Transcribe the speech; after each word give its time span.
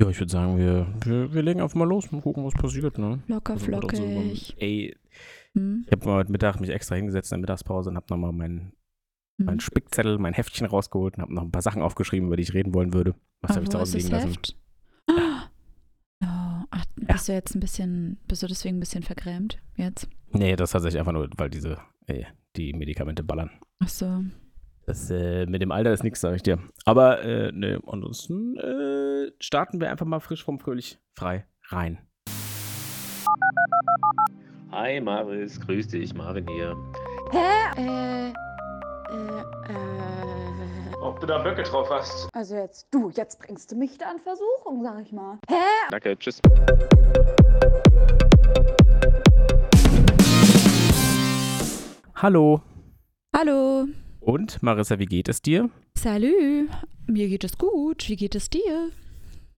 Ja, 0.00 0.08
ich 0.08 0.18
würde 0.18 0.32
sagen, 0.32 0.58
wir, 0.58 0.92
wir, 1.04 1.32
wir 1.32 1.42
legen 1.42 1.60
einfach 1.60 1.76
mal 1.76 1.88
los 1.88 2.06
und 2.08 2.20
gucken, 2.22 2.44
was 2.44 2.54
passiert, 2.54 2.98
ne? 2.98 3.22
Locker 3.28 3.52
Also, 3.54 3.66
so 3.66 3.70
flockig. 3.72 4.00
beim- 4.00 4.58
ey, 4.58 4.96
Hm? 5.54 5.84
ich 5.86 5.92
habe 5.92 6.04
mal 6.06 6.14
heute 6.16 6.32
Mittag 6.32 6.58
mich 6.60 6.70
extra 6.70 6.96
hingesetzt 6.96 7.30
in 7.30 7.36
der 7.36 7.40
Mittagspause 7.42 7.90
und 7.90 7.96
habe 7.96 8.06
nochmal 8.10 8.32
meinen 8.32 8.72
Hm? 9.38 9.46
mein 9.46 9.60
Spickzettel, 9.60 10.18
mein 10.18 10.34
Heftchen 10.34 10.66
rausgeholt 10.66 11.16
und 11.16 11.22
habe 11.22 11.34
noch 11.34 11.42
ein 11.42 11.50
paar 11.52 11.62
Sachen 11.62 11.82
aufgeschrieben, 11.82 12.26
über 12.26 12.36
die 12.36 12.42
ich 12.42 12.54
reden 12.54 12.74
wollen 12.74 12.92
würde. 12.92 13.14
Was 13.40 13.52
habe 13.54 13.62
ich 13.64 13.70
zu 13.70 13.78
Hause 13.78 13.98
liegen 13.98 14.10
lassen? 14.10 14.28
Heft? 14.30 14.56
Oh, 16.22 16.64
ach, 16.70 16.84
bist 16.96 17.28
du 17.28 17.32
jetzt 17.32 17.54
ein 17.54 17.60
bisschen, 17.60 18.18
bist 18.26 18.42
du 18.42 18.46
deswegen 18.46 18.76
ein 18.76 18.80
bisschen 18.80 19.02
vergrämt 19.02 19.58
jetzt? 19.76 20.08
Nee, 20.32 20.56
das 20.56 20.70
tatsächlich 20.72 20.98
einfach 20.98 21.12
nur, 21.12 21.28
weil 21.36 21.50
diese, 21.50 21.78
ey, 22.06 22.26
die 22.56 22.72
Medikamente 22.72 23.22
ballern. 23.22 23.50
Ach 23.80 23.88
so. 23.88 24.24
Das 24.86 25.10
äh, 25.10 25.46
mit 25.46 25.62
dem 25.62 25.72
Alter 25.72 25.92
ist 25.92 26.04
nichts, 26.04 26.20
sage 26.20 26.36
ich 26.36 26.42
dir. 26.42 26.58
Aber 26.84 27.22
äh, 27.22 27.52
ne, 27.52 27.80
ansonsten 27.86 28.56
äh, 28.58 29.32
starten 29.40 29.80
wir 29.80 29.90
einfach 29.90 30.04
mal 30.04 30.20
frisch 30.20 30.44
vom 30.44 30.58
Fröhlich 30.58 30.98
frei 31.14 31.46
rein. 31.68 31.98
Hi 34.70 35.00
Maris, 35.00 35.58
grüß 35.60 35.88
dich, 35.88 36.12
Marvin 36.14 36.46
hier. 36.48 36.76
Hä? 37.30 37.80
Äh, 37.80 38.28
äh, 38.28 39.40
äh. 39.40 39.84
Ob 41.00 41.18
du 41.20 41.26
da 41.26 41.38
Böcke 41.38 41.62
drauf 41.62 41.88
hast? 41.90 42.28
Also 42.34 42.56
jetzt, 42.56 42.88
du, 42.90 43.10
jetzt 43.10 43.38
bringst 43.38 43.72
du 43.72 43.76
mich 43.76 43.96
da 43.96 44.10
in 44.10 44.18
Versuchung, 44.18 44.82
sag 44.82 45.00
ich 45.00 45.12
mal. 45.12 45.38
Hä? 45.48 45.54
Danke, 45.90 46.18
tschüss. 46.18 46.40
Hallo. 52.16 52.60
Hallo. 53.34 53.86
Und 54.24 54.62
Marissa, 54.62 54.98
wie 54.98 55.06
geht 55.06 55.28
es 55.28 55.42
dir? 55.42 55.68
Salü. 55.96 56.68
Mir 57.06 57.28
geht 57.28 57.44
es 57.44 57.58
gut. 57.58 58.08
Wie 58.08 58.16
geht 58.16 58.34
es 58.34 58.48
dir? 58.50 58.90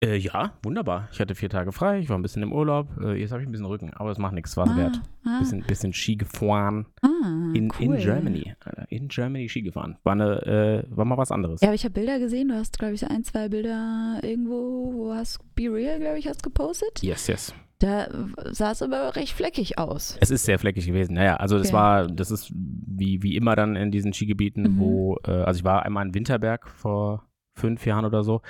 Äh, 0.04 0.18
ja, 0.18 0.54
wunderbar. 0.64 1.08
Ich 1.14 1.20
hatte 1.20 1.36
vier 1.36 1.50
Tage 1.50 1.72
frei, 1.72 2.00
ich 2.00 2.10
war 2.10 2.18
ein 2.18 2.22
bisschen 2.22 2.44
im 2.44 2.52
Urlaub. 2.52 2.90
Äh, 3.02 3.14
jetzt 3.14 3.32
habe 3.32 3.42
ich 3.42 3.48
ein 3.48 3.52
bisschen 3.52 3.66
Rücken, 3.66 3.94
aber 3.94 4.12
es 4.12 4.18
macht 4.18 4.34
nichts, 4.34 4.58
war 4.58 4.68
es 4.68 4.76
wert. 4.76 5.02
Ah, 5.24 5.40
Bisschen, 5.40 5.62
bisschen 5.62 5.94
Ski 5.94 6.16
gefahren. 6.18 6.86
ah, 7.02 7.08
In, 7.54 7.72
cool. 7.80 7.96
in 7.96 7.98
Germany. 7.98 8.54
In 8.90 9.08
Germany 9.08 9.48
Ski 9.48 9.62
gefahren. 9.62 9.98
War, 10.04 10.14
eine, 10.14 10.42
äh, 10.46 10.96
war 10.96 11.06
mal 11.06 11.18
was 11.18 11.32
anderes. 11.32 11.62
Ja, 11.62 11.70
aber 11.70 11.76
ich 11.76 11.84
habe 11.86 11.94
Bilder 11.94 12.20
gesehen. 12.20 12.50
Du 12.50 12.56
hast, 12.56 12.78
glaube 12.78 12.94
ich, 12.96 13.08
ein, 13.08 13.24
zwei 13.24 13.48
Bilder 13.48 14.20
irgendwo, 14.22 14.92
wo 14.94 15.14
hast 15.14 15.40
Be 15.56 15.72
Real, 15.72 16.00
glaube 16.00 16.20
ich, 16.20 16.28
hast 16.28 16.44
gepostet. 16.44 17.02
Yes, 17.02 17.28
yes. 17.28 17.54
Da 17.86 18.08
sah 18.52 18.72
es 18.72 18.82
aber 18.82 19.16
recht 19.16 19.34
fleckig 19.34 19.78
aus. 19.78 20.18
Es 20.20 20.32
ist 20.32 20.44
sehr 20.46 20.58
fleckig 20.58 20.88
gewesen. 20.88 21.14
Naja, 21.14 21.36
also 21.36 21.60
das 21.60 21.68
Okay. 21.68 21.76
war, 21.76 22.08
das 22.08 22.32
ist 22.32 22.52
wie, 22.56 23.22
wie 23.22 23.36
immer 23.36 23.56
dann 23.56 23.76
in 23.76 23.92
diesen 23.92 24.12
Skigebieten, 24.12 24.64
Mhm. 24.64 24.78
wo, 24.80 25.18
äh, 25.28 25.32
also 25.32 25.60
ich 25.60 25.64
war 25.64 25.84
einmal 25.84 26.08
in 26.08 26.16
Winterberg 26.16 26.68
vor 26.68 27.28
fünf 27.54 27.86
Jahren 27.86 28.06
oder 28.06 28.24
so. 28.24 28.42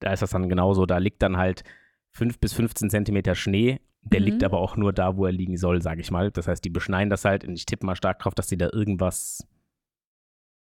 Da 0.00 0.12
ist 0.12 0.20
das 0.20 0.30
dann 0.30 0.48
genauso. 0.50 0.84
Da 0.84 0.98
liegt 0.98 1.22
dann 1.22 1.38
halt 1.38 1.64
fünf 2.10 2.38
bis 2.38 2.52
15 2.52 2.90
Zentimeter 2.90 3.34
Schnee. 3.34 3.80
Der 4.02 4.20
Mhm. 4.20 4.26
liegt 4.26 4.44
aber 4.44 4.58
auch 4.60 4.76
nur 4.76 4.92
da, 4.92 5.16
wo 5.16 5.24
er 5.24 5.32
liegen 5.32 5.56
soll, 5.56 5.80
sage 5.80 6.02
ich 6.02 6.10
mal. 6.10 6.30
Das 6.30 6.46
heißt, 6.48 6.62
die 6.62 6.68
beschneien 6.70 7.08
das 7.08 7.24
halt 7.24 7.44
und 7.46 7.54
ich 7.54 7.64
tippe 7.64 7.86
mal 7.86 7.96
stark 7.96 8.18
drauf, 8.18 8.34
dass 8.34 8.48
sie 8.48 8.58
da 8.58 8.68
irgendwas 8.72 9.46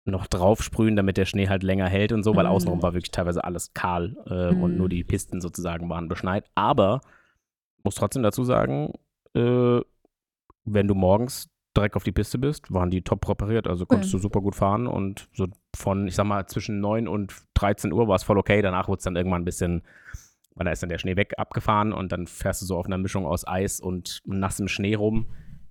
noch 0.07 0.27
drauf 0.27 0.63
sprühen, 0.63 0.97
damit 0.97 1.17
der 1.17 1.25
Schnee 1.25 1.49
halt 1.49 1.63
länger 1.63 1.89
hält 1.89 2.13
und 2.13 2.23
so, 2.23 2.37
weil 2.37 2.45
Mhm. 2.45 2.51
außenrum 2.51 2.83
war 2.83 2.95
wirklich 2.95 3.11
teilweise 3.11 3.43
alles 3.45 3.75
kahl 3.75 4.17
äh, 4.27 4.55
und 4.55 4.73
Mhm. 4.73 4.77
nur 4.79 4.89
die 4.89 5.03
Pisten 5.05 5.41
sozusagen 5.41 5.89
waren 5.91 6.09
beschneit. 6.09 6.45
Aber 6.55 7.01
muss 7.85 7.95
trotzdem 7.95 8.23
dazu 8.23 8.45
sagen, 8.45 8.93
äh, 9.35 9.81
wenn 10.65 10.89
du 10.89 10.95
morgens 10.95 11.49
direkt 11.77 11.97
auf 11.97 12.05
die 12.05 12.13
Piste 12.13 12.39
bist, 12.39 12.73
waren 12.73 12.91
die 12.91 13.03
top 13.03 13.21
präpariert, 13.21 13.67
also 13.67 13.85
konntest 13.85 14.13
du 14.15 14.19
super 14.19 14.41
gut 14.41 14.55
fahren 14.55 14.87
und 14.87 15.29
so 15.33 15.49
von, 15.75 16.07
ich 16.07 16.15
sag 16.15 16.25
mal, 16.25 16.47
zwischen 16.47 16.81
9 16.81 17.09
und 17.09 17.35
13 17.55 17.93
Uhr 17.93 18.07
war 18.09 18.17
es 18.17 18.23
voll 18.23 18.39
okay, 18.39 18.63
danach 18.63 18.89
wurde 18.89 18.99
es 18.99 19.05
dann 19.05 19.17
irgendwann 19.17 19.43
ein 19.43 19.45
bisschen, 19.45 19.83
weil 20.55 20.65
da 20.65 20.71
ist 20.71 20.83
dann 20.83 20.89
der 20.89 20.99
Schnee 20.99 21.17
weg 21.17 21.35
abgefahren 21.37 21.93
und 21.93 22.13
dann 22.13 22.27
fährst 22.27 22.63
du 22.63 22.67
so 22.67 22.77
auf 22.77 22.87
einer 22.87 22.99
Mischung 22.99 23.27
aus 23.27 23.47
Eis 23.47 23.81
und 23.81 24.23
nassem 24.25 24.69
Schnee 24.69 24.95
rum. 24.95 25.27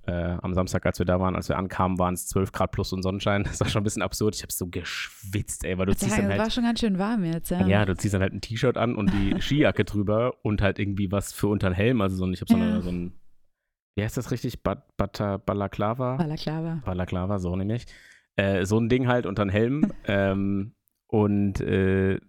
Äh, 0.05 0.37
am 0.41 0.53
Samstag, 0.53 0.85
als 0.85 0.99
wir 0.99 1.05
da 1.05 1.19
waren, 1.21 1.33
als 1.35 1.47
wir 1.47 1.57
ankamen, 1.57 1.97
waren 1.97 2.13
es 2.13 2.27
12 2.27 2.51
Grad 2.51 2.71
plus 2.71 2.91
und 2.91 3.03
Sonnenschein. 3.03 3.43
Das 3.43 3.61
war 3.61 3.69
schon 3.69 3.81
ein 3.81 3.83
bisschen 3.85 4.01
absurd. 4.01 4.35
Ich 4.35 4.41
habe 4.41 4.51
so 4.51 4.67
geschwitzt, 4.67 5.63
ey, 5.63 5.77
weil 5.77 5.85
du 5.85 5.95
ziehst 5.95 6.17
dann 6.17 6.27
halt 6.27 6.39
war 6.39 6.49
schon 6.49 6.63
ganz 6.65 6.81
schön 6.81 6.99
warm 6.99 7.23
jetzt, 7.23 7.51
ja. 7.51 7.65
ja, 7.65 7.85
du 7.85 7.95
ziehst 7.95 8.13
dann 8.13 8.21
halt 8.21 8.33
ein 8.33 8.41
T-Shirt 8.41 8.77
an 8.77 8.95
und 8.95 9.13
die 9.13 9.35
Skijacke 9.41 9.85
drüber 9.85 10.33
und 10.43 10.61
halt 10.61 10.77
irgendwie 10.77 11.09
was 11.11 11.31
für 11.31 11.47
unter 11.47 11.69
den 11.69 11.75
Helm. 11.75 12.01
Also 12.01 12.17
so 12.17 12.25
ein, 12.25 12.33
ich 12.33 12.41
habe 12.41 12.51
so, 12.51 12.57
Ja. 12.59 12.81
so 12.81 12.89
ein, 12.89 13.13
wie 13.95 14.03
heißt 14.03 14.17
das 14.17 14.31
richtig? 14.31 14.61
Ba 14.61 14.83
Bata 14.97 15.37
Balaklava? 15.37 16.17
Balaklava. 16.17 16.81
Balaklava, 16.83 17.39
so 17.39 17.55
nämlich. 17.55 17.85
Äh, 18.35 18.65
so 18.65 18.79
ein 18.79 18.89
Ding 18.89 19.07
halt 19.07 19.25
unter 19.25 19.45
den 19.45 19.51
Helm. 19.51 19.93
ähm, 20.05 20.73
und 21.07 21.61
äh, 21.61 22.19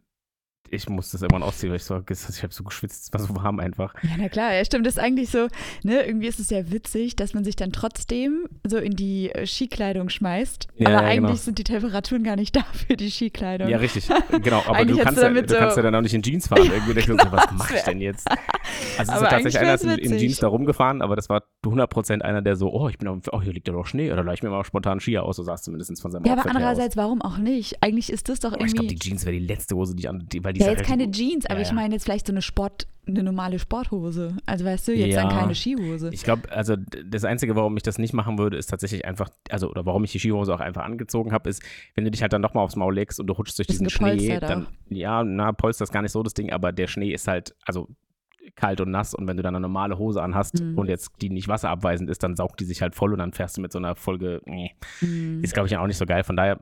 ich 0.70 0.88
musste 0.88 1.12
das 1.12 1.22
irgendwann 1.22 1.42
ausziehen, 1.42 1.70
weil 1.70 1.76
ich 1.76 1.84
so, 1.84 2.02
ich 2.08 2.42
habe 2.42 2.52
so 2.52 2.64
geschwitzt, 2.64 3.04
es 3.04 3.12
war 3.12 3.20
so 3.20 3.34
warm 3.36 3.60
einfach. 3.60 3.94
Ja, 4.02 4.10
na 4.18 4.28
klar, 4.28 4.52
ja, 4.52 4.64
stimmt. 4.64 4.86
Das 4.86 4.94
ist 4.94 5.02
eigentlich 5.02 5.30
so, 5.30 5.48
ne, 5.82 6.02
irgendwie 6.04 6.26
ist 6.26 6.40
es 6.40 6.50
ja 6.50 6.70
witzig, 6.70 7.16
dass 7.16 7.34
man 7.34 7.44
sich 7.44 7.56
dann 7.56 7.72
trotzdem 7.72 8.46
so 8.64 8.78
in 8.78 8.96
die 8.96 9.30
äh, 9.30 9.46
Skikleidung 9.46 10.08
schmeißt. 10.08 10.68
Ja, 10.76 10.88
aber 10.88 10.94
ja, 10.96 11.00
eigentlich 11.02 11.16
genau. 11.20 11.34
sind 11.36 11.58
die 11.58 11.64
Temperaturen 11.64 12.24
gar 12.24 12.36
nicht 12.36 12.56
da 12.56 12.64
für 12.86 12.96
die 12.96 13.10
Skikleidung. 13.10 13.68
Ja, 13.68 13.78
richtig, 13.78 14.08
genau. 14.42 14.62
Aber 14.66 14.84
du 14.84 14.96
kannst, 14.96 15.20
ja, 15.20 15.28
damit 15.28 15.50
du 15.50 15.54
so- 15.54 15.60
kannst 15.60 15.76
ja 15.76 15.82
dann 15.82 15.94
auch 15.94 16.00
nicht 16.00 16.14
in 16.14 16.22
Jeans 16.22 16.48
fahren. 16.48 16.64
Irgendwie 16.64 16.94
denkst 16.94 17.08
so, 17.08 17.32
was 17.32 17.44
das 17.46 17.52
mach 17.52 17.70
ich 17.70 17.82
denn 17.82 18.00
jetzt? 18.00 18.26
Also 18.98 19.00
es 19.00 19.08
ist 19.08 19.10
Aber 19.10 19.28
tatsächlich 19.28 19.58
einer 19.58 19.74
ist 19.74 19.84
in, 19.84 20.12
in. 20.12 20.18
Jeans 20.18 20.38
da 20.38 20.48
rumgefahren, 20.48 21.02
aber 21.02 21.16
das 21.16 21.28
war 21.28 21.42
100% 21.64 22.22
einer, 22.22 22.42
der 22.42 22.56
so, 22.56 22.72
oh, 22.72 22.88
ich 22.88 22.98
bin 22.98 23.08
auf, 23.08 23.18
oh, 23.32 23.40
hier 23.42 23.52
liegt 23.52 23.66
ja 23.68 23.74
doch 23.74 23.86
Schnee, 23.86 24.12
oder 24.12 24.22
leih 24.24 24.34
ich 24.34 24.42
mir 24.42 24.50
mal 24.50 24.64
spontan 24.64 25.00
Skier 25.00 25.22
aus, 25.24 25.36
so 25.36 25.42
sah 25.42 25.54
es 25.54 25.62
zumindest 25.62 26.00
von 26.00 26.10
seinem 26.10 26.24
Ja, 26.24 26.32
aber 26.32 26.40
Outfit 26.42 26.50
aus. 26.50 26.56
andererseits, 26.56 26.96
warum 26.96 27.22
auch 27.22 27.38
nicht? 27.38 27.82
Eigentlich 27.82 28.10
ist 28.12 28.28
das 28.28 28.40
doch 28.40 28.52
Oh, 28.52 28.56
ich 28.64 28.72
glaube, 28.74 28.84
irgendwie. 28.84 28.94
die 28.96 29.08
Jeans 29.08 29.24
wäre 29.26 29.36
die 29.36 29.44
letzte 29.46 29.74
Hose, 29.76 29.94
die 29.94 30.02
ich 30.02 30.08
an, 30.08 30.26
die, 30.30 30.44
weil 30.44 30.52
die 30.52 30.60
ja, 30.60 30.68
jetzt 30.68 30.78
halt 30.78 30.86
keine 30.86 31.10
Jeans, 31.10 31.46
aber 31.46 31.56
Ja, 31.56 31.62
ich 31.62 31.68
ja. 31.68 31.74
meine 31.74 31.94
jetzt 31.94 32.04
vielleicht 32.04 32.26
so 32.26 32.32
eine 32.32 32.42
Sport, 32.42 32.86
eine 33.06 33.22
normale 33.22 33.58
Sporthose. 33.58 34.36
Also 34.46 34.64
weißt 34.64 34.88
du, 34.88 34.92
jetzt 34.94 35.14
dann 35.16 35.28
Ja. 35.30 35.36
keine 35.40 35.54
Skihose. 35.54 36.08
Ich 36.12 36.22
glaube, 36.22 36.50
also 36.50 36.74
das 37.04 37.24
Einzige, 37.24 37.54
warum 37.56 37.76
ich 37.76 37.82
das 37.82 37.98
nicht 37.98 38.14
machen 38.14 38.38
würde, 38.38 38.56
ist 38.56 38.68
tatsächlich 38.70 39.04
einfach, 39.04 39.28
also 39.50 39.68
oder 39.68 39.84
warum 39.84 40.04
ich 40.04 40.12
die 40.12 40.18
Skihose 40.20 40.54
auch 40.54 40.60
einfach 40.60 40.84
angezogen 40.84 41.32
habe, 41.32 41.50
ist, 41.50 41.62
wenn 41.94 42.04
du 42.04 42.10
dich 42.10 42.22
halt 42.22 42.32
dann 42.32 42.40
nochmal 42.40 42.64
aufs 42.64 42.76
Maul 42.76 42.94
legst 42.94 43.20
und 43.20 43.26
du 43.26 43.34
rutschst 43.34 43.58
durch 43.58 43.66
diesen 43.66 43.90
Schnee, 43.90 44.38
dann, 44.40 44.66
ja, 44.88 45.22
na, 45.22 45.52
Polster 45.52 45.82
ist 45.84 45.92
gar 45.92 46.00
nicht 46.02 46.12
so 46.12 46.22
das 46.22 46.32
Ding, 46.34 46.50
aber 46.50 46.72
der 46.72 46.86
Schnee 46.86 47.12
ist 47.12 47.28
halt, 47.28 47.54
also 47.66 47.88
kalt 48.56 48.80
und 48.80 48.90
nass 48.90 49.14
und 49.14 49.26
wenn 49.26 49.36
du 49.36 49.42
dann 49.42 49.54
eine 49.54 49.62
normale 49.62 49.98
Hose 49.98 50.22
anhast 50.22 50.60
Mhm. 50.62 50.78
und 50.78 50.88
jetzt 50.88 51.10
die 51.20 51.30
nicht 51.30 51.48
wasserabweisend 51.48 52.08
ist, 52.10 52.22
dann 52.22 52.36
saugt 52.36 52.60
die 52.60 52.64
sich 52.64 52.82
halt 52.82 52.94
voll 52.94 53.12
und 53.12 53.18
dann 53.18 53.32
fährst 53.32 53.56
du 53.56 53.60
mit 53.60 53.72
so 53.72 53.78
einer 53.78 53.94
Folge, 53.96 54.40
nee, 54.46 54.72
Hm. 55.00 55.42
ist 55.42 55.54
glaube 55.54 55.66
ich 55.68 55.76
auch 55.76 55.86
nicht 55.86 55.96
so 55.98 56.06
geil, 56.06 56.24
von 56.24 56.36
daher 56.36 56.60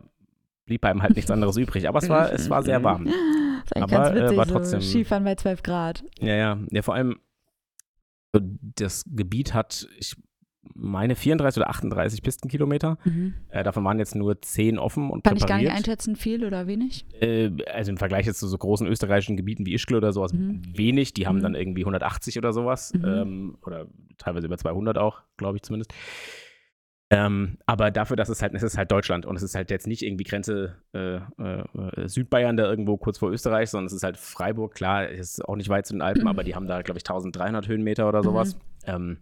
blieb 0.65 0.85
einem 0.85 1.03
halt 1.03 1.17
nichts 1.17 1.31
anderes 1.31 1.57
übrig, 1.57 1.89
aber 1.89 1.99
es 1.99 2.09
war, 2.09 2.33
es 2.33 2.49
war 2.51 2.63
sehr 2.63 2.83
warm. 2.85 3.07
Das 3.65 3.89
ist 3.89 3.95
Aber, 3.95 4.11
äh, 4.17 4.23
witzig, 4.25 4.37
war 4.39 4.47
so 4.47 4.53
trotzdem- 4.55 4.81
Skifahren 4.81 5.23
bei 5.25 5.37
12 5.37 5.63
Grad. 5.63 6.05
Ja, 6.19 6.35
ja. 6.35 6.59
Ja, 6.73 6.83
vor 6.83 6.95
allem, 6.95 7.21
so 8.35 8.41
das 8.75 9.05
Gebiet 9.09 9.55
hat, 9.55 9.87
ich 9.99 10.17
meine, 10.75 11.17
34 11.17 11.61
oder 11.61 11.69
38 11.71 12.23
Pistenkilometer. 12.23 12.97
Mhm. 13.05 13.35
Äh, 13.49 13.63
davon 13.65 13.85
waren 13.85 13.99
jetzt 13.99 14.15
nur 14.15 14.41
10 14.41 14.79
offen 14.79 15.11
und 15.11 15.25
Kann 15.25 15.37
ich 15.37 15.47
gar 15.47 15.57
nicht 15.57 15.67
präpariert. 15.67 15.89
einschätzen, 15.89 16.17
viel 16.17 16.45
oder 16.45 16.67
wenig. 16.67 17.05
Äh, 17.21 17.51
also 17.73 17.91
im 17.91 17.97
Vergleich 17.97 18.27
jetzt 18.27 18.39
zu 18.41 18.47
so 18.47 18.57
großen 18.57 18.87
österreichischen 18.87 19.37
Gebieten 19.37 19.67
wie 19.67 19.75
Ischgl 19.75 19.97
oder 19.97 20.13
sowas 20.13 20.33
Mhm. 20.33 20.63
wenig. 20.75 21.15
Die 21.15 21.27
haben 21.27 21.39
Mhm. 21.39 21.43
dann 21.43 21.55
irgendwie 21.55 21.85
180 21.85 22.39
oder 22.39 22.53
sowas. 22.53 22.93
Mhm. 22.95 23.05
Ähm, 23.05 23.59
oder 23.67 23.87
teilweise 24.19 24.47
über 24.47 24.57
200 24.57 24.99
auch, 24.99 25.23
glaube 25.37 25.57
ich 25.57 25.63
zumindest. 25.63 25.93
Ähm, 27.11 27.59
aber 27.67 27.91
dafür, 27.91 28.17
dass 28.17 28.31
es 28.31 28.41
halt, 28.41 28.55
es 28.55 28.63
ist 28.63 28.79
halt 28.79 28.91
Deutschland 28.91 29.27
und 29.27 29.37
es 29.37 29.43
ist 29.43 29.55
halt 29.55 29.71
jetzt 29.71 29.87
nicht 29.87 30.01
irgendwie 30.03 30.25
Grenze 30.25 30.77
äh, 30.95 31.17
äh, 31.17 32.09
Südbayern 32.09 32.57
da 32.57 32.65
irgendwo 32.65 32.97
kurz 32.97 33.19
vor 33.19 33.31
Österreich, 33.31 33.69
sondern 33.69 33.87
es 33.87 33.93
ist 33.93 34.03
halt 34.03 34.17
Freiburg, 34.17 34.75
klar, 34.75 35.11
es 35.11 35.33
ist 35.33 35.45
auch 35.45 35.57
nicht 35.57 35.69
weit 35.69 35.85
zu 35.87 35.93
den 35.93 36.01
Alpen, 36.01 36.27
aber 36.29 36.43
die 36.43 36.55
haben 36.55 36.67
da, 36.67 36.81
glaube 36.81 36.97
ich, 36.99 37.03
1300 37.05 37.69
Höhenmeter 37.69 38.09
oder 38.09 38.23
sowas. 38.23 38.57
Ähm, 38.87 39.19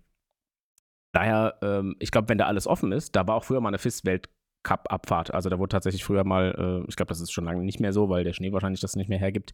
daher, 1.12 1.59
ähm, 1.62 1.97
ich 1.98 2.10
glaube, 2.10 2.28
wenn 2.28 2.38
da 2.38 2.47
alles 2.47 2.66
offen 2.66 2.93
ist, 2.93 3.16
da 3.16 3.26
war 3.26 3.37
auch 3.37 3.44
früher 3.44 3.60
mal 3.60 3.69
eine 3.69 3.78
FIS-Weltcup-Abfahrt. 3.78 5.34
Also 5.34 5.50
da 5.50 5.59
wurde 5.59 5.71
tatsächlich 5.71 6.04
früher 6.04 6.25
mal, 6.25 6.82
äh, 6.84 6.88
ich 6.88 6.97
glaube, 6.97 7.09
das 7.09 7.21
ist 7.21 7.32
schon 7.32 7.44
lange 7.44 7.65
nicht 7.65 7.81
mehr 7.81 7.93
so, 7.93 8.09
weil 8.09 8.25
der 8.25 8.32
Schnee 8.32 8.53
wahrscheinlich 8.53 8.81
das 8.81 8.97
nicht 8.97 9.09
mehr 9.09 9.19
hergibt. 9.19 9.53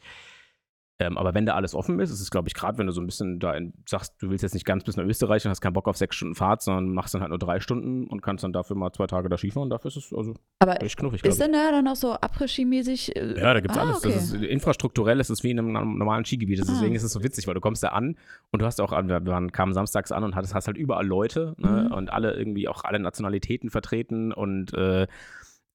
Ähm, 0.98 1.18
aber 1.18 1.34
wenn 1.34 1.44
da 1.44 1.54
alles 1.54 1.74
offen 1.74 2.00
ist, 2.00 2.10
ist 2.10 2.20
es, 2.20 2.30
glaube 2.30 2.48
ich, 2.48 2.54
gerade 2.54 2.78
wenn 2.78 2.86
du 2.86 2.92
so 2.92 3.02
ein 3.02 3.06
bisschen 3.06 3.38
da 3.38 3.52
in, 3.52 3.74
sagst, 3.86 4.14
du 4.22 4.30
willst 4.30 4.42
jetzt 4.42 4.54
nicht 4.54 4.64
ganz 4.64 4.82
bis 4.82 4.96
nach 4.96 5.04
Österreich 5.04 5.44
und 5.44 5.50
hast 5.50 5.60
keinen 5.60 5.74
Bock 5.74 5.88
auf 5.88 5.96
sechs 5.98 6.16
Stunden 6.16 6.34
Fahrt, 6.34 6.62
sondern 6.62 6.94
machst 6.94 7.12
dann 7.12 7.20
halt 7.20 7.28
nur 7.28 7.38
drei 7.38 7.60
Stunden 7.60 8.06
und 8.06 8.22
kannst 8.22 8.44
dann 8.44 8.54
dafür 8.54 8.76
mal 8.76 8.92
zwei 8.92 9.06
Tage 9.06 9.28
da 9.28 9.36
Skifahren. 9.36 9.68
Dafür 9.68 9.88
ist 9.88 9.96
es 9.96 10.12
also 10.14 10.34
Aber 10.58 10.82
echt 10.82 10.96
knuffig, 10.96 11.22
ist 11.22 11.38
denn 11.38 11.52
da 11.52 11.70
dann 11.70 11.86
auch 11.86 11.96
so 11.96 12.14
Après-Ski-mäßig? 12.14 13.14
äh, 13.14 13.38
Ja, 13.38 13.52
da 13.52 13.60
gibt's 13.60 13.76
ah, 13.76 13.82
alles. 13.82 13.98
Okay. 13.98 14.14
Das 14.14 14.32
ist, 14.32 14.42
infrastrukturell 14.42 15.20
ist 15.20 15.28
es 15.28 15.42
wie 15.42 15.50
in 15.50 15.58
einem 15.58 15.98
normalen 15.98 16.24
Skigebiet. 16.24 16.62
Ah. 16.62 16.66
Deswegen 16.66 16.94
ist 16.94 17.02
es 17.02 17.12
so 17.12 17.22
witzig, 17.22 17.46
weil 17.46 17.54
du 17.54 17.60
kommst 17.60 17.82
da 17.82 17.88
an 17.88 18.16
und 18.50 18.62
du 18.62 18.66
hast 18.66 18.80
auch, 18.80 18.92
wir 18.92 19.26
waren, 19.26 19.52
kamen 19.52 19.74
samstags 19.74 20.12
an 20.12 20.24
und 20.24 20.34
hattest, 20.34 20.54
hast 20.54 20.66
halt 20.66 20.78
überall 20.78 21.06
Leute 21.06 21.54
ne? 21.58 21.88
Mhm. 21.88 21.92
und 21.94 22.10
alle 22.10 22.32
irgendwie 22.34 22.68
auch 22.68 22.84
alle 22.84 22.98
Nationalitäten 23.00 23.68
vertreten 23.68 24.32
und 24.32 24.72
äh, 24.72 25.06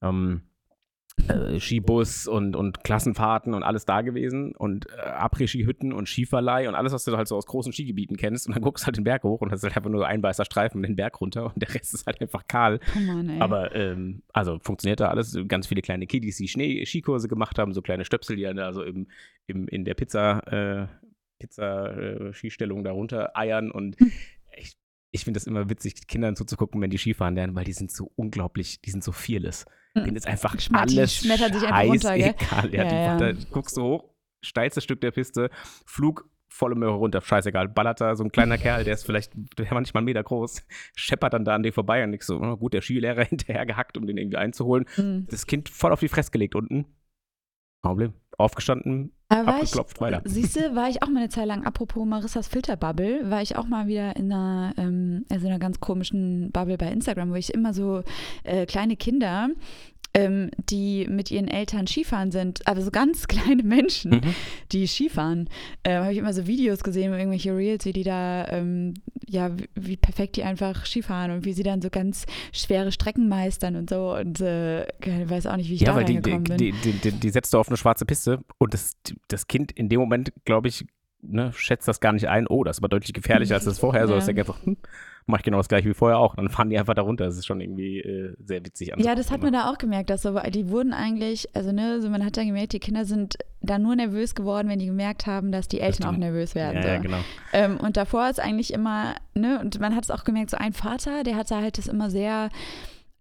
ähm, 0.02 0.42
äh, 1.28 1.60
Skibus 1.60 2.28
und, 2.28 2.56
und 2.56 2.84
Klassenfahrten 2.84 3.54
und 3.54 3.64
alles 3.64 3.86
da 3.86 4.02
gewesen 4.02 4.56
und 4.56 4.88
äh, 4.90 5.10
Après-Ski-Hütten 5.10 5.94
und 5.94 6.08
Skiverleih 6.08 6.68
und 6.68 6.76
alles, 6.76 6.94
was 6.94 7.04
du 7.04 7.16
halt 7.16 7.28
so 7.28 7.36
aus 7.36 7.46
großen 7.46 7.74
Skigebieten 7.74 8.18
kennst 8.18 8.48
und 8.48 8.56
dann 8.56 8.64
guckst 8.64 8.84
du 8.84 8.86
halt 8.88 8.98
den 8.98 9.04
Berg 9.04 9.24
hoch 9.24 9.42
und 9.42 9.52
hast 9.52 9.64
halt 9.64 9.76
einfach 9.76 9.90
nur 9.90 10.08
ein 10.08 10.24
weißer 10.24 10.46
Streifen 10.46 10.82
den 10.82 10.96
Berg 10.96 11.20
runter 11.22 11.46
und 11.46 11.62
der 11.62 11.74
Rest 11.74 11.94
ist 11.94 12.06
halt 12.06 12.22
einfach 12.22 12.48
kahl. 12.48 12.80
oh 12.96 13.00
Mann. 13.00 13.42
Aber 13.42 13.76
ähm, 13.76 14.24
also 14.34 14.60
funktioniert 14.60 15.00
da 15.00 15.10
alles. 15.10 15.38
Ganz 15.48 15.68
viele 15.68 15.82
kleine 15.82 16.08
Kiddies, 16.08 16.38
die 16.38 16.48
Schnee 16.48 16.86
Skikurse 16.86 17.28
gemacht 17.28 17.60
haben, 17.60 17.74
so 17.74 17.82
kleine 17.82 18.06
Stöpsel, 18.06 18.36
die 18.36 18.44
dann 18.44 18.58
da 18.58 18.74
so 18.74 18.84
im, 18.84 19.08
im, 19.48 19.68
in 19.68 19.86
der 19.86 19.94
Pizza, 19.94 20.40
äh, 20.48 20.88
Pizza-Skistellung 21.40 22.84
da 22.84 22.92
runter 22.92 23.36
eiern 23.36 23.72
und 23.72 23.98
ich, 24.58 24.76
ich 25.12 25.24
finde 25.26 25.38
das 25.40 25.48
immer 25.48 25.70
witzig, 25.70 26.08
Kindern 26.08 26.36
zuzugucken, 26.36 26.82
wenn 26.82 26.90
die 26.90 26.98
Skifahren 26.98 27.36
lernen, 27.36 27.56
weil 27.56 27.66
die 27.66 27.74
sind 27.74 27.92
so 27.92 28.12
unglaublich, 28.16 28.82
die 28.82 28.92
sind 28.92 29.04
so 29.04 29.12
fearless. 29.12 29.66
Mhm. 29.94 30.06
Denen 30.06 30.16
ist 30.18 30.28
einfach 30.28 30.58
Schmatt- 30.60 30.90
die 30.90 30.98
alles 31.00 31.16
schmettern 31.18 31.54
sich 31.54 31.64
einfach 31.68 31.84
runter, 31.84 32.18
gell? 32.18 32.36
scheißegal. 32.40 32.74
Ja, 32.74 32.84
Ja, 32.84 32.90
die, 32.90 32.96
ja. 32.96 33.34
Da 33.34 33.40
guckst 33.52 33.76
du 33.78 33.82
hoch, 33.84 34.10
steilstes 34.42 34.84
Stück 34.84 35.02
der 35.02 35.12
Piste, 35.12 35.50
Flug 35.86 36.30
volle 36.48 36.76
Möhre 36.76 36.94
runter, 36.96 37.22
scheißegal, 37.22 37.70
ballert 37.70 38.02
da 38.02 38.16
so 38.16 38.24
ein 38.24 38.32
kleiner 38.32 38.58
Kerl, 38.58 38.84
der 38.84 38.94
ist 38.94 39.06
vielleicht 39.06 39.32
der 39.58 39.68
manchmal 39.74 40.02
einen 40.02 40.06
Meter 40.06 40.24
groß, 40.24 40.64
scheppert 40.96 41.34
dann 41.34 41.46
da 41.46 41.56
an 41.56 41.64
dir 41.64 41.72
vorbei 41.74 42.04
und 42.04 42.14
ich 42.14 42.24
so, 42.24 42.42
oh, 42.42 42.58
gut, 42.58 42.74
der 42.74 42.82
Skilehrer 42.82 43.24
hinterher 43.30 43.66
gehackt, 43.66 43.98
um 43.98 44.06
den 44.06 44.18
irgendwie 44.18 44.38
einzuholen. 44.38 44.86
Mhm. 44.98 45.28
Das 45.30 45.46
Kind 45.48 45.70
voll 45.70 45.92
auf 45.92 46.00
die 46.02 46.10
Fresse 46.10 46.32
gelegt 46.32 46.56
unten. 46.56 46.86
Problem. 47.82 48.14
Aufgestanden, 48.38 49.12
Aber 49.30 49.48
war 49.48 49.56
ich, 49.58 49.64
abgeklopft, 49.64 50.02
weiter. 50.02 50.22
siehst 50.26 50.56
du, 50.56 50.76
war 50.76 50.90
ich 50.90 51.04
auch 51.04 51.10
mal 51.10 51.20
eine 51.20 51.30
Zeit 51.30 51.46
lang, 51.46 51.64
apropos 51.64 52.06
Marissas 52.06 52.48
Filterbubble, 52.48 53.30
war 53.30 53.42
ich 53.42 53.56
auch 53.56 53.68
mal 53.68 53.86
wieder 53.88 54.16
in 54.16 54.32
einer, 54.32 54.74
ähm, 54.78 55.26
also 55.30 55.46
in 55.46 55.52
einer 55.52 55.60
ganz 55.60 55.80
komischen 55.80 56.52
Bubble 56.52 56.78
bei 56.78 56.92
Instagram, 56.92 57.30
wo 57.32 57.36
ich 57.36 57.54
immer 57.54 57.74
so 57.74 58.04
äh, 58.44 58.66
kleine 58.66 58.96
Kinder, 58.96 59.50
ähm, 60.14 60.52
die 60.70 61.08
mit 61.10 61.32
ihren 61.32 61.48
Eltern 61.48 61.88
Skifahren 61.88 62.32
sind, 62.32 62.68
aber 62.68 62.82
so 62.82 62.92
ganz 62.92 63.28
kleine 63.30 63.64
Menschen, 63.64 64.12
Mhm. 64.12 64.36
die 64.72 64.86
Skifahren, 64.88 65.50
äh, 65.84 65.96
habe 65.96 66.12
ich 66.12 66.18
immer 66.18 66.34
so 66.34 66.48
Videos 66.48 66.84
gesehen, 66.84 67.14
irgendwelche 67.14 67.56
Reels, 67.56 67.86
wie 67.86 67.94
die 67.94 68.04
da, 68.04 68.48
ähm, 68.50 68.94
ja, 69.28 69.58
wie, 69.58 69.70
wie 69.76 69.98
perfekt 69.98 70.36
die 70.36 70.44
einfach 70.44 70.86
Skifahren 70.86 71.32
und 71.32 71.46
wie 71.46 71.54
sie 71.54 71.64
dann 71.64 71.82
so 71.82 71.90
ganz 71.90 72.26
schwere 72.52 72.92
Strecken 72.92 73.30
meistern 73.30 73.76
und 73.78 73.90
so 73.90 74.14
und 74.16 74.42
äh, 74.42 74.84
ich 74.84 75.30
weiß 75.30 75.48
auch 75.48 75.56
nicht, 75.56 75.70
wie 75.70 75.76
ich 75.76 75.82
Ja, 75.82 75.92
da 75.92 75.96
weil 75.96 76.06
die, 76.06 76.22
die, 76.22 76.38
bin. 76.38 76.44
die, 76.58 76.72
die, 76.74 77.12
die, 77.12 77.30
setzt 77.30 77.54
du 77.54 77.58
auf 77.60 77.70
eine 77.70 77.78
schwarze 77.78 78.06
Piste 78.06 78.40
und 78.58 78.74
das, 78.74 78.98
das 79.30 79.48
Kind 79.48 79.72
in 79.72 79.88
dem 79.88 80.00
Moment, 80.02 80.34
glaube 80.44 80.68
ich, 80.68 80.86
ne, 81.22 81.54
schätzt 81.54 81.88
das 81.88 82.00
gar 82.02 82.12
nicht 82.12 82.28
ein. 82.28 82.48
Oh, 82.48 82.64
das 82.64 82.82
war 82.82 82.90
deutlich 82.90 83.14
gefährlicher 83.14 83.56
als 83.56 83.64
das 83.66 83.80
vorher. 83.80 84.08
So, 84.08 84.14
Ja. 84.14 84.18
das 84.18 84.26
denkt 84.26 84.40
einfach, 84.40 84.66
hm, 84.66 84.76
mach 85.26 85.40
ich 85.40 85.44
genau 85.44 85.58
das 85.58 85.68
gleiche 85.68 85.90
wie 85.90 85.94
vorher 85.94 86.18
auch. 86.18 86.36
Dann 86.36 86.50
fahren 86.50 86.70
die 86.70 86.78
einfach 86.78 86.94
da 86.94 87.02
runter. 87.02 87.26
Das 87.26 87.38
ist 87.38 87.46
schon 87.46 87.62
irgendwie 87.62 88.00
äh, 88.00 88.34
sehr 88.44 88.64
witzig 88.66 88.94
Ja, 88.98 89.16
das 89.16 89.32
hat 89.32 89.42
man 89.42 89.54
da 89.54 89.70
auch 89.70 89.78
gemerkt, 89.78 90.10
dass 90.10 90.22
so, 90.22 90.38
die 90.50 90.70
wurden 90.70 90.94
eigentlich, 90.94 91.56
also 91.56 91.72
ne, 91.72 92.02
so 92.02 92.10
man 92.10 92.26
hat 92.26 92.38
dann 92.38 92.48
gemerkt, 92.48 92.74
die 92.74 92.80
Kinder 92.80 93.06
sind 93.06 93.38
da 93.62 93.78
nur 93.78 93.96
nervös 93.96 94.36
geworden, 94.36 94.70
wenn 94.70 94.80
die 94.80 94.88
gemerkt 94.88 95.28
haben, 95.28 95.52
dass 95.52 95.68
die 95.68 95.80
Eltern 95.80 96.08
auch 96.08 96.18
nervös 96.18 96.56
werden. 96.56 96.82
Ja, 96.82 96.88
ja, 96.88 96.96
so. 96.98 97.02
genau. 97.04 97.18
ähm, 97.54 97.78
und 97.78 97.98
davor 97.98 98.30
ist 98.30 98.40
eigentlich 98.40 98.74
immer, 98.74 99.16
ne, 99.36 99.60
und 99.60 99.80
man 99.80 99.96
hat 99.96 100.04
es 100.04 100.12
auch 100.12 100.24
gemerkt, 100.24 100.50
so 100.50 100.58
ein 100.58 100.74
Vater, 100.74 101.24
der 101.24 101.36
hat 101.36 101.52
da 101.52 101.62
halt 101.62 101.78
das 101.78 101.88
immer 101.88 102.10
sehr, 102.10 102.50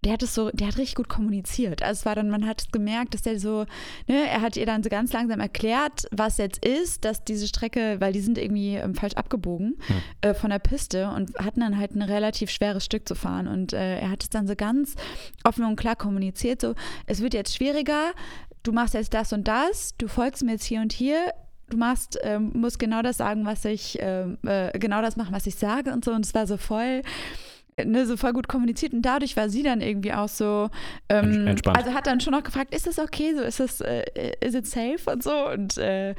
der 0.05 0.15
hat 0.15 0.23
es 0.23 0.35
so, 0.35 0.51
der 0.51 0.69
hat 0.69 0.79
richtig 0.79 0.95
gut 0.95 1.09
kommuniziert. 1.09 1.83
Also 1.83 2.01
es 2.01 2.07
war 2.07 2.15
dann, 2.15 2.31
man 2.31 2.47
hat 2.47 2.63
es 2.63 2.73
gemerkt, 2.73 3.15
dass 3.15 3.23
der 3.23 3.39
so, 3.39 3.67
ne, 4.07 4.29
er 4.29 4.41
hat 4.41 4.57
ihr 4.57 4.67
dann 4.67 4.83
so 4.83 4.89
ganz 4.89 5.13
langsam 5.13 5.41
erklärt, 5.41 6.07
was 6.11 6.39
jetzt 6.39 6.65
ist, 6.65 7.05
dass 7.05 7.25
diese 7.25 7.47
Strecke, 7.47 7.97
weil 8.01 8.13
die 8.13 8.21
sind 8.21 8.39
irgendwie 8.39 8.77
ähm, 8.77 8.95
falsch 8.95 9.15
abgebogen 9.15 9.71
Hm. 9.87 9.97
äh, 10.23 10.35
von 10.35 10.51
der 10.51 10.59
Piste 10.59 11.11
und 11.11 11.35
hatten 11.39 11.61
dann 11.61 11.79
halt 11.79 11.95
ein 11.95 12.03
relativ 12.03 12.51
schweres 12.51 12.85
Stück 12.85 13.07
zu 13.07 13.15
fahren. 13.15 13.47
Und 13.47 13.73
äh, 13.73 14.01
er 14.01 14.11
hat 14.11 14.23
es 14.23 14.31
dann 14.31 14.47
so 14.47 14.55
ganz 14.57 14.95
offen 15.45 15.65
und 15.65 15.77
klar 15.77 15.97
kommuniziert, 15.97 16.61
so, 16.61 16.75
es 17.07 17.21
wird 17.21 17.35
jetzt 17.35 17.55
schwieriger, 17.55 18.13
du 18.63 18.73
machst 18.73 18.95
jetzt 18.95 19.15
das 19.15 19.33
und 19.33 19.49
das, 19.49 19.97
du 19.99 20.09
folgst 20.09 20.43
mir 20.43 20.53
jetzt 20.53 20.65
hier 20.65 20.81
und 20.81 20.93
hier, 20.93 21.33
du 21.69 21.77
machst, 21.77 22.19
ähm, 22.23 22.53
musst 22.55 22.79
genau 22.79 23.03
das 23.03 23.17
sagen, 23.17 23.45
was 23.47 23.65
ich, 23.65 23.99
ähm, 24.01 24.39
äh, 24.45 24.77
genau 24.79 25.03
das 25.03 25.17
machen, 25.17 25.33
was 25.33 25.47
ich 25.47 25.55
sage 25.55 25.93
und 25.93 26.05
so. 26.05 26.13
Und 26.13 26.27
es 26.27 26.35
war 26.35 26.47
so 26.47 26.57
voll, 26.57 27.03
ne, 27.85 28.07
so 28.07 28.17
voll 28.17 28.33
gut 28.33 28.49
kommuniziert. 28.49 28.93
Und 28.93 29.03
dadurch 29.03 29.37
war 29.37 29.49
sie 29.49 29.63
dann 29.63 29.81
irgendwie 29.81 30.13
auch 30.13 30.29
so, 30.29 30.71
ähm, 31.09 31.25
Ent- 31.33 31.49
entspannt. 31.49 31.79
also 31.79 31.95
hat 31.95 32.07
dann 32.07 32.21
schon 32.21 32.33
noch 32.33 32.43
gefragt, 32.43 32.75
ist 32.75 32.87
das 32.87 32.99
okay, 32.99 33.35
so 33.35 33.43
ist 33.43 33.61
es, 33.61 33.81
äh, 33.81 34.05
is 34.41 34.55
it 34.55 34.67
safe 34.67 35.11
und 35.11 35.23
so. 35.23 35.49
Und 35.49 35.79
äh, 35.79 36.15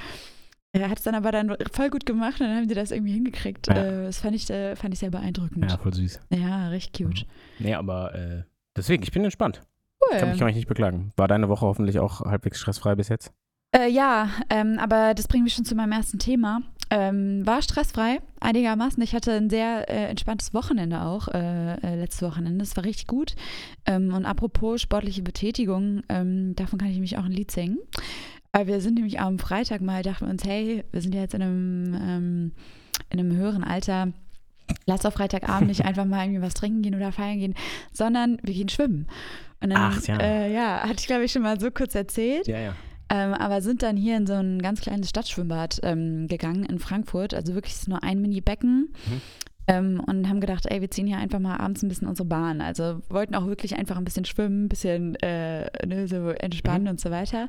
er 0.73 0.89
hat 0.89 0.99
es 0.99 1.03
dann 1.03 1.15
aber 1.15 1.31
dann 1.31 1.55
voll 1.73 1.89
gut 1.89 2.05
gemacht 2.05 2.39
und 2.39 2.47
dann 2.47 2.55
haben 2.57 2.69
sie 2.69 2.75
das 2.75 2.91
irgendwie 2.91 3.13
hingekriegt. 3.13 3.67
Ja. 3.67 3.75
Äh, 3.75 4.03
das 4.05 4.19
fand 4.19 4.35
ich, 4.35 4.49
äh, 4.49 4.75
fand 4.75 4.93
ich 4.93 4.99
sehr 4.99 5.11
beeindruckend. 5.11 5.69
Ja, 5.69 5.77
voll 5.77 5.93
süß. 5.93 6.19
Ja, 6.29 6.69
richtig 6.69 7.05
cute. 7.05 7.25
Nee, 7.59 7.73
aber 7.73 8.15
äh, 8.15 8.43
deswegen, 8.75 9.03
ich 9.03 9.11
bin 9.11 9.23
entspannt. 9.23 9.61
Cool. 9.99 10.17
Kann 10.17 10.29
mich, 10.29 10.37
kann 10.39 10.47
mich 10.47 10.55
nicht 10.55 10.67
beklagen. 10.67 11.11
War 11.17 11.27
deine 11.27 11.49
Woche 11.49 11.65
hoffentlich 11.65 11.99
auch 11.99 12.21
halbwegs 12.21 12.59
stressfrei 12.59 12.95
bis 12.95 13.09
jetzt? 13.09 13.33
Äh, 13.73 13.87
ja, 13.89 14.29
ähm, 14.49 14.79
aber 14.79 15.13
das 15.13 15.27
bringt 15.27 15.43
mich 15.43 15.53
schon 15.53 15.63
zu 15.65 15.75
meinem 15.75 15.91
ersten 15.91 16.19
Thema. 16.19 16.61
Ähm, 16.93 17.47
war 17.47 17.61
stressfrei, 17.61 18.19
einigermaßen. 18.41 19.01
Ich 19.01 19.15
hatte 19.15 19.31
ein 19.31 19.49
sehr 19.49 19.89
äh, 19.89 20.09
entspanntes 20.09 20.53
Wochenende 20.53 21.03
auch, 21.03 21.29
äh, 21.29 21.75
äh, 21.75 21.95
letztes 21.95 22.21
Wochenende. 22.21 22.59
Das 22.59 22.75
war 22.75 22.83
richtig 22.83 23.07
gut. 23.07 23.35
Ähm, 23.85 24.13
und 24.13 24.25
apropos 24.25 24.81
sportliche 24.81 25.21
Betätigung, 25.21 26.03
ähm, 26.09 26.53
davon 26.55 26.79
kann 26.79 26.89
ich 26.89 26.99
mich 26.99 27.17
auch 27.17 27.23
ein 27.23 27.31
Lied 27.31 27.49
singen. 27.49 27.77
Weil 28.51 28.67
wir 28.67 28.81
sind 28.81 28.95
nämlich 28.95 29.21
am 29.21 29.39
Freitag 29.39 29.79
mal, 29.79 30.03
dachten 30.03 30.25
wir 30.25 30.31
uns, 30.31 30.43
hey, 30.43 30.83
wir 30.91 31.01
sind 31.01 31.15
ja 31.15 31.21
jetzt 31.21 31.33
in 31.33 31.41
einem, 31.41 31.93
ähm, 31.93 32.51
in 33.09 33.19
einem 33.21 33.37
höheren 33.37 33.63
Alter. 33.63 34.09
Lass 34.85 35.05
auf 35.05 35.13
Freitagabend 35.13 35.69
nicht 35.69 35.85
einfach 35.85 36.03
mal 36.03 36.25
irgendwie 36.25 36.41
was 36.41 36.55
trinken 36.55 36.81
gehen 36.81 36.95
oder 36.95 37.13
feiern 37.13 37.39
gehen, 37.39 37.55
sondern 37.93 38.37
wir 38.43 38.53
gehen 38.53 38.67
schwimmen. 38.67 39.07
Und 39.61 39.69
dann, 39.69 39.93
Ach, 39.97 40.07
ja. 40.07 40.17
Äh, 40.17 40.53
ja, 40.53 40.81
hatte 40.81 40.97
ich 40.99 41.07
glaube 41.07 41.23
ich 41.23 41.31
schon 41.31 41.43
mal 41.43 41.57
so 41.57 41.71
kurz 41.71 41.95
erzählt. 41.95 42.47
Ja, 42.47 42.59
ja. 42.59 42.75
Ähm, 43.13 43.33
aber 43.33 43.61
sind 43.61 43.83
dann 43.83 43.97
hier 43.97 44.15
in 44.15 44.25
so 44.25 44.33
ein 44.33 44.61
ganz 44.61 44.79
kleines 44.79 45.09
Stadtschwimmbad 45.09 45.81
ähm, 45.83 46.27
gegangen 46.29 46.63
in 46.65 46.79
Frankfurt. 46.79 47.33
Also 47.33 47.53
wirklich 47.55 47.75
nur 47.87 48.03
ein 48.03 48.21
Mini-Becken. 48.21 48.93
Mhm. 49.05 49.21
Ähm, 49.67 49.99
und 50.05 50.27
haben 50.29 50.39
gedacht, 50.39 50.65
ey, 50.69 50.79
wir 50.81 50.89
ziehen 50.89 51.07
hier 51.07 51.17
einfach 51.17 51.39
mal 51.39 51.57
abends 51.57 51.83
ein 51.83 51.89
bisschen 51.89 52.07
unsere 52.07 52.27
Bahn. 52.27 52.61
Also 52.61 53.01
wollten 53.09 53.35
auch 53.35 53.45
wirklich 53.47 53.75
einfach 53.75 53.97
ein 53.97 54.05
bisschen 54.05 54.25
schwimmen, 54.25 54.65
ein 54.65 54.69
bisschen 54.69 55.15
äh, 55.15 55.69
ne, 55.85 56.07
so 56.07 56.29
entspannen 56.29 56.83
Mhm. 56.83 56.89
und 56.91 56.99
so 57.01 57.11
weiter. 57.11 57.47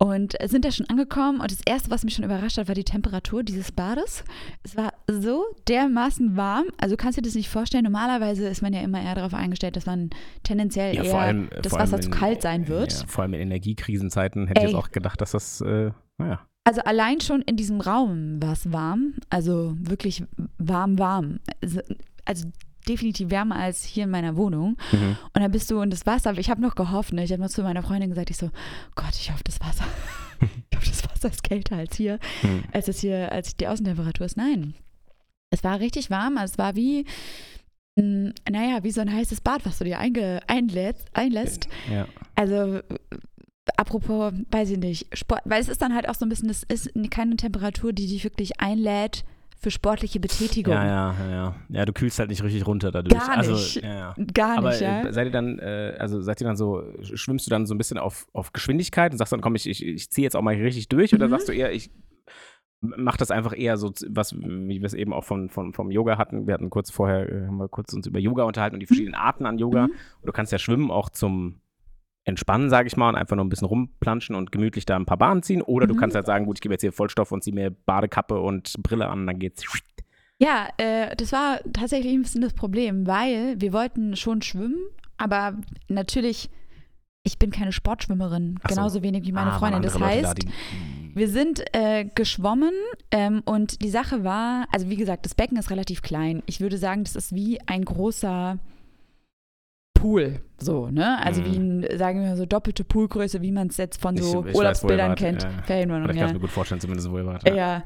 Und 0.00 0.36
sind 0.44 0.64
da 0.64 0.70
schon 0.70 0.86
angekommen 0.88 1.40
und 1.40 1.50
das 1.50 1.58
Erste, 1.66 1.90
was 1.90 2.04
mich 2.04 2.14
schon 2.14 2.24
überrascht 2.24 2.56
hat, 2.56 2.68
war 2.68 2.74
die 2.76 2.84
Temperatur 2.84 3.42
dieses 3.42 3.72
Bades. 3.72 4.22
Es 4.62 4.76
war 4.76 4.92
so 5.10 5.44
dermaßen 5.66 6.36
warm. 6.36 6.66
Also 6.80 6.94
du 6.94 7.02
kannst 7.02 7.18
dir 7.18 7.22
das 7.22 7.34
nicht 7.34 7.48
vorstellen. 7.48 7.82
Normalerweise 7.82 8.46
ist 8.46 8.62
man 8.62 8.72
ja 8.72 8.80
immer 8.80 9.02
eher 9.02 9.16
darauf 9.16 9.34
eingestellt, 9.34 9.74
dass 9.74 9.86
man 9.86 10.10
tendenziell 10.44 10.94
Ja, 10.94 11.02
eher 11.02 11.18
allem, 11.18 11.48
das 11.62 11.72
Wasser 11.72 12.00
zu 12.00 12.10
in- 12.10 12.14
kalt 12.14 12.42
sein 12.42 12.68
wird. 12.68 12.92
Ja, 12.92 13.06
vor 13.08 13.22
allem 13.22 13.34
in 13.34 13.40
Energiekrisenzeiten 13.40 14.46
hätte 14.46 14.60
ich 14.60 14.66
Ey. 14.68 14.70
jetzt 14.72 14.78
auch 14.78 14.92
gedacht, 14.92 15.20
dass 15.20 15.32
das, 15.32 15.60
äh, 15.62 15.90
naja. 16.18 16.46
Also 16.62 16.80
allein 16.82 17.20
schon 17.20 17.42
in 17.42 17.56
diesem 17.56 17.80
Raum 17.80 18.40
war 18.40 18.52
es 18.52 18.70
warm, 18.72 19.14
also 19.30 19.74
wirklich 19.80 20.22
warm, 20.58 20.98
warm. 21.00 21.40
Also, 21.60 21.80
also 22.24 22.46
definitiv 22.88 23.30
wärmer 23.30 23.56
als 23.56 23.84
hier 23.84 24.04
in 24.04 24.10
meiner 24.10 24.36
Wohnung. 24.36 24.76
Mhm. 24.92 25.16
Und 25.34 25.42
dann 25.42 25.50
bist 25.50 25.70
du 25.70 25.80
in 25.80 25.90
das 25.90 26.06
Wasser. 26.06 26.36
Ich 26.38 26.50
habe 26.50 26.60
noch 26.62 26.74
gehofft, 26.74 27.12
ne? 27.12 27.24
ich 27.24 27.32
habe 27.32 27.42
noch 27.42 27.50
zu 27.50 27.62
meiner 27.62 27.82
Freundin 27.82 28.10
gesagt, 28.10 28.30
ich 28.30 28.36
so, 28.36 28.50
Gott, 28.94 29.14
ich 29.14 29.30
hoffe, 29.30 29.44
das 29.44 29.60
Wasser, 29.60 29.84
ich 30.70 30.76
hoffe, 30.76 30.88
das 30.88 31.04
Wasser 31.04 31.28
ist 31.30 31.42
kälter 31.42 31.76
als 31.76 31.96
hier, 31.96 32.18
Mhm. 32.42 32.64
als 32.72 32.88
es 32.88 33.00
hier, 33.00 33.30
als 33.32 33.56
die 33.56 33.68
Außentemperatur 33.68 34.26
ist. 34.26 34.36
Nein, 34.36 34.74
es 35.50 35.62
war 35.64 35.80
richtig 35.80 36.10
warm. 36.10 36.38
Also 36.38 36.52
es 36.52 36.58
war 36.58 36.76
wie, 36.76 37.04
mh, 37.96 38.32
naja, 38.50 38.82
wie 38.84 38.90
so 38.90 39.00
ein 39.00 39.12
heißes 39.12 39.40
Bad, 39.40 39.64
was 39.64 39.78
du 39.78 39.84
dir 39.84 39.98
einge, 39.98 40.40
einlädst, 40.46 41.06
einlässt. 41.14 41.68
Ja. 41.92 42.06
Also, 42.34 42.76
äh, 42.76 42.82
apropos, 43.76 44.32
weiß 44.50 44.70
ich 44.70 44.78
nicht, 44.78 45.16
Sport, 45.16 45.42
weil 45.44 45.60
es 45.60 45.68
ist 45.68 45.82
dann 45.82 45.94
halt 45.94 46.08
auch 46.08 46.14
so 46.14 46.24
ein 46.24 46.28
bisschen, 46.28 46.48
es 46.50 46.62
ist 46.64 46.90
keine 47.10 47.36
Temperatur, 47.36 47.92
die 47.92 48.06
dich 48.06 48.24
wirklich 48.24 48.60
einlädt 48.60 49.24
für 49.60 49.70
sportliche 49.70 50.20
Betätigung. 50.20 50.72
Ja, 50.72 50.86
ja, 50.86 51.14
ja, 51.18 51.30
ja. 51.30 51.54
Ja, 51.68 51.84
du 51.84 51.92
kühlst 51.92 52.18
halt 52.18 52.30
nicht 52.30 52.42
richtig 52.42 52.66
runter 52.66 52.90
dadurch. 52.92 53.18
Gar 53.18 53.36
also, 53.38 53.52
nicht. 53.52 53.82
Ja, 53.82 53.94
ja. 53.94 54.14
Gar 54.32 54.58
Aber 54.58 54.70
nicht, 54.70 54.80
ja. 54.80 55.02
äh, 55.02 55.12
seid 55.12 55.26
ihr 55.26 55.32
dann, 55.32 55.58
äh, 55.58 55.96
also 55.98 56.20
seid 56.20 56.40
ihr 56.40 56.46
dann 56.46 56.56
so, 56.56 56.82
schwimmst 57.02 57.46
du 57.46 57.50
dann 57.50 57.66
so 57.66 57.74
ein 57.74 57.78
bisschen 57.78 57.98
auf, 57.98 58.28
auf 58.32 58.52
Geschwindigkeit 58.52 59.12
und 59.12 59.18
sagst 59.18 59.32
dann, 59.32 59.40
komm, 59.40 59.54
ich, 59.56 59.68
ich, 59.68 59.84
ich 59.84 60.10
ziehe 60.10 60.22
jetzt 60.24 60.36
auch 60.36 60.42
mal 60.42 60.54
richtig 60.54 60.88
durch? 60.88 61.12
Oder 61.14 61.26
Mhm. 61.26 61.30
sagst 61.30 61.48
du 61.48 61.52
eher, 61.52 61.72
ich 61.72 61.90
mach 62.80 63.16
das 63.16 63.32
einfach 63.32 63.56
eher 63.56 63.76
so, 63.76 63.92
was, 64.08 64.36
wie 64.36 64.80
wir 64.80 64.86
es 64.86 64.94
eben 64.94 65.12
auch 65.12 65.24
von, 65.24 65.50
von, 65.50 65.72
vom 65.74 65.90
Yoga 65.90 66.16
hatten. 66.18 66.46
Wir 66.46 66.54
hatten 66.54 66.70
kurz 66.70 66.90
vorher, 66.92 67.28
äh, 67.28 67.46
haben 67.46 67.56
wir 67.56 67.68
kurz 67.68 67.92
uns 67.92 68.06
über 68.06 68.20
Yoga 68.20 68.44
unterhalten 68.44 68.76
und 68.76 68.80
die 68.80 68.86
verschiedenen 68.86 69.16
Arten 69.16 69.46
an 69.46 69.58
Yoga. 69.58 69.88
Mhm. 69.88 69.92
Und 70.20 70.26
du 70.26 70.32
kannst 70.32 70.52
ja 70.52 70.58
schwimmen 70.58 70.90
auch 70.92 71.10
zum 71.10 71.60
Entspannen, 72.28 72.70
sage 72.70 72.86
ich 72.86 72.96
mal, 72.96 73.08
und 73.08 73.14
einfach 73.16 73.36
nur 73.36 73.44
ein 73.44 73.48
bisschen 73.48 73.66
rumplanschen 73.66 74.36
und 74.36 74.52
gemütlich 74.52 74.84
da 74.86 74.96
ein 74.96 75.06
paar 75.06 75.16
Bahnen 75.16 75.42
ziehen. 75.42 75.62
Oder 75.62 75.86
du 75.86 75.94
Mhm. 75.94 75.98
kannst 75.98 76.14
halt 76.16 76.26
sagen, 76.26 76.44
gut, 76.46 76.58
ich 76.58 76.60
gebe 76.60 76.74
jetzt 76.74 76.82
hier 76.82 76.92
Vollstoff 76.92 77.32
und 77.32 77.42
ziehe 77.42 77.54
mir 77.54 77.70
Badekappe 77.70 78.38
und 78.40 78.72
Brille 78.82 79.08
an, 79.08 79.26
dann 79.26 79.38
geht's. 79.38 79.64
Ja, 80.40 80.68
äh, 80.76 81.16
das 81.16 81.32
war 81.32 81.58
tatsächlich 81.72 82.12
ein 82.12 82.22
bisschen 82.22 82.42
das 82.42 82.52
Problem, 82.52 83.06
weil 83.06 83.56
wir 83.60 83.72
wollten 83.72 84.14
schon 84.14 84.40
schwimmen, 84.42 84.76
aber 85.16 85.56
natürlich, 85.88 86.48
ich 87.24 87.38
bin 87.38 87.50
keine 87.50 87.72
Sportschwimmerin, 87.72 88.58
so. 88.62 88.74
genauso 88.74 89.02
wenig 89.02 89.24
wie 89.26 89.32
meine 89.32 89.52
Ah, 89.52 89.58
Freundin. 89.58 89.82
Das 89.82 89.98
heißt, 89.98 90.24
da, 90.24 90.34
die- 90.34 90.46
Wir 91.14 91.28
sind 91.28 91.64
äh, 91.74 92.04
geschwommen 92.14 92.72
ähm, 93.10 93.42
und 93.44 93.82
die 93.82 93.88
Sache 93.88 94.22
war, 94.22 94.66
also 94.70 94.88
wie 94.88 94.96
gesagt, 94.96 95.24
das 95.24 95.34
Becken 95.34 95.56
ist 95.56 95.70
relativ 95.70 96.02
klein. 96.02 96.42
Ich 96.46 96.60
würde 96.60 96.78
sagen, 96.78 97.02
das 97.02 97.16
ist 97.16 97.34
wie 97.34 97.58
ein 97.66 97.84
großer 97.84 98.58
Pool, 100.00 100.40
so, 100.58 100.90
ne? 100.90 101.18
Also 101.24 101.40
Mhm. 101.42 101.46
wie 101.46 101.56
ein, 101.58 101.98
sagen 101.98 102.20
wir 102.22 102.28
mal 102.28 102.36
so 102.36 102.46
doppelte 102.46 102.84
Poolgröße, 102.84 103.40
wie 103.42 103.52
man 103.52 103.66
es 103.68 103.76
jetzt 103.76 104.00
von 104.00 104.14
Ich- 104.16 104.22
so 104.22 104.40
ich 104.40 104.46
weiß, 104.46 104.52
ihr 104.52 104.56
Urlaubsbildern 104.58 105.08
wart, 105.10 105.18
kennt. 105.18 105.42
ja. 105.42 105.48
Oder 105.50 105.62
Ferienwohnung, 105.64 106.02
ich 106.02 106.08
kann 106.08 106.16
ja. 106.18 106.26
es 106.26 106.32
mir 106.32 106.40
gut 106.40 106.50
vorstellen, 106.50 106.80
zumindest 106.80 107.10
wo 107.10 107.18
ihr 107.18 107.26
wart. 107.26 107.48
ja. 107.48 107.82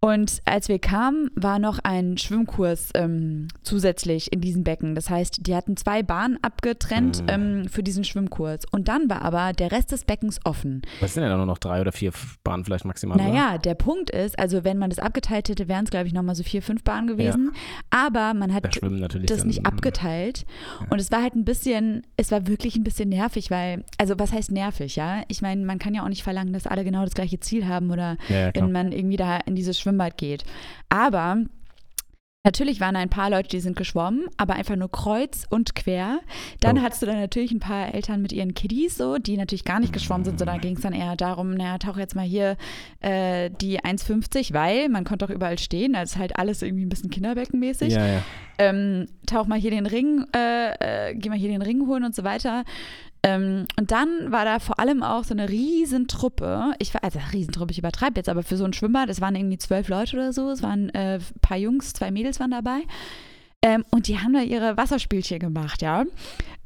Und 0.00 0.40
als 0.44 0.68
wir 0.68 0.78
kamen, 0.78 1.30
war 1.34 1.58
noch 1.58 1.78
ein 1.82 2.18
Schwimmkurs 2.18 2.90
ähm, 2.94 3.48
zusätzlich 3.62 4.32
in 4.32 4.40
diesem 4.40 4.62
Becken. 4.62 4.94
Das 4.94 5.08
heißt, 5.10 5.46
die 5.46 5.54
hatten 5.56 5.76
zwei 5.76 6.02
Bahnen 6.02 6.38
abgetrennt 6.42 7.22
Mhm. 7.22 7.28
ähm, 7.28 7.68
für 7.68 7.82
diesen 7.82 8.04
Schwimmkurs. 8.04 8.64
Und 8.70 8.88
dann 8.88 9.08
war 9.10 9.22
aber 9.22 9.52
der 9.52 9.72
Rest 9.72 9.92
des 9.92 10.04
Beckens 10.04 10.38
offen. 10.44 10.82
Was 11.00 11.14
sind 11.14 11.22
denn 11.22 11.30
da 11.30 11.36
nur 11.38 11.46
noch 11.46 11.58
drei 11.58 11.80
oder 11.80 11.92
vier 11.92 12.12
Bahnen 12.44 12.64
vielleicht 12.64 12.84
maximal? 12.84 13.16
oder? 13.16 13.26
Naja, 13.28 13.58
der 13.58 13.74
Punkt 13.74 14.10
ist, 14.10 14.38
also 14.38 14.64
wenn 14.64 14.78
man 14.78 14.90
das 14.90 14.98
abgeteilt 14.98 15.48
hätte, 15.48 15.66
wären 15.66 15.84
es, 15.84 15.90
glaube 15.90 16.06
ich, 16.06 16.12
nochmal 16.12 16.34
so 16.34 16.42
vier, 16.42 16.62
fünf 16.62 16.84
Bahnen 16.84 17.06
gewesen. 17.06 17.52
Aber 17.90 18.34
man 18.34 18.52
hat 18.52 18.64
das 18.66 18.74
dann, 19.38 19.46
nicht 19.46 19.64
abgeteilt. 19.66 20.44
Und 20.90 21.00
es 21.00 21.10
war 21.10 21.22
halt 21.22 21.34
ein 21.34 21.44
bisschen, 21.44 22.02
es 22.16 22.30
war 22.30 22.46
wirklich 22.46 22.76
ein 22.76 22.84
bisschen 22.84 23.08
nervig, 23.08 23.50
weil, 23.50 23.84
also 23.98 24.14
was 24.18 24.32
heißt 24.32 24.52
nervig, 24.52 24.96
ja? 24.96 25.22
Ich 25.28 25.40
meine, 25.42 25.64
man 25.64 25.78
kann 25.78 25.94
ja 25.94 26.04
auch 26.04 26.08
nicht 26.08 26.22
verlangen, 26.22 26.52
dass 26.52 26.66
alle 26.66 26.84
genau 26.84 27.02
das 27.04 27.14
gleiche 27.14 27.40
Ziel 27.40 27.66
haben 27.66 27.90
oder 27.90 28.18
Ja, 28.28 28.46
ja, 28.48 28.50
wenn 28.54 28.70
man 28.72 28.92
irgendwie 28.92 29.16
da 29.16 29.38
in 29.38 29.54
dieses 29.56 29.80
Schwimmbad 29.96 30.18
geht. 30.18 30.44
Aber 30.88 31.38
natürlich 32.44 32.80
waren 32.80 32.94
da 32.94 33.00
ein 33.00 33.08
paar 33.10 33.28
Leute, 33.30 33.48
die 33.48 33.60
sind 33.60 33.76
geschwommen, 33.76 34.26
aber 34.36 34.54
einfach 34.54 34.76
nur 34.76 34.90
kreuz 34.90 35.46
und 35.50 35.74
quer. 35.74 36.20
Dann 36.60 36.78
Oh. 36.78 36.82
hattest 36.82 37.02
du 37.02 37.06
dann 37.06 37.18
natürlich 37.18 37.50
ein 37.50 37.58
paar 37.58 37.92
Eltern 37.92 38.22
mit 38.22 38.32
ihren 38.32 38.54
Kiddies 38.54 38.96
so, 38.96 39.18
die 39.18 39.36
natürlich 39.36 39.64
gar 39.64 39.80
nicht 39.80 39.92
geschwommen 39.92 40.24
sind, 40.24 40.38
sondern 40.38 40.60
ging 40.60 40.76
es 40.76 40.82
dann 40.82 40.92
eher 40.92 41.16
darum, 41.16 41.54
naja, 41.54 41.78
tauch 41.78 41.96
jetzt 41.98 42.14
mal 42.14 42.24
hier 42.24 42.56
äh, 43.00 43.50
die 43.60 43.80
1,50, 43.80 44.52
weil 44.54 44.88
man 44.88 45.04
konnte 45.04 45.24
auch 45.24 45.30
überall 45.30 45.58
stehen, 45.58 45.96
also 45.96 46.20
halt 46.20 46.38
alles 46.38 46.62
irgendwie 46.62 46.84
ein 46.86 46.88
bisschen 46.88 47.10
kinderbeckenmäßig 47.10 47.94
Ja, 47.94 48.06
ja. 48.06 48.22
ähm, 48.58 49.06
tauch 49.26 49.46
mal 49.48 49.58
hier 49.58 49.72
den 49.72 49.86
Ring, 49.86 50.24
äh, 50.34 51.08
äh, 51.10 51.14
geh 51.16 51.28
mal 51.30 51.38
hier 51.38 51.48
den 51.50 51.62
Ring 51.62 51.86
holen 51.88 52.04
und 52.04 52.14
so 52.14 52.22
weiter. 52.22 52.64
Ähm, 53.28 53.66
und 53.78 53.90
dann 53.90 54.30
war 54.30 54.44
da 54.44 54.60
vor 54.60 54.78
allem 54.78 55.02
auch 55.02 55.24
so 55.24 55.34
eine 55.34 55.48
Riesentruppe. 55.48 56.72
Ich 56.78 56.94
war, 56.94 57.02
also 57.02 57.18
Riesentruppe, 57.32 57.72
ich 57.72 57.78
übertreibe 57.78 58.14
jetzt, 58.16 58.28
aber 58.28 58.42
für 58.44 58.56
so 58.56 58.64
ein 58.64 58.72
Schwimmbad, 58.72 59.08
es 59.08 59.20
waren 59.20 59.34
irgendwie 59.34 59.58
zwölf 59.58 59.88
Leute 59.88 60.16
oder 60.16 60.32
so, 60.32 60.48
es 60.50 60.62
waren 60.62 60.90
äh, 60.90 61.16
ein 61.18 61.40
paar 61.40 61.56
Jungs, 61.56 61.92
zwei 61.92 62.10
Mädels 62.12 62.38
waren 62.38 62.52
dabei. 62.52 62.80
Ähm, 63.62 63.84
und 63.90 64.06
die 64.06 64.18
haben 64.20 64.32
da 64.32 64.42
ihre 64.42 64.76
Wasserspielchen 64.76 65.40
gemacht, 65.40 65.82
ja. 65.82 66.04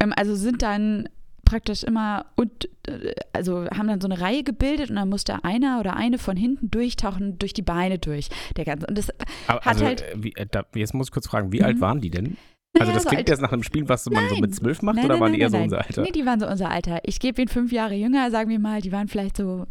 Ähm, 0.00 0.12
also 0.16 0.34
sind 0.34 0.60
dann 0.62 1.08
praktisch 1.46 1.82
immer 1.82 2.26
und 2.36 2.68
äh, 2.86 3.14
also 3.32 3.66
haben 3.70 3.88
dann 3.88 4.00
so 4.00 4.08
eine 4.08 4.20
Reihe 4.20 4.42
gebildet 4.42 4.90
und 4.90 4.96
dann 4.96 5.08
musste 5.08 5.42
einer 5.44 5.80
oder 5.80 5.96
eine 5.96 6.18
von 6.18 6.36
hinten 6.36 6.70
durchtauchen 6.70 7.38
durch 7.38 7.54
die 7.54 7.62
Beine 7.62 7.98
durch. 7.98 8.28
Der 8.56 8.64
ganze 8.66 8.86
und 8.86 8.98
das 8.98 9.08
Aber, 9.46 9.60
Hat 9.60 9.66
also, 9.66 9.84
halt- 9.86 10.02
äh, 10.02 10.14
wie, 10.16 10.32
äh, 10.36 10.46
da, 10.50 10.64
jetzt 10.74 10.92
muss 10.94 11.08
ich 11.08 11.12
kurz 11.12 11.26
fragen, 11.28 11.52
wie 11.52 11.60
Mhm. 11.60 11.64
alt 11.64 11.80
waren 11.80 12.00
die 12.00 12.10
denn? 12.10 12.36
Also 12.78 12.92
das 12.92 13.02
so 13.02 13.08
klingt 13.08 13.20
alt- 13.22 13.28
jetzt 13.28 13.40
nach 13.42 13.52
einem 13.52 13.62
Spiel, 13.62 13.88
was 13.88 14.06
man 14.10 14.28
so 14.28 14.34
Nein. 14.34 14.40
mit 14.42 14.54
zwölf 14.54 14.82
macht, 14.82 14.96
Nein, 14.96 15.04
oder 15.06 15.14
nein, 15.14 15.20
waren 15.22 15.32
die 15.32 15.40
eher 15.40 15.50
so 15.50 15.56
unser. 15.58 15.78
Alter? 15.78 16.02
Nee, 16.02 16.12
die 16.12 16.24
waren 16.26 16.40
so 16.40 16.46
unser 16.46 16.70
Alter. 16.70 17.00
Ich 17.04 17.18
gebe 17.20 17.40
ihnen 17.42 17.48
fünf 17.48 17.72
Jahre 17.72 17.94
jünger, 17.94 18.30
sagen 18.30 18.48
wir 18.50 18.58
mal, 18.58 18.80
die 18.80 18.92
waren 18.92 19.08
vielleicht 19.08 19.36
so, 19.36 19.66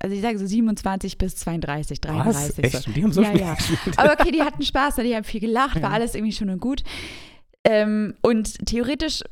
also 0.00 0.14
ich 0.14 0.20
sage 0.22 0.38
so 0.38 0.46
27 0.46 1.18
bis 1.18 1.36
32, 1.36 2.00
33. 2.00 2.34
Was? 2.34 2.56
So. 2.56 2.62
Echt? 2.78 2.86
Und 2.88 2.96
die 2.96 3.02
haben 3.04 3.12
so 3.12 3.22
Ja, 3.22 3.32
ja. 3.34 3.54
gespielt? 3.56 3.98
Aber 3.98 4.12
okay, 4.12 4.30
die 4.32 4.42
hatten 4.42 4.62
Spaß, 4.62 4.96
die 4.96 5.14
haben 5.14 5.24
viel 5.24 5.40
gelacht, 5.40 5.76
war 5.76 5.90
Ja. 5.90 5.94
alles 5.96 6.14
irgendwie 6.14 6.32
schön 6.32 6.50
und 6.50 6.60
gut. 6.60 6.82
Ähm, 7.64 8.14
und 8.22 8.66
theoretisch 8.66 9.22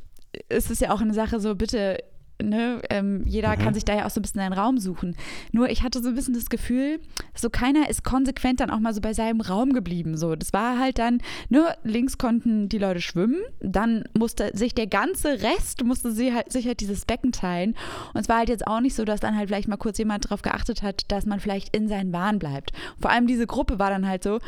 ist 0.49 0.71
es 0.71 0.81
ja 0.81 0.91
auch 0.93 1.01
eine 1.01 1.15
Sache 1.15 1.41
so, 1.41 1.55
bitte, 1.55 1.99
ne, 2.43 2.81
ähm, 2.91 3.23
jeder 3.27 3.51
Mhm. 3.57 3.59
kann 3.59 3.75
sich 3.75 3.85
da 3.85 3.95
ja 3.97 4.07
auch 4.07 4.11
so 4.11 4.21
ein 4.21 4.23
bisschen 4.23 4.41
einen 4.41 4.53
Raum 4.53 4.79
suchen. 4.79 5.17
Nur 5.53 5.71
ich 5.71 5.83
hatte 5.83 6.03
so 6.03 6.09
ein 6.09 6.15
bisschen 6.15 6.35
das 6.35 6.51
Gefühl, 6.51 7.01
so 7.35 7.51
keiner 7.51 7.89
ist 7.89 8.05
konsequent 8.05 8.61
dann 8.61 8.71
auch 8.71 8.81
mal 8.81 8.93
so 8.95 9.01
bei 9.01 9.13
seinem 9.15 9.41
Raum 9.41 9.73
geblieben. 9.73 10.17
So, 10.17 10.37
das 10.37 10.53
war 10.53 10.79
halt 10.79 10.99
dann, 10.99 11.19
nur 11.49 11.75
links 11.85 12.19
konnten 12.19 12.69
die 12.69 12.79
Leute 12.79 13.01
schwimmen, 13.01 13.41
dann 13.61 14.05
musste 14.17 14.51
sich 14.57 14.75
der 14.75 14.87
ganze 14.87 15.43
Rest, 15.43 15.85
musste 15.85 16.11
sie 16.13 16.33
halt, 16.35 16.53
sich 16.53 16.67
halt 16.67 16.81
dieses 16.81 17.05
Becken 17.05 17.33
teilen. 17.33 17.75
Und 18.15 18.21
es 18.21 18.29
war 18.29 18.39
halt 18.39 18.49
jetzt 18.49 18.67
auch 18.67 18.81
nicht 18.81 18.95
so, 18.95 19.05
dass 19.05 19.21
dann 19.21 19.37
halt 19.37 19.49
vielleicht 19.49 19.69
mal 19.69 19.77
kurz 19.77 19.99
jemand 19.99 20.25
darauf 20.27 20.43
geachtet 20.43 20.83
hat, 20.83 21.11
dass 21.11 21.27
man 21.27 21.41
vielleicht 21.41 21.75
in 21.77 21.89
seinen 21.89 22.13
Bahn 22.13 22.39
bleibt. 22.39 22.73
Vor 23.01 23.11
allem 23.11 23.27
diese 23.27 23.47
Gruppe 23.47 23.79
war 23.79 23.91
dann 23.91 24.07
halt 24.07 24.23
so, 24.23 24.41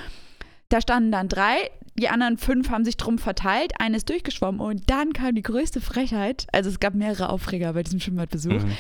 da 0.68 0.80
standen 0.80 1.10
dann 1.12 1.28
drei, 1.28 1.70
die 1.98 2.08
anderen 2.08 2.36
fünf 2.38 2.70
haben 2.70 2.84
sich 2.84 2.96
drum 2.96 3.18
verteilt, 3.18 3.72
eine 3.80 3.96
ist 3.96 4.08
durchgeschwommen 4.08 4.60
und 4.60 4.88
dann 4.90 5.12
kam 5.12 5.34
die 5.34 5.42
größte 5.42 5.80
Frechheit. 5.80 6.46
Also 6.52 6.70
es 6.70 6.78
gab 6.80 6.94
mehrere 6.94 7.28
Aufreger 7.30 7.72
bei 7.72 7.82
diesem 7.82 8.00
Schwimmbadbesuch, 8.00 8.52
Mhm. 8.64 8.72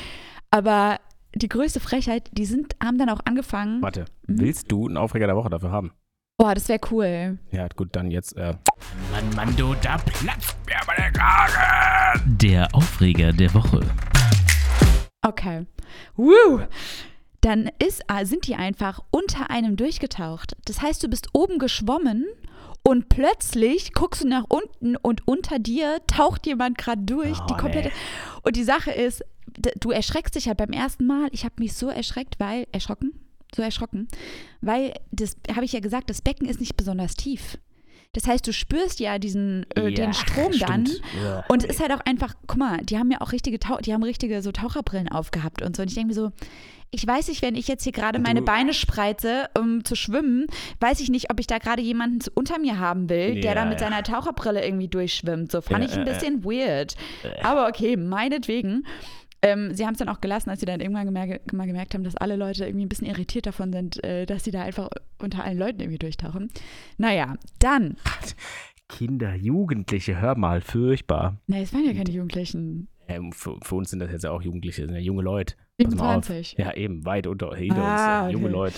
aber 0.50 1.00
die 1.34 1.48
größte 1.48 1.80
Frechheit, 1.80 2.30
die 2.32 2.46
sind, 2.46 2.76
haben 2.82 2.98
dann 2.98 3.08
auch 3.10 3.20
angefangen. 3.24 3.82
Warte, 3.82 4.04
Mhm. 4.26 4.40
willst 4.40 4.70
du 4.70 4.86
einen 4.86 4.96
Aufreger 4.96 5.26
der 5.26 5.36
Woche 5.36 5.50
dafür 5.50 5.70
haben? 5.70 5.92
Boah, 6.40 6.54
das 6.54 6.68
wäre 6.68 6.78
cool. 6.92 7.38
Ja, 7.50 7.66
gut, 7.74 7.88
dann 7.96 8.10
jetzt. 8.12 8.36
Äh, 8.36 8.54
Mann, 9.10 9.28
Mann, 9.34 9.56
du, 9.56 9.74
da 9.82 9.98
platzt 9.98 10.56
mir 10.66 10.80
aber 10.80 10.94
der 10.96 11.10
Kragen. 11.10 12.38
Der 12.38 12.68
Aufreger 12.72 13.32
der 13.32 13.52
Woche. 13.54 13.80
Okay. 15.26 15.66
Woo! 16.14 16.60
Dann 17.48 17.70
ist, 17.78 18.02
ah, 18.08 18.26
sind 18.26 18.46
die 18.46 18.56
einfach 18.56 19.00
unter 19.10 19.48
einem 19.48 19.76
durchgetaucht. 19.76 20.54
Das 20.66 20.82
heißt, 20.82 21.02
du 21.02 21.08
bist 21.08 21.30
oben 21.32 21.58
geschwommen 21.58 22.26
und 22.82 23.08
plötzlich 23.08 23.94
guckst 23.94 24.22
du 24.22 24.28
nach 24.28 24.44
unten 24.50 24.96
und 24.96 25.26
unter 25.26 25.58
dir 25.58 25.98
taucht 26.06 26.46
jemand 26.46 26.76
gerade 26.76 27.00
durch. 27.00 27.38
Oh, 27.40 27.46
die 27.46 27.54
nee. 27.54 27.58
komplette. 27.58 27.90
Und 28.42 28.54
die 28.54 28.64
Sache 28.64 28.90
ist, 28.90 29.24
du 29.80 29.90
erschreckst 29.90 30.34
dich 30.34 30.46
halt 30.46 30.58
beim 30.58 30.72
ersten 30.72 31.06
Mal. 31.06 31.30
Ich 31.32 31.46
habe 31.46 31.54
mich 31.58 31.72
so 31.72 31.88
erschreckt, 31.88 32.38
weil 32.38 32.66
erschrocken, 32.70 33.18
so 33.56 33.62
erschrocken, 33.62 34.08
weil 34.60 34.92
das 35.10 35.38
habe 35.50 35.64
ich 35.64 35.72
ja 35.72 35.80
gesagt, 35.80 36.10
das 36.10 36.20
Becken 36.20 36.46
ist 36.46 36.60
nicht 36.60 36.76
besonders 36.76 37.14
tief. 37.14 37.56
Das 38.12 38.26
heißt, 38.26 38.46
du 38.46 38.52
spürst 38.52 39.00
ja 39.00 39.18
diesen 39.18 39.64
äh, 39.74 39.92
den 39.92 40.12
Strom 40.12 40.52
dann. 40.58 40.86
stimmt. 40.86 41.02
Ja. 41.22 41.44
Und 41.48 41.64
es 41.64 41.70
ist 41.70 41.80
halt 41.80 41.92
auch 41.92 42.00
einfach, 42.00 42.34
guck 42.46 42.58
mal, 42.58 42.78
die 42.78 42.98
haben 42.98 43.10
ja 43.10 43.20
auch 43.20 43.32
richtige, 43.32 43.58
die 43.58 43.92
haben 43.92 44.02
richtige 44.02 44.42
so 44.42 44.50
Taucherbrillen 44.50 45.08
aufgehabt 45.08 45.62
und 45.62 45.76
so. 45.76 45.82
Und 45.82 45.88
ich 45.88 45.94
denke 45.94 46.08
mir 46.08 46.14
so, 46.14 46.32
ich 46.90 47.06
weiß 47.06 47.28
nicht, 47.28 47.42
wenn 47.42 47.54
ich 47.54 47.68
jetzt 47.68 47.84
hier 47.84 47.92
gerade 47.92 48.18
meine 48.18 48.42
Beine 48.42 48.72
spreize, 48.72 49.48
um 49.58 49.84
zu 49.84 49.94
schwimmen, 49.94 50.46
weiß 50.80 51.00
ich 51.00 51.10
nicht, 51.10 51.30
ob 51.30 51.38
ich 51.40 51.46
da 51.46 51.58
gerade 51.58 51.82
jemanden 51.82 52.20
unter 52.34 52.58
mir 52.58 52.78
haben 52.78 53.08
will, 53.10 53.34
der 53.34 53.42
Ja, 53.42 53.54
da 53.54 53.64
mit 53.66 53.80
ja. 53.80 53.88
seiner 53.88 54.02
Taucherbrille 54.02 54.64
irgendwie 54.64 54.88
durchschwimmt. 54.88 55.52
So 55.52 55.60
fand 55.60 55.84
Ja, 55.84 55.90
ich 55.90 55.96
ein 55.96 56.06
äh, 56.06 56.10
äh. 56.10 56.14
bisschen 56.14 56.44
weird. 56.44 56.94
Aber 57.42 57.68
okay, 57.68 57.96
meinetwegen. 57.96 58.86
Ähm, 59.40 59.72
sie 59.72 59.86
haben 59.86 59.92
es 59.92 59.98
dann 60.00 60.08
auch 60.08 60.20
gelassen, 60.20 60.50
als 60.50 60.58
sie 60.58 60.66
dann 60.66 60.80
irgendwann 60.80 61.04
gemerkt, 61.06 61.52
mal 61.52 61.66
gemerkt 61.66 61.94
haben, 61.94 62.02
dass 62.02 62.16
alle 62.16 62.34
Leute 62.34 62.66
irgendwie 62.66 62.86
ein 62.86 62.88
bisschen 62.88 63.06
irritiert 63.06 63.46
davon 63.46 63.72
sind, 63.72 64.02
äh, 64.02 64.26
dass 64.26 64.42
sie 64.42 64.50
da 64.50 64.62
einfach 64.62 64.88
unter 65.20 65.44
allen 65.44 65.56
Leuten 65.58 65.78
irgendwie 65.78 65.98
durchtauchen. 65.98 66.50
Naja, 66.96 67.36
dann. 67.60 67.98
Kinder, 68.88 69.34
Jugendliche, 69.34 70.20
hör 70.20 70.36
mal, 70.36 70.60
furchtbar. 70.60 71.36
Na, 71.46 71.58
es 71.58 71.72
waren 71.72 71.84
ja 71.84 71.92
keine 71.92 72.10
Jugendlichen. 72.10 72.88
Ähm, 73.06 73.30
für, 73.32 73.56
für 73.62 73.76
uns 73.76 73.90
sind 73.90 74.00
das 74.00 74.10
jetzt 74.10 74.24
ja 74.24 74.30
auch 74.32 74.42
Jugendliche, 74.42 74.84
sind 74.86 74.94
ja 74.94 75.00
junge 75.00 75.22
Leute. 75.22 75.54
Pass 75.82 75.94
mal 75.94 76.16
auf. 76.16 76.24
27. 76.24 76.58
Ja, 76.58 76.74
eben, 76.74 77.04
weit 77.04 77.26
unter, 77.26 77.54
hinter 77.54 77.82
Ah, 77.82 78.24
uns. 78.24 78.32
Junge 78.32 78.46
okay. 78.46 78.52
Leute. 78.54 78.74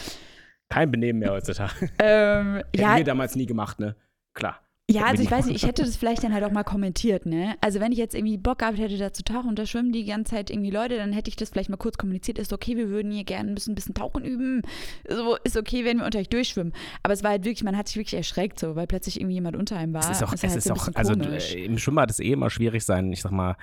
Kein 0.69 0.91
Benehmen 0.91 1.19
mehr 1.21 1.33
heutzutage. 1.33 1.73
Ähm, 2.03 2.57
Hätten 2.57 2.81
ja, 2.81 2.97
wir 2.97 3.05
damals 3.05 3.35
nie 3.37 3.47
gemacht, 3.47 3.81
ne? 3.81 3.97
Klar. 4.35 4.61
ja, 4.89 5.05
also 5.05 5.23
ich 5.23 5.31
weiß 5.31 5.47
nicht, 5.47 5.57
ich 5.57 5.67
hätte 5.67 5.83
das 5.83 5.97
vielleicht 5.97 6.23
dann 6.23 6.33
halt 6.33 6.45
auch 6.45 6.53
mal 6.53 6.63
kommentiert, 6.63 7.27
ne? 7.27 7.55
Also 7.61 7.81
wenn 7.81 7.91
ich 7.91 7.99
jetzt 7.99 8.15
irgendwie 8.15 8.37
Bock 8.39 8.59
gehabt 8.61 8.79
hätte, 8.79 8.97
da 8.99 9.13
zu 9.13 9.25
tauchen 9.25 9.49
und 9.49 9.59
da 9.59 9.67
schwimmen 9.67 9.93
die 9.93 10.05
ganze 10.05 10.33
Zeit 10.35 10.51
irgendwie 10.51 10.71
Leute, 10.71 10.97
dann 10.97 11.13
hätte 11.13 11.29
ich 11.29 11.37
das 11.37 11.51
vielleicht 11.51 11.71
mal 11.71 11.77
kurz 11.77 11.97
kommuniziert. 11.99 12.39
Ist 12.39 12.53
okay, 12.53 12.77
wir 12.77 12.89
würden 12.89 13.11
hier 13.11 13.25
gerne 13.25 13.49
ein 13.51 13.55
bisschen, 13.55 13.73
ein 13.73 13.75
bisschen 13.77 13.95
tauchen 13.95 14.25
üben. 14.25 14.63
So, 15.09 15.37
ist 15.43 15.57
okay, 15.57 15.85
wenn 15.85 15.99
wir 15.99 16.05
unter 16.05 16.19
euch 16.21 16.29
durchschwimmen. 16.29 16.73
Aber 17.03 17.15
es 17.15 17.25
war 17.25 17.31
halt 17.31 17.45
wirklich, 17.45 17.65
man 17.65 17.77
hat 17.77 17.89
sich 17.89 17.97
wirklich 17.97 18.15
erschreckt, 18.15 18.61
so, 18.61 18.77
weil 18.77 18.87
plötzlich 18.87 19.19
irgendwie 19.21 19.35
jemand 19.35 19.57
unter 19.57 19.77
einem 19.77 19.93
war. 19.95 20.03
Es 20.03 20.11
ist 20.11 20.23
auch, 20.23 20.31
Das 20.33 20.45
es 20.45 20.51
halt 20.51 20.57
ist 20.59 20.71
auch 20.71 20.89
also 20.95 21.15
komisch. 21.15 21.55
äh, 21.55 21.65
im 21.65 21.79
Schwimmbad 21.79 22.11
ist 22.11 22.21
eh 22.21 22.33
immer 22.33 22.51
schwierig 22.51 22.85
sein, 22.85 23.13
ich 23.13 23.23
sag 23.23 23.33
mal, 23.33 23.57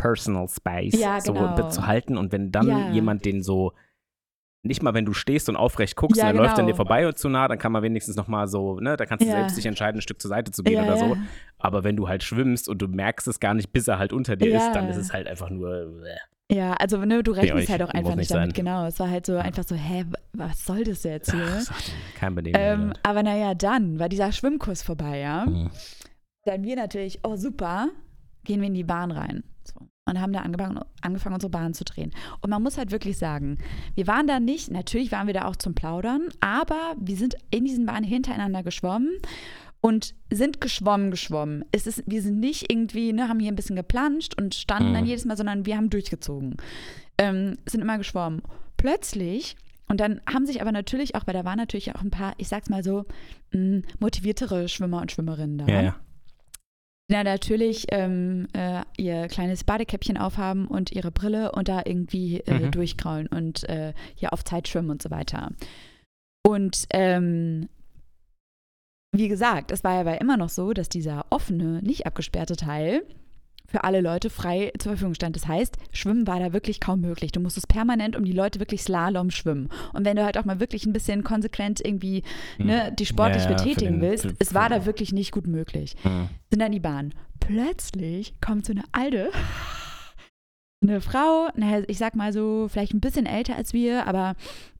Personal 0.00 0.48
Space 0.48 0.98
Ja, 0.98 1.20
so 1.20 1.32
genau. 1.32 1.68
zu 1.68 1.86
halten. 1.86 2.16
Und 2.16 2.32
wenn 2.32 2.50
dann 2.50 2.68
Ja. 2.68 2.90
jemand 2.90 3.24
den 3.24 3.42
so, 3.42 3.72
nicht 4.62 4.82
mal 4.82 4.92
wenn 4.94 5.04
du 5.06 5.12
stehst 5.14 5.48
und 5.48 5.56
aufrecht 5.56 5.96
guckst 5.96 6.18
Ja, 6.18 6.28
und 6.28 6.34
er 6.36 6.42
läuft 6.42 6.50
an 6.58 6.66
genau. 6.66 6.68
dir 6.68 6.74
vorbei 6.76 7.06
und 7.06 7.16
zu 7.18 7.28
nah, 7.28 7.48
dann 7.48 7.58
kann 7.58 7.72
man 7.72 7.82
wenigstens 7.82 8.16
noch 8.16 8.28
mal 8.28 8.46
so, 8.46 8.78
ne, 8.80 8.96
da 8.96 9.06
kannst 9.06 9.24
du 9.24 9.28
Ja. 9.28 9.36
selbst 9.36 9.56
dich 9.56 9.64
entscheiden, 9.66 9.98
ein 9.98 10.02
Stück 10.02 10.20
zur 10.20 10.28
Seite 10.28 10.50
zu 10.52 10.62
gehen 10.62 10.74
Ja, 10.74 10.82
oder 10.84 10.96
so. 10.98 11.16
Aber 11.58 11.82
wenn 11.84 11.96
du 11.96 12.08
halt 12.08 12.22
schwimmst 12.22 12.68
und 12.68 12.80
du 12.82 12.88
merkst 12.88 13.26
es 13.28 13.40
gar 13.40 13.54
nicht, 13.54 13.72
bis 13.72 13.88
er 13.88 13.98
halt 13.98 14.12
unter 14.12 14.36
dir 14.36 14.54
ist, 14.56 14.72
dann 14.72 14.88
ist 14.88 14.96
es 14.96 15.12
halt 15.12 15.26
einfach 15.28 15.50
nur. 15.50 16.04
äh. 16.06 16.16
Ja, 16.54 16.72
also 16.74 16.98
ne, 17.04 17.22
du 17.22 17.30
rechnest 17.30 17.54
euch, 17.54 17.70
halt 17.70 17.82
auch 17.82 17.90
einfach 17.90 18.16
nicht 18.16 18.30
damit, 18.30 18.48
sein. 18.56 18.64
genau. 18.64 18.84
Es 18.86 18.98
war 18.98 19.08
halt 19.08 19.24
so 19.24 19.36
einfach 19.36 19.62
so, 19.64 19.76
hä, 19.76 20.04
was 20.32 20.64
soll 20.64 20.82
das 20.82 21.04
jetzt 21.04 21.30
hier? 21.30 21.62
Ach, 21.70 21.82
kein 22.16 22.34
Benehmen. 22.34 22.56
Ähm, 22.60 22.92
aber 23.04 23.22
naja, 23.22 23.54
dann 23.54 23.98
war 24.00 24.08
dieser 24.08 24.32
Schwimmkurs 24.32 24.82
vorbei, 24.82 25.20
ja. 25.20 25.46
Mhm. 25.46 25.70
Dann 26.44 26.64
wir 26.64 26.74
natürlich, 26.74 27.20
oh 27.22 27.36
super, 27.36 27.88
gehen 28.44 28.60
wir 28.60 28.66
in 28.66 28.74
die 28.74 28.82
Bahn 28.84 29.10
rein. 29.12 29.44
Und 30.06 30.20
haben 30.20 30.32
da 30.32 30.40
angefangen, 30.40 30.80
angefangen, 31.02 31.34
unsere 31.34 31.50
Bahn 31.50 31.74
zu 31.74 31.84
drehen. 31.84 32.10
Und 32.40 32.50
man 32.50 32.62
muss 32.62 32.78
halt 32.78 32.90
wirklich 32.90 33.16
sagen, 33.18 33.58
wir 33.94 34.06
waren 34.06 34.26
da 34.26 34.40
nicht, 34.40 34.70
natürlich 34.70 35.12
waren 35.12 35.26
wir 35.28 35.34
da 35.34 35.44
auch 35.44 35.56
zum 35.56 35.74
Plaudern, 35.74 36.22
aber 36.40 36.94
wir 36.98 37.16
sind 37.16 37.36
in 37.50 37.64
diesen 37.64 37.86
Bahnen 37.86 38.04
hintereinander 38.04 38.62
geschwommen 38.64 39.10
und 39.80 40.14
sind 40.30 40.60
geschwommen, 40.60 41.10
geschwommen. 41.10 41.64
Es 41.70 41.86
ist, 41.86 42.02
wir 42.06 42.22
sind 42.22 42.40
nicht 42.40 42.72
irgendwie, 42.72 43.12
ne, 43.12 43.28
haben 43.28 43.38
hier 43.40 43.52
ein 43.52 43.56
bisschen 43.56 43.76
geplanscht 43.76 44.34
und 44.40 44.54
standen 44.54 44.94
dann 44.94 45.04
Mhm. 45.04 45.08
jedes 45.10 45.24
Mal, 45.26 45.36
sondern 45.36 45.64
wir 45.64 45.76
haben 45.76 45.90
durchgezogen. 45.90 46.56
Ähm, 47.18 47.56
sind 47.66 47.80
immer 47.80 47.98
geschwommen. 47.98 48.42
Plötzlich, 48.78 49.54
und 49.86 50.00
dann 50.00 50.20
haben 50.32 50.46
sich 50.46 50.60
aber 50.60 50.72
natürlich 50.72 51.14
auch, 51.14 51.26
weil 51.26 51.34
da 51.34 51.44
waren 51.44 51.58
natürlich 51.58 51.94
auch 51.94 52.00
ein 52.02 52.10
paar, 52.10 52.34
ich 52.38 52.48
sag's 52.48 52.68
mal 52.70 52.82
so, 52.82 53.04
motiviertere 54.00 54.68
Schwimmer 54.68 55.00
und 55.02 55.12
Schwimmerinnen 55.12 55.58
da. 55.58 55.66
Ja, 55.66 55.82
ja. 55.82 55.96
Dann 57.10 57.24
natürlich 57.24 57.86
ähm, 57.90 58.46
äh, 58.52 58.82
ihr 58.96 59.26
kleines 59.26 59.64
Badekäppchen 59.64 60.16
aufhaben 60.16 60.66
und 60.66 60.92
ihre 60.92 61.10
Brille 61.10 61.52
und 61.52 61.68
da 61.68 61.82
irgendwie 61.84 62.38
äh, 62.40 62.66
Mhm. 62.66 62.70
durchkraulen 62.70 63.26
und 63.26 63.68
äh, 63.68 63.92
hier 64.14 64.32
auf 64.32 64.44
Zeit 64.44 64.68
schwimmen 64.68 64.90
und 64.90 65.02
so 65.02 65.10
weiter. 65.10 65.50
Und 66.46 66.86
ähm, 66.90 67.68
wie 69.12 69.26
gesagt, 69.28 69.72
es 69.72 69.82
war 69.82 69.94
ja 69.94 70.00
aber 70.02 70.20
immer 70.20 70.36
noch 70.36 70.50
so, 70.50 70.72
dass 70.72 70.88
dieser 70.88 71.26
offene, 71.30 71.82
nicht 71.82 72.06
abgesperrte 72.06 72.54
Teil 72.56 73.02
für 73.70 73.84
alle 73.84 74.00
Leute 74.00 74.30
frei 74.30 74.72
zur 74.78 74.92
Verfügung 74.92 75.14
stand. 75.14 75.36
Das 75.36 75.46
heißt, 75.46 75.76
Schwimmen 75.92 76.26
war 76.26 76.40
da 76.40 76.52
wirklich 76.52 76.80
kaum 76.80 77.00
möglich. 77.00 77.30
Du 77.32 77.40
musstest 77.40 77.68
permanent 77.68 78.16
um 78.16 78.24
die 78.24 78.32
Leute 78.32 78.58
wirklich 78.58 78.82
Slalom 78.82 79.30
schwimmen. 79.30 79.68
Und 79.92 80.04
wenn 80.04 80.16
du 80.16 80.24
halt 80.24 80.36
auch 80.38 80.44
mal 80.44 80.58
wirklich 80.60 80.86
ein 80.86 80.92
bisschen 80.92 81.22
konsequent 81.24 81.80
irgendwie 81.84 82.22
ne, 82.58 82.92
die 82.98 83.06
sportlich 83.06 83.44
Hm. 83.44 83.50
Ja, 83.52 83.56
betätigen 83.56 84.00
willst, 84.00 84.24
für- 84.26 84.34
es 84.38 84.54
war 84.54 84.68
da 84.68 84.86
wirklich 84.86 85.12
nicht 85.12 85.30
gut 85.32 85.46
möglich. 85.46 85.94
Mhm. 86.04 86.28
Sind 86.50 86.60
dann 86.60 86.72
die 86.72 86.80
Bahn. 86.80 87.14
Plötzlich 87.38 88.34
kommt 88.40 88.66
so 88.66 88.72
eine 88.72 88.82
alte, 88.92 89.30
eine 90.82 91.00
Frau, 91.00 91.48
naja, 91.54 91.82
ich 91.88 91.98
sag 91.98 92.16
mal 92.16 92.32
so, 92.32 92.66
vielleicht 92.70 92.94
ein 92.94 93.00
bisschen 93.00 93.26
älter 93.26 93.54
als 93.56 93.72
wir, 93.74 94.06
aber 94.06 94.34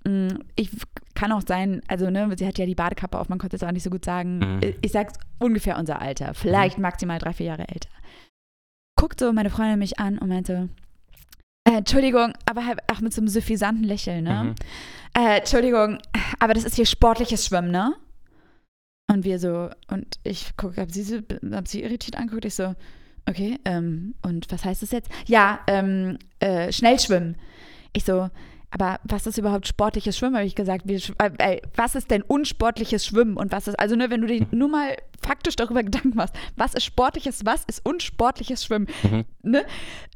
mh, 0.06 0.34
ich 0.56 0.70
kann 1.14 1.30
auch 1.32 1.42
sein, 1.46 1.82
also 1.88 2.08
ne, 2.08 2.28
sie 2.38 2.46
hat 2.46 2.58
ja 2.58 2.64
die 2.64 2.74
Badekappe 2.74 3.18
auf, 3.18 3.28
man 3.28 3.38
konnte 3.38 3.56
es 3.56 3.62
auch 3.62 3.70
nicht 3.72 3.82
so 3.82 3.90
gut 3.90 4.04
sagen. 4.04 4.38
Mhm. 4.38 4.60
Ich- 4.62 4.76
Ich 4.82 4.92
sag's 4.92 5.14
ungefähr 5.38 5.78
unser 5.78 6.00
Alter, 6.00 6.32
vielleicht 6.34 6.78
maximal 6.78 7.18
drei, 7.18 7.32
vier 7.34 7.46
Jahre 7.46 7.68
älter. 7.68 7.90
Guckt 9.00 9.18
so 9.18 9.32
meine 9.32 9.48
Freundin 9.48 9.78
mich 9.78 9.98
an 9.98 10.18
und 10.18 10.28
meinte, 10.28 10.68
äh, 11.64 11.78
Entschuldigung, 11.78 12.34
aber 12.44 12.66
halt 12.66 12.80
auch 12.92 13.00
mit 13.00 13.14
so 13.14 13.22
einem 13.22 13.28
suffisanten 13.28 13.82
Lächeln, 13.82 14.24
ne? 14.24 14.44
Mhm. 14.44 14.54
Äh, 15.16 15.38
Entschuldigung, 15.38 15.98
aber 16.38 16.52
das 16.52 16.64
ist 16.64 16.76
hier 16.76 16.84
sportliches 16.84 17.46
Schwimmen, 17.46 17.70
ne? 17.70 17.94
Und 19.10 19.24
wir 19.24 19.38
so, 19.38 19.70
und 19.88 20.18
ich 20.22 20.54
gucke, 20.58 20.82
hab 20.82 20.92
sie, 20.92 21.22
hab 21.50 21.66
sie 21.66 21.82
irritiert 21.82 22.16
angeguckt, 22.16 22.44
ich 22.44 22.54
so, 22.54 22.74
okay, 23.26 23.58
ähm, 23.64 24.14
und 24.20 24.52
was 24.52 24.66
heißt 24.66 24.82
das 24.82 24.90
jetzt? 24.90 25.10
Ja, 25.26 25.60
ähm, 25.66 26.18
äh, 26.40 26.70
Schnellschwimmen. 26.70 27.36
Ich 27.94 28.04
so, 28.04 28.28
aber 28.70 29.00
was 29.04 29.26
ist 29.26 29.36
überhaupt 29.38 29.66
sportliches 29.66 30.16
Schwimmen? 30.16 30.36
Habe 30.36 30.46
ich 30.46 30.54
gesagt, 30.54 30.86
sch- 30.86 31.14
äh, 31.38 31.60
was 31.74 31.94
ist 31.94 32.10
denn 32.10 32.22
unsportliches 32.22 33.04
Schwimmen 33.04 33.36
und 33.36 33.50
was 33.52 33.66
ist, 33.68 33.78
also 33.78 33.96
ne, 33.96 34.10
wenn 34.10 34.20
du 34.20 34.26
dir 34.28 34.46
nur 34.52 34.68
mal 34.68 34.96
faktisch 35.22 35.56
darüber 35.56 35.82
Gedanken 35.84 36.14
machst, 36.16 36.34
was 36.56 36.74
ist 36.74 36.84
sportliches, 36.84 37.44
was 37.44 37.64
ist 37.64 37.84
unsportliches 37.84 38.64
Schwimmen, 38.64 38.86
Mhm. 39.02 39.24
ne? 39.42 39.64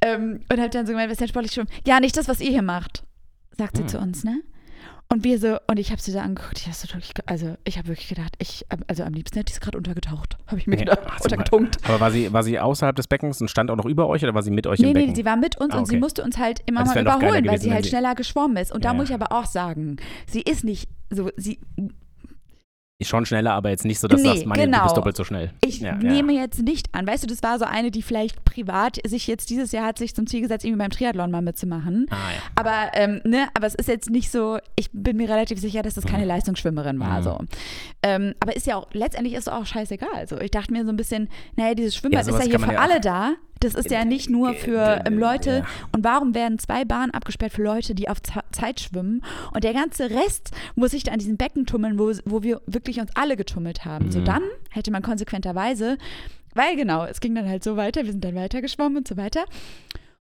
Ähm, 0.01 0.41
und 0.51 0.61
hat 0.61 0.75
dann 0.75 0.87
so 0.87 0.93
gemeint, 0.93 1.09
was 1.09 1.15
ist 1.15 1.21
denn 1.21 1.29
sportliches 1.29 1.55
Schwimmen? 1.55 1.71
Ja, 1.87 2.01
nicht 2.01 2.17
das, 2.17 2.29
was 2.29 2.41
ihr 2.41 2.51
hier 2.51 2.63
macht, 2.63 3.05
sagt 3.57 3.77
sie 3.77 3.83
Hm. 3.83 3.89
zu 3.89 3.99
uns, 3.99 4.25
ne? 4.25 4.41
Und 5.15 5.23
wir 5.23 5.39
so, 5.39 5.59
und 5.69 5.79
ich 5.79 5.93
habe 5.93 6.03
sie 6.03 6.13
da 6.13 6.23
angeguckt, 6.23 6.59
ich 6.67 6.77
so 6.77 6.89
wirklich, 6.93 7.13
also 7.27 7.55
ich 7.63 7.79
habe 7.79 7.87
wirklich 7.87 8.09
gedacht, 8.09 8.35
ich, 8.39 8.67
also 8.89 9.05
am 9.05 9.13
liebsten 9.15 9.39
hätte 9.39 9.51
ich 9.51 9.55
es 9.55 9.61
gerade 9.61 9.79
untergetaucht, 9.79 10.37
habe 10.49 10.59
ich 10.59 10.67
mir 10.67 10.75
Ja, 10.75 10.97
gedacht, 10.97 11.23
untergetunkt. 11.23 11.77
Aber 11.85 12.01
war 12.01 12.11
sie, 12.11 12.33
war 12.33 12.43
sie 12.43 12.59
außerhalb 12.59 12.97
des 12.97 13.07
Beckens 13.07 13.41
und 13.41 13.49
stand 13.49 13.71
auch 13.71 13.77
noch 13.77 13.85
über 13.87 14.09
euch 14.09 14.25
oder 14.25 14.35
war 14.35 14.43
sie 14.43 14.51
mit 14.51 14.67
euch 14.67 14.81
Nee, 14.81 14.87
im 14.89 14.93
nee, 14.95 15.01
Becken? 15.03 15.15
sie 15.15 15.25
war 15.25 15.37
mit 15.37 15.57
uns 15.61 15.73
Ah, 15.73 15.79
und 15.79 15.87
sie 15.87 15.93
okay. 15.95 16.01
musste 16.01 16.25
uns 16.25 16.37
halt 16.37 16.63
immer 16.67 16.81
Das 16.81 16.97
mal 16.97 17.05
noch 17.05 17.13
geiler 17.13 17.17
überholen, 17.29 17.45
weil 17.45 17.53
gewesen, 17.53 17.63
sie 17.63 17.67
wenn 17.69 17.75
halt 17.75 17.85
sie- 17.85 17.91
schneller 17.91 18.15
geschwommen 18.17 18.57
ist. 18.57 18.73
Und 18.73 18.85
da 18.85 18.89
Ja. 18.89 18.95
muss 18.95 19.09
ich 19.09 19.15
aber 19.15 19.31
auch 19.31 19.47
sagen, 19.47 19.99
sie 20.27 20.43
ist 20.43 20.65
nicht 20.65 20.89
so, 21.11 21.31
sie, 21.37 21.61
Schon 23.03 23.27
schneller, 23.27 23.53
aber 23.55 23.71
jetzt 23.71 23.85
nicht 23.85 23.99
so, 23.99 24.07
dass 24.07 24.21
Nee, 24.23 24.29
du 24.29 24.35
sagst, 24.35 24.47
Mann, 24.47 24.57
du 24.59 24.65
genau. 24.67 24.85
bist 24.85 24.97
doppelt 24.97 25.17
so 25.17 25.25
schnell. 25.25 25.51
ich 25.65 25.81
Ja, 25.81 25.89
ja. 25.89 26.13
nehme 26.13 26.33
jetzt 26.33 26.63
nicht 26.63 26.87
an, 26.95 27.07
weißt 27.07 27.25
du, 27.25 27.27
das 27.27 27.43
war 27.43 27.59
so 27.59 27.65
eine, 27.65 27.91
die 27.91 28.03
vielleicht 28.03 28.45
privat 28.45 28.99
sich 29.05 29.27
jetzt 29.27 29.51
dieses 29.51 29.73
Jahr 29.73 29.85
hat 29.87 29.99
sich 29.99 30.15
zum 30.15 30.29
Ziel 30.29 30.43
gesetzt, 30.43 30.65
irgendwie 30.65 30.79
beim 30.79 30.91
Triathlon 30.91 31.31
mal 31.31 31.43
mitzumachen. 31.43 32.07
Ah, 32.11 32.15
ja. 32.15 32.41
Aber, 32.55 32.93
ähm, 32.95 33.21
ne, 33.25 33.49
aber 33.55 33.67
es 33.67 33.75
ist 33.75 33.89
jetzt 33.89 34.11
nicht 34.11 34.31
so, 34.31 34.59
ich 34.77 34.91
bin 34.93 35.17
mir 35.17 35.29
relativ 35.29 35.59
sicher, 35.59 35.83
dass 35.83 35.95
das 35.95 36.07
keine 36.07 36.25
Leistungsschwimmerin 36.25 37.01
war. 37.01 37.19
Mhm. 37.19 37.25
So. 37.25 37.39
Ähm, 38.05 38.35
aber 38.39 38.55
ist 38.55 38.67
ja 38.69 38.77
auch, 38.77 38.87
letztendlich 38.93 39.35
ist 39.35 39.49
es 39.49 39.49
auch 39.49 39.67
scheißegal. 39.67 40.15
Also 40.15 40.39
ich 40.41 40.53
dachte 40.53 40.73
mir 40.73 40.85
so 40.85 40.91
ein 40.91 40.97
bisschen, 40.97 41.29
naja, 41.57 41.75
dieses 41.75 41.97
Schwimmbad 41.97 42.27
ist 42.29 42.39
ja 42.39 42.45
hier 42.45 42.61
für 42.61 42.73
ja 42.75 42.79
alle 42.79 43.01
da. 43.01 43.33
Das 43.65 43.75
ist 43.75 43.91
ja 43.91 44.05
nicht 44.05 44.31
nur 44.31 44.55
für 44.55 45.03
ähm, 45.07 45.19
Leute. 45.19 45.51
Ja. 45.59 45.67
Und 45.93 46.05
warum 46.05 46.35
werden 46.35 46.59
zwei 46.59 46.85
Bahnen 46.85 47.11
abgesperrt 47.13 47.53
für 47.53 47.63
Leute, 47.63 47.95
die 47.95 48.09
auf 48.09 48.23
Ze- 48.23 48.41
Zeit 48.53 48.81
schwimmen? 48.81 49.23
Und 49.53 49.65
der 49.65 49.73
ganze 49.73 50.11
Rest 50.11 50.51
muss 50.75 50.93
sich 50.93 51.03
da 51.03 51.13
an 51.13 51.19
diesen 51.19 51.37
Becken 51.37 51.67
tummeln, 51.67 51.99
wo, 51.99 52.13
wo 52.25 52.43
wir 52.43 52.61
wirklich 52.67 53.01
uns 53.01 53.11
alle 53.15 53.37
getummelt 53.37 53.85
haben. 53.85 54.11
So 54.13 54.21
Mhm. 54.21 54.25
dann 54.25 54.43
hätte 54.71 54.91
man 54.91 55.03
konsequenterweise, 55.03 55.99
weil 56.55 56.77
genau, 56.77 57.05
es 57.05 57.21
ging 57.21 57.35
dann 57.35 57.49
halt 57.49 57.65
so 57.65 57.77
weiter, 57.77 58.05
wir 58.05 58.13
sind 58.13 58.25
dann 58.25 58.35
weiter 58.35 58.61
geschwommen 58.63 58.99
und 58.99 59.09
so 59.09 59.17
weiter. 59.17 59.45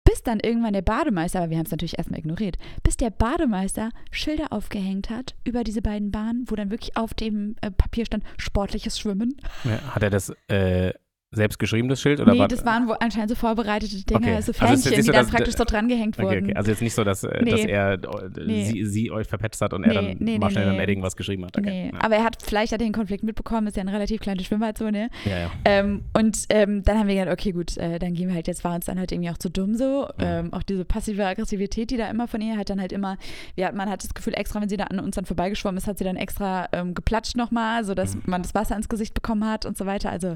Bis 0.05 0.23
dann 0.25 0.41
irgendwann 0.41 0.73
der 0.73 0.83
Bademeister, 0.83 1.39
aber 1.39 1.51
wir 1.51 1.59
haben 1.59 1.65
es 1.67 1.71
natürlich 1.71 1.97
erstmal 1.97 2.19
ignoriert, 2.19 2.57
bis 2.83 2.97
der 2.97 3.11
Bademeister 3.11 3.91
Schilder 4.11 4.47
aufgehängt 4.53 5.11
hat 5.11 5.37
über 5.45 5.63
diese 5.63 5.81
beiden 5.81 6.11
Bahnen, 6.11 6.45
wo 6.49 6.57
dann 6.57 6.71
wirklich 6.73 6.97
auf 6.97 7.15
dem 7.15 7.55
äh, 7.61 7.71
Papier 7.71 8.05
stand, 8.05 8.25
sportliches 8.37 8.99
Schwimmen. 8.99 9.37
Hat 9.65 10.03
er 10.03 10.11
das 10.11 10.31
äh, 10.49 10.93
selbst 11.33 11.59
geschrieben, 11.59 11.89
das 11.89 12.01
Schild? 12.01 12.21
Oder 12.21 12.33
nee, 12.33 12.39
war, 12.41 12.49
das 12.49 12.65
waren 12.65 12.87
wohl 12.89 12.97
anscheinend 13.01 13.31
so 13.31 13.35
vorbereitete 13.37 14.05
Dinger, 14.05 14.19
Okay. 14.21 14.31
so 14.31 14.37
Also 14.37 14.53
ist 14.53 14.59
Fähnchen, 14.59 14.75
jetzt 14.77 14.85
nicht 14.87 14.97
die 14.99 15.03
so, 15.03 15.13
dann 15.13 15.23
dass- 15.25 15.31
praktisch 15.35 15.57
so 15.57 15.65
dran 15.65 15.89
gehängt 15.89 16.19
Okay, 16.19 16.27
wurden. 16.27 16.45
okay. 16.45 16.55
Also 16.57 16.71
jetzt 16.71 16.83
nicht 16.83 16.95
so, 16.95 17.05
dass, 17.05 17.25
äh, 17.25 17.41
Nee. 17.43 17.51
dass 17.51 17.61
er 17.65 17.93
äh, 17.95 17.99
Nee. 18.47 18.65
sie, 18.65 18.85
sie 18.85 19.11
euch 19.11 19.27
verpetzt 19.27 19.61
hat 19.63 19.73
und 19.73 19.85
er 19.85 19.95
dann 19.95 20.17
nee, 20.19 20.39
mal 20.39 20.51
schnell 20.51 20.73
im 20.75 20.79
Edding 20.81 21.03
was 21.03 21.17
geschrieben 21.17 21.45
hat. 21.47 21.57
Okay. 21.57 21.71
Nee, 21.71 21.91
Ja. 21.95 22.01
aber 22.05 22.17
er 22.17 22.25
hat, 22.25 22.37
vielleicht 22.43 22.73
hat 22.73 22.81
er 22.81 22.87
den 22.87 22.93
Konflikt 22.93 23.25
mitbekommen, 23.25 23.67
ist 23.67 23.77
ja 23.77 23.81
eine 23.81 23.93
relativ 23.93 24.21
kleine 24.21 24.43
Schwimmbadzone. 24.45 25.09
ja, 25.25 25.39
ja. 25.39 25.51
Ähm, 25.65 26.03
und 26.17 26.45
ähm, 26.51 26.83
dann 26.83 26.99
haben 26.99 27.09
wir 27.09 27.15
gedacht, 27.15 27.33
okay, 27.33 27.53
gut, 27.53 27.77
äh, 27.79 27.99
dann 27.99 28.13
gehen 28.15 28.29
wir 28.29 28.35
halt, 28.35 28.47
jetzt 28.47 28.63
war 28.65 28.75
uns 28.75 28.85
dann 28.87 28.99
halt 28.99 29.11
irgendwie 29.11 29.31
auch 29.31 29.39
zu 29.39 29.49
dumm 29.51 29.75
so. 29.75 30.09
Ähm, 30.19 30.53
auch 30.53 30.63
diese 30.63 30.85
passive 30.85 31.25
Aggressivität, 31.25 31.91
die 31.91 31.97
da 31.97 32.11
immer 32.11 32.29
von 32.29 32.41
ihr 32.43 32.57
hat 32.59 32.69
dann 32.69 32.81
halt 32.81 32.93
immer, 32.93 33.17
hat- 33.59 33.75
man 33.75 33.89
hat 33.89 34.05
das 34.05 34.13
Gefühl, 34.13 34.35
extra, 34.35 34.61
wenn 34.61 34.69
sie 34.69 34.77
da 34.77 34.85
an 34.85 35.01
uns 35.01 35.17
dann 35.17 35.25
vorbeigeschwommen 35.25 35.79
ist, 35.79 35.87
hat 35.87 35.97
sie 35.97 36.05
dann 36.05 36.17
extra 36.17 36.69
ähm, 36.73 36.93
geplatscht 36.95 37.37
nochmal, 37.37 37.85
sodass 37.85 38.17
Mhm. 38.17 38.23
man 38.27 38.43
das 38.43 38.55
Wasser 38.55 38.77
ins 38.77 38.89
Gesicht 38.91 39.15
bekommen 39.15 39.49
hat 39.49 39.65
und 39.65 39.79
so 39.79 39.87
weiter. 39.87 40.11
Also 40.11 40.35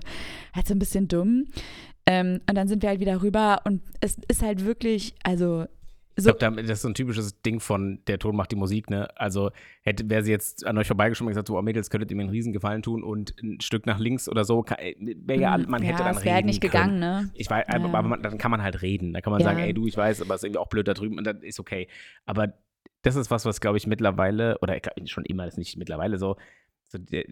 halt 0.55 0.67
so 0.67 0.75
ein 0.75 0.79
bisschen 0.79 0.86
dumm. 0.93 1.47
Ähm, 2.07 2.41
und 2.49 2.55
dann 2.57 2.69
sind 2.69 2.83
wir 2.83 2.89
halt 2.91 3.01
wieder 3.01 3.23
rüber 3.23 3.63
und 3.65 3.83
es 4.01 4.17
ist 4.29 4.43
halt 4.43 4.65
wirklich, 4.65 5.15
also 5.25 5.65
Ich 6.15 6.23
so, 6.25 6.33
glaube, 6.33 6.63
das 6.63 6.71
ist 6.79 6.83
so 6.83 6.89
ein 6.89 6.95
typisches 6.95 7.43
Ding 7.43 7.59
von 7.59 7.99
der 8.07 8.19
Ton 8.21 8.37
macht 8.37 8.53
die 8.53 8.57
Musik, 8.57 8.91
ne? 8.91 9.09
Also 9.19 9.51
hätte, 9.83 10.09
wäre 10.09 10.23
sie 10.23 10.31
jetzt 10.31 10.65
an 10.65 10.79
euch 10.79 10.87
vorbeigeschwommen 10.87 11.29
und 11.31 11.33
gesagt, 11.35 11.49
so, 11.49 11.59
oh 11.59 11.63
Mädels, 11.63 11.91
könntet 11.91 12.11
ihr 12.13 12.17
mir 12.17 12.23
einen 12.23 12.31
Riesengefallen 12.31 12.83
tun 12.83 13.03
und 13.03 13.35
ein 13.43 13.61
Stück 13.61 13.87
nach 13.87 13.99
links 13.99 14.29
oder 14.29 14.45
so, 14.45 14.65
äh, 14.79 14.95
wäre 14.99 15.41
ja, 15.41 15.59
man 15.59 15.83
hätte 15.83 15.99
Hm, 15.99 15.99
ja, 15.99 16.05
dann 16.05 16.17
es 16.17 16.23
reden 16.23 16.35
halt 16.35 16.45
nicht 16.47 16.61
können. 16.61 16.71
gegangen, 16.73 16.99
ne? 17.01 17.31
Ich 17.35 17.51
weiß, 17.51 17.67
aber, 17.69 17.89
Ja. 17.89 17.95
aber 17.95 18.09
man, 18.09 18.23
dann 18.23 18.39
kann 18.39 18.53
man 18.53 18.63
halt 18.63 18.83
reden. 18.83 19.13
Da 19.13 19.21
kann 19.21 19.33
man 19.33 19.41
Ja. 19.41 19.49
sagen, 19.49 19.59
ey, 19.59 19.75
du, 19.75 19.87
ich 19.89 19.97
weiß, 19.97 20.23
aber 20.23 20.35
es 20.37 20.41
ist 20.41 20.45
irgendwie 20.45 20.61
auch 20.61 20.69
blöd 20.69 20.87
da 20.87 20.95
drüben 20.95 21.19
und 21.19 21.25
dann 21.25 21.43
ist 21.43 21.59
okay. 21.59 21.89
Aber 22.25 22.55
das 23.03 23.17
ist 23.17 23.31
was, 23.31 23.45
was, 23.45 23.61
glaube 23.61 23.79
ich, 23.79 23.87
mittlerweile, 23.87 24.59
oder 24.63 24.77
ich 24.77 25.11
schon 25.11 25.25
immer, 25.25 25.45
das 25.45 25.55
ist 25.55 25.59
nicht 25.59 25.77
mittlerweile 25.77 26.19
so, 26.19 26.37
so, 26.99 27.23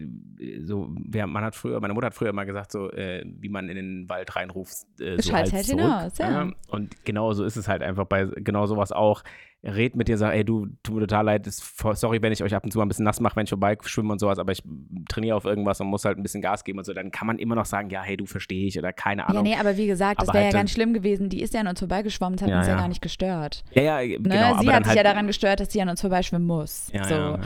so 0.61 0.95
wer, 1.07 1.27
man 1.27 1.43
hat 1.43 1.55
früher, 1.55 1.79
meine 1.79 1.93
Mutter 1.93 2.07
hat 2.07 2.13
früher 2.13 2.29
immer 2.29 2.45
gesagt, 2.45 2.71
so, 2.71 2.91
äh, 2.91 3.23
wie 3.25 3.49
man 3.49 3.69
in 3.69 3.75
den 3.75 4.09
Wald 4.09 4.35
reinruft, 4.35 4.85
äh, 4.99 5.21
so 5.21 5.33
halt 5.33 5.51
halt 5.51 5.65
zurück. 5.65 5.81
hinaus, 5.81 6.17
ja. 6.17 6.51
Und 6.67 7.05
genau 7.05 7.33
so 7.33 7.43
ist 7.43 7.55
es 7.55 7.67
halt 7.67 7.81
einfach 7.81 8.05
bei 8.05 8.25
genau 8.25 8.65
sowas 8.65 8.91
auch. 8.91 9.23
Red 9.65 9.95
mit 9.95 10.07
dir, 10.07 10.17
sag, 10.17 10.33
ey, 10.33 10.45
du, 10.45 10.67
tut 10.83 10.95
mir 10.95 11.01
total 11.01 11.25
leid, 11.25 11.47
ist 11.47 11.63
sorry, 11.93 12.21
wenn 12.21 12.31
ich 12.31 12.43
euch 12.43 12.53
ab 12.53 12.63
und 12.63 12.71
zu 12.71 12.77
mal 12.77 12.85
ein 12.85 12.87
bisschen 12.87 13.05
nass 13.05 13.19
mache, 13.19 13.35
wenn 13.35 13.45
ich 13.45 13.49
vorbeischwimme 13.49 14.11
und 14.13 14.19
sowas, 14.19 14.37
aber 14.37 14.51
ich 14.51 14.61
trainiere 15.09 15.35
auf 15.35 15.45
irgendwas 15.45 15.81
und 15.81 15.87
muss 15.87 16.05
halt 16.05 16.17
ein 16.17 16.23
bisschen 16.23 16.41
Gas 16.41 16.63
geben 16.63 16.77
und 16.79 16.85
so, 16.85 16.93
dann 16.93 17.09
kann 17.11 17.25
man 17.27 17.39
immer 17.39 17.55
noch 17.55 17.65
sagen, 17.65 17.89
ja, 17.89 18.03
hey, 18.03 18.15
du 18.15 18.25
verstehe 18.25 18.67
ich 18.67 18.77
oder 18.77 18.93
keine 18.93 19.27
Ahnung. 19.27 19.45
Ja, 19.45 19.55
nee, 19.55 19.59
aber 19.59 19.75
wie 19.77 19.87
gesagt, 19.87 20.21
das 20.21 20.29
Aber 20.29 20.35
wäre 20.35 20.45
halt 20.45 20.53
ja 20.53 20.59
ganz 20.59 20.71
schlimm 20.71 20.93
gewesen. 20.93 21.29
Die 21.29 21.41
ist 21.41 21.53
ja 21.53 21.61
an 21.61 21.67
uns 21.67 21.79
vorbeigeschwommen, 21.79 22.37
das 22.37 22.43
hat 22.43 22.49
Ja, 22.51 22.57
uns 22.59 22.67
ja 22.67 22.73
ja. 22.73 22.79
gar 22.79 22.87
nicht 22.87 23.01
gestört. 23.01 23.63
Ja, 23.73 23.81
ja, 24.01 24.01
Ne? 24.01 24.19
genau. 24.19 24.59
sie 24.59 24.67
aber 24.67 24.73
hat 24.73 24.83
sich 24.83 24.87
halt, 24.89 24.97
ja 24.97 25.03
daran 25.03 25.25
gestört, 25.27 25.59
dass 25.59 25.71
sie 25.71 25.81
an 25.81 25.89
uns 25.89 26.01
vorbeischwimmen 26.01 26.45
muss. 26.47 26.91
Ja, 26.93 27.03
so. 27.05 27.13
ja, 27.15 27.31
ja. 27.31 27.39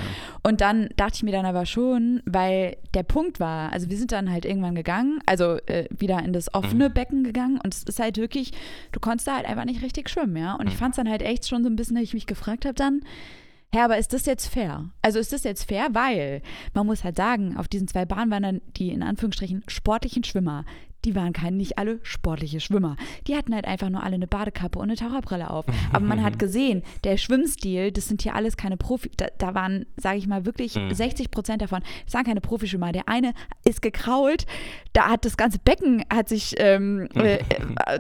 Und 0.44 0.62
dann 0.62 0.90
dachte 0.98 1.14
ich 1.16 1.24
mir 1.24 1.32
dann 1.32 1.46
aber 1.46 1.66
schon, 1.66 2.22
weil 2.26 2.78
der 2.94 3.04
Punkt 3.04 3.40
war, 3.40 3.72
also 3.72 3.90
wir 3.90 3.98
sind 3.98 4.12
dann 4.12 4.30
halt 4.32 4.46
irgendwann 4.46 4.76
gegangen, 4.76 5.20
also 5.26 5.58
äh, 5.68 5.86
wieder 5.96 6.20
in 6.24 6.34
das 6.34 6.54
offene 6.54 6.90
Mhm. 6.90 6.94
Becken 6.94 7.24
gegangen 7.24 7.60
und 7.64 7.74
es 7.74 7.84
ist 7.84 8.00
halt 8.00 8.18
wirklich, 8.18 8.52
du 8.92 9.00
konntest 9.00 9.28
da 9.28 9.36
halt 9.38 9.46
einfach 9.48 9.66
nicht 9.66 9.82
richtig 9.84 10.10
schwimmen, 10.10 10.36
ja. 10.36 10.56
Und 10.56 10.68
ich 10.68 10.74
Mhm. 10.74 10.78
fand 10.80 10.94
es 10.94 10.98
dann 10.98 11.10
halt 11.10 11.22
echt 11.22 11.48
schon 11.48 11.64
so 11.64 11.70
ein 11.70 11.76
bisschen, 11.76 11.96
dass 11.96 12.09
ich 12.10 12.14
mich 12.14 12.28
gefragt 12.28 12.66
habe 12.66 12.76
dann, 12.76 13.02
Hä, 13.72 13.82
aber 13.82 14.00
ist 14.00 14.14
das 14.14 14.26
jetzt 14.26 14.48
fair? 14.48 14.90
Also 15.04 15.20
ist 15.20 15.32
das 15.32 15.44
jetzt 15.44 15.66
fair? 15.66 15.90
Weil 15.92 16.42
man 16.74 16.88
muss 16.88 17.04
halt 17.04 17.16
sagen, 17.18 17.56
auf 17.56 17.68
diesen 17.68 17.88
zwei 17.88 18.04
Bahnen 18.04 18.32
waren 18.32 18.62
die 18.78 18.90
in 18.90 19.04
Anführungsstrichen 19.04 19.64
sportlichen 19.68 20.24
Schwimmer. 20.24 20.66
Die 21.06 21.16
waren 21.16 21.32
keine, 21.34 21.56
nicht 21.58 21.78
alle 21.78 22.00
sportliche 22.04 22.60
Schwimmer. 22.60 22.96
Die 23.28 23.36
hatten 23.36 23.56
halt 23.56 23.66
einfach 23.66 23.90
nur 23.90 24.04
alle 24.04 24.16
eine 24.16 24.28
Badekappe 24.28 24.78
und 24.80 24.90
eine 24.90 24.96
Taucherbrille 24.98 25.50
auf. 25.50 25.66
Aber 25.94 26.06
man 26.06 26.24
hat 26.24 26.38
gesehen, 26.40 26.84
der 27.04 27.18
Schwimmstil, 27.18 27.92
das 27.92 28.08
sind 28.08 28.22
hier 28.22 28.36
alles 28.36 28.58
keine 28.58 28.76
Profi. 28.78 29.10
Da, 29.18 29.28
da 29.38 29.54
waren, 29.56 29.86
sage 29.98 30.18
ich 30.18 30.28
mal, 30.28 30.46
wirklich 30.46 30.76
Mhm. 30.76 30.94
60 30.94 31.32
Prozent 31.32 31.62
davon, 31.62 31.82
das 32.06 32.14
waren 32.14 32.26
keine 32.26 32.42
Profischwimmer. 32.42 32.92
Der 32.92 33.08
eine 33.08 33.34
ist 33.66 33.82
gekrault, 33.82 34.46
da 34.94 35.10
hat 35.10 35.26
das 35.26 35.38
ganze 35.38 35.58
Becken 35.60 36.04
hat 36.14 36.28
sich 36.30 36.56
ähm, 36.58 37.08
äh, 37.16 37.36
äh, 37.38 37.40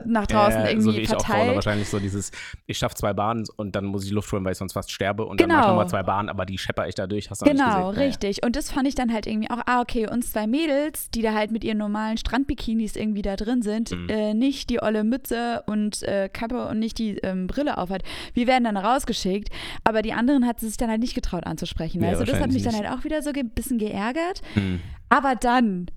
nach 0.05 0.27
draußen 0.27 0.59
ja, 0.61 0.67
irgendwie 0.69 0.91
so 0.91 0.93
wie 0.97 1.01
ich 1.01 1.15
auch 1.15 1.25
vorne 1.25 1.55
wahrscheinlich 1.55 1.87
so 1.89 1.99
dieses, 1.99 2.31
ich 2.67 2.77
schaffe 2.77 2.95
zwei 2.95 3.13
Bahnen 3.13 3.45
und 3.55 3.75
dann 3.75 3.85
muss 3.85 4.05
ich 4.05 4.11
Luft 4.11 4.31
holen, 4.31 4.43
weil 4.45 4.51
ich 4.53 4.57
sonst 4.57 4.73
fast 4.73 4.91
sterbe 4.91 5.25
und 5.25 5.39
dann 5.39 5.47
Genau. 5.49 5.59
mache 5.59 5.67
ich 5.67 5.69
nochmal 5.71 5.89
zwei 5.89 6.03
Bahnen, 6.03 6.29
aber 6.29 6.45
die 6.45 6.57
schepper 6.57 6.87
ich 6.87 6.95
da 6.95 7.07
durch, 7.07 7.29
hast 7.29 7.41
du 7.41 7.45
Genau, 7.45 7.63
gesehen. 7.65 7.79
Ja, 7.79 7.91
ja. 7.93 8.07
richtig. 8.07 8.43
Und 8.43 8.55
das 8.55 8.71
fand 8.71 8.87
ich 8.87 8.95
dann 8.95 9.13
halt 9.13 9.25
irgendwie 9.27 9.49
auch, 9.49 9.59
ah, 9.65 9.81
okay, 9.81 10.07
uns 10.09 10.31
zwei 10.31 10.47
Mädels, 10.47 11.09
die 11.11 11.21
da 11.21 11.33
halt 11.33 11.51
mit 11.51 11.63
ihren 11.63 11.77
normalen 11.77 12.17
Strandbikinis 12.17 12.88
irgendwie 12.97 13.21
da 13.21 13.35
drin 13.35 13.61
sind, 13.61 13.91
Mhm. 13.91 14.09
äh, 14.09 14.33
nicht 14.33 14.69
die 14.69 14.81
olle 14.81 15.03
Mütze 15.03 15.63
und 15.67 16.03
äh, 16.03 16.29
Kappe 16.31 16.67
und 16.67 16.79
nicht 16.79 16.97
die 16.97 17.17
ähm, 17.19 17.47
Brille 17.47 17.77
aufhat. 17.77 18.03
Wir 18.33 18.47
werden 18.47 18.63
dann 18.65 18.77
rausgeschickt, 18.77 19.49
aber 19.83 20.01
die 20.01 20.13
anderen 20.13 20.45
hat 20.45 20.59
sie 20.59 20.67
sich 20.67 20.77
dann 20.77 20.89
halt 20.89 21.01
nicht 21.01 21.15
getraut 21.15 21.45
anzusprechen. 21.45 22.01
Ja, 22.03 22.13
du, 22.15 22.23
das 22.25 22.39
hat 22.39 22.51
mich 22.51 22.63
dann 22.63 22.75
halt 22.75 22.87
auch 22.89 23.03
wieder 23.03 23.21
so 23.21 23.31
ein 23.31 23.49
bisschen 23.49 23.77
geärgert. 23.77 24.41
Mhm. 24.55 24.79
Aber 25.09 25.35
dann, 25.35 25.87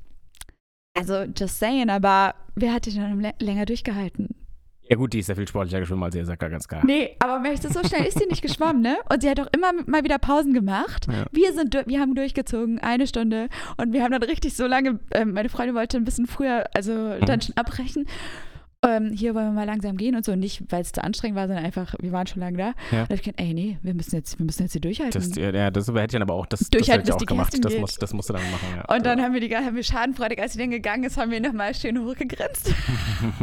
also 0.95 1.23
just 1.37 1.59
saying, 1.59 1.91
aber 1.91 2.35
wer 2.55 2.73
hat 2.75 2.87
denn 2.87 2.97
dann 2.97 3.21
lä- 3.21 3.43
länger 3.43 3.65
durchgehalten? 3.67 4.35
Ja, 4.93 4.99
gut, 4.99 5.15
die 5.15 5.21
ist 5.21 5.29
ja 5.31 5.35
viel 5.35 5.49
sportlicher 5.49 5.81
geschwommen 5.81 6.05
als 6.05 6.15
ihr, 6.15 6.27
sagt 6.27 6.43
ja 6.43 6.49
ganz 6.49 6.69
klar. 6.69 6.83
Nee, 6.85 7.17
aber 7.19 7.39
möchte 7.41 7.73
so 7.73 7.83
schnell 7.83 8.05
ist 8.05 8.19
sie 8.19 8.27
nicht 8.27 8.43
geschwommen, 8.43 8.83
ne? 8.83 8.99
Und 9.11 9.23
sie 9.23 9.31
hat 9.31 9.41
auch 9.41 9.49
immer 9.57 9.73
mal 9.87 10.05
wieder 10.05 10.19
Pausen 10.19 10.53
gemacht. 10.53 11.07
Ja. 11.11 11.25
Wir 11.33 11.55
sind, 11.55 11.75
wir 11.87 11.99
haben 11.99 12.15
durchgezogen, 12.15 12.79
eine 12.79 13.07
Stunde. 13.07 13.49
Und 13.79 13.95
wir 13.95 14.03
haben 14.05 14.13
dann 14.13 14.23
richtig 14.23 14.55
so 14.55 14.67
lange, 14.67 15.01
ähm, 15.13 15.33
meine 15.33 15.49
Freundin 15.49 15.75
wollte 15.75 15.97
ein 15.97 16.05
bisschen 16.05 16.27
früher, 16.27 16.67
also 16.75 16.93
dann 17.21 17.39
Mhm. 17.39 17.41
schon 17.41 17.57
abbrechen. 17.57 18.07
Ähm, 18.85 19.13
hier 19.13 19.37
wollen 19.37 19.47
wir 19.47 19.53
mal 19.53 19.65
langsam 19.65 19.97
gehen 19.97 20.17
und 20.17 20.25
so. 20.25 20.35
Nicht, 20.35 20.65
weil 20.71 20.83
es 20.83 20.91
zu 20.91 21.05
anstrengend 21.05 21.37
war, 21.37 21.47
sondern 21.47 21.65
einfach, 21.65 21.95
wir 22.01 22.11
waren 22.11 22.27
schon 22.27 22.41
lange 22.41 22.59
da. 22.59 22.75
Ja. 22.91 23.03
Und 23.03 23.11
da 23.11 23.15
ich 23.15 23.23
gedacht, 23.23 23.41
ey, 23.41 23.55
nee, 23.55 23.79
wir 23.83 23.95
müssen 23.95 24.17
jetzt, 24.17 24.39
wir 24.41 24.45
müssen 24.45 24.63
jetzt 24.65 24.73
hier 24.73 24.81
durchhalten. 24.81 25.21
Das, 25.21 25.37
ja, 25.37 25.51
ja, 25.51 25.71
das 25.71 25.87
hätte 25.87 26.01
ich 26.01 26.07
dann 26.11 26.23
aber 26.23 26.35
auch, 26.35 26.47
das, 26.47 26.61
das 26.61 26.71
Durchhalten, 26.71 27.07
hätte 27.07 27.17
ich 27.17 27.23
auch 27.23 27.27
gemacht. 27.27 27.57
Das, 27.65 27.77
muss, 27.77 27.95
das 27.95 28.13
musst 28.13 28.29
du 28.29 28.33
dann 28.33 28.51
machen, 28.51 28.67
ja. 28.77 28.95
Und 28.95 29.07
dann 29.07 29.23
haben 29.23 29.35
wir, 29.35 29.41
die, 29.41 29.55
haben 29.55 29.77
wir 29.77 29.85
schadenfreudig, 29.85 30.41
als 30.41 30.55
sie 30.55 30.59
dann 30.59 30.71
gegangen 30.71 31.05
ist, 31.05 31.17
haben 31.17 31.31
wir 31.31 31.41
nochmal 31.41 31.75
schön 31.75 32.05
hochgegrinst. 32.05 32.75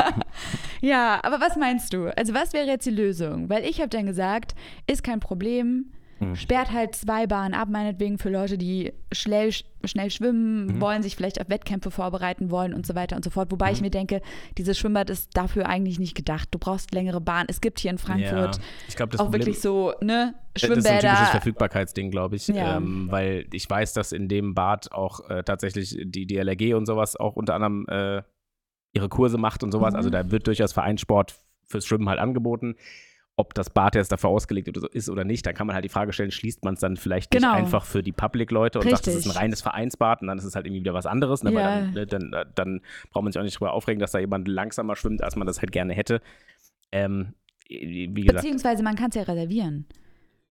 ja, 0.82 1.20
aber 1.24 1.40
was 1.40 1.56
meinst 1.56 1.94
du? 1.94 2.08
Also 2.18 2.34
was 2.34 2.52
wäre 2.52 2.68
jetzt 2.68 2.86
die 2.86 2.92
Lösung? 2.92 3.50
Weil 3.50 3.64
ich 3.64 3.80
habe 3.80 3.90
dann 3.90 4.08
gesagt, 4.08 4.56
ist 4.88 5.04
kein 5.04 5.22
Problem, 5.22 5.86
Mhm. 6.20 6.36
sperrt 6.36 6.72
halt 6.72 6.96
zwei 6.96 7.28
Bahnen 7.28 7.54
ab, 7.54 7.70
meinetwegen 7.70 8.18
für 8.18 8.30
Leute, 8.30 8.58
die 8.58 8.94
schnell, 9.12 9.52
schnell 9.86 10.10
schwimmen 10.12 10.66
Mhm. 10.66 10.82
wollen, 10.82 11.02
sich 11.04 11.16
vielleicht 11.16 11.40
auf 11.40 11.50
Wettkämpfe 11.50 11.92
vorbereiten 11.92 12.52
wollen 12.52 12.74
und 12.74 12.86
so 12.86 12.96
weiter 12.96 13.16
und 13.16 13.24
so 13.24 13.30
fort. 13.30 13.52
Wobei 13.52 13.68
Mhm. 13.70 13.74
ich 13.76 13.82
mir 13.82 13.90
denke, 13.90 14.22
dieses 14.58 14.78
Schwimmbad 14.78 15.10
ist 15.10 15.36
dafür 15.38 15.68
eigentlich 15.68 16.00
nicht 16.00 16.16
gedacht. 16.16 16.50
Du 16.52 16.60
brauchst 16.60 16.94
längere 16.94 17.22
Bahn. 17.22 17.46
Es 17.50 17.62
gibt 17.62 17.80
hier 17.80 17.92
in 17.92 17.98
Frankfurt 17.98 18.58
ja, 18.58 18.64
ich 18.88 18.96
glaube, 18.96 19.12
das 19.12 19.20
auch 19.22 19.26
Problem, 19.26 19.42
wirklich 19.42 19.62
so, 19.62 19.94
ne, 20.02 20.36
Das 20.54 20.64
ist 20.64 20.70
ein 20.70 20.74
typisches 20.76 20.90
Schwimmbäder. 20.92 21.26
Verfügbarkeitsding, 21.32 22.12
glaube 22.12 22.36
ich. 22.36 22.48
Ja. 22.48 22.78
Ähm, 22.78 23.08
weil 23.10 23.46
ich 23.54 23.70
weiß, 23.70 23.94
dass 23.94 24.12
in 24.12 24.28
dem 24.28 24.54
Bad 24.56 24.92
auch 24.92 25.30
äh, 25.30 25.44
tatsächlich 25.44 25.98
die 26.04 26.28
DLRG 26.28 26.74
und 26.76 26.86
sowas 26.86 27.16
auch 27.16 27.36
unter 27.36 27.56
anderem 27.56 27.86
äh, 27.88 28.22
ihre 28.94 29.08
Kurse 29.08 29.38
macht 29.38 29.64
und 29.64 29.72
sowas. 29.72 29.92
Mhm. 29.94 29.98
Also 29.98 30.10
da 30.10 30.32
wird 30.32 30.48
durchaus 30.48 30.74
Vereinssport 30.74 31.36
fürs 31.68 31.86
Schwimmen 31.86 32.10
halt 32.10 32.20
angeboten. 32.20 32.76
Ob 33.40 33.54
das 33.54 33.70
Bad 33.70 33.96
jetzt 33.96 34.12
dafür 34.12 34.32
ausgelegt 34.32 34.68
ist 34.68 35.10
oder 35.10 35.24
nicht, 35.24 35.46
dann 35.46 35.54
kann 35.54 35.66
man 35.66 35.74
halt 35.74 35.86
die 35.86 35.90
Frage 35.90 36.12
stellen, 36.12 36.30
schließt 36.30 36.66
man 36.66 36.74
es 36.74 36.82
dann 36.82 36.98
vielleicht 36.98 37.32
Genau. 37.32 37.52
nicht 37.54 37.58
einfach 37.60 37.86
für 37.86 38.04
die 38.04 38.12
Public-Leute 38.12 38.80
und 38.80 38.90
sagt, 38.90 39.08
das 39.08 39.16
ist 39.16 39.26
ein 39.26 39.30
Richtig. 39.30 39.42
reines 39.42 39.62
Vereinsbad 39.62 40.22
und 40.22 40.28
dann 40.28 40.38
ist 40.38 40.44
es 40.44 40.56
halt 40.56 40.66
irgendwie 40.66 40.82
wieder 40.82 40.94
was 40.94 41.06
anderes. 41.06 41.42
Ne? 41.44 41.54
Ja. 41.54 41.80
dann, 41.80 41.94
ne, 41.94 42.06
dann, 42.06 42.34
äh, 42.34 42.46
dann 42.54 42.82
braucht 43.12 43.24
man 43.24 43.32
sich 43.32 43.40
auch 43.40 43.44
nicht 43.46 43.58
drüber 43.58 43.72
aufregen, 43.72 44.02
dass 44.02 44.12
da 44.12 44.20
jemand 44.20 44.50
langsamer 44.50 44.98
schwimmt, 44.98 45.24
als 45.24 45.38
man 45.38 45.48
das 45.48 45.62
halt 45.62 45.72
gerne 45.72 45.94
hätte. 45.94 46.22
Ähm, 46.92 47.34
gesagt, 47.70 48.42
Beziehungsweise 48.42 48.84
man 48.84 48.96
kann 48.98 49.10
es 49.10 49.16
ja 49.16 49.22
reservieren. 49.24 49.86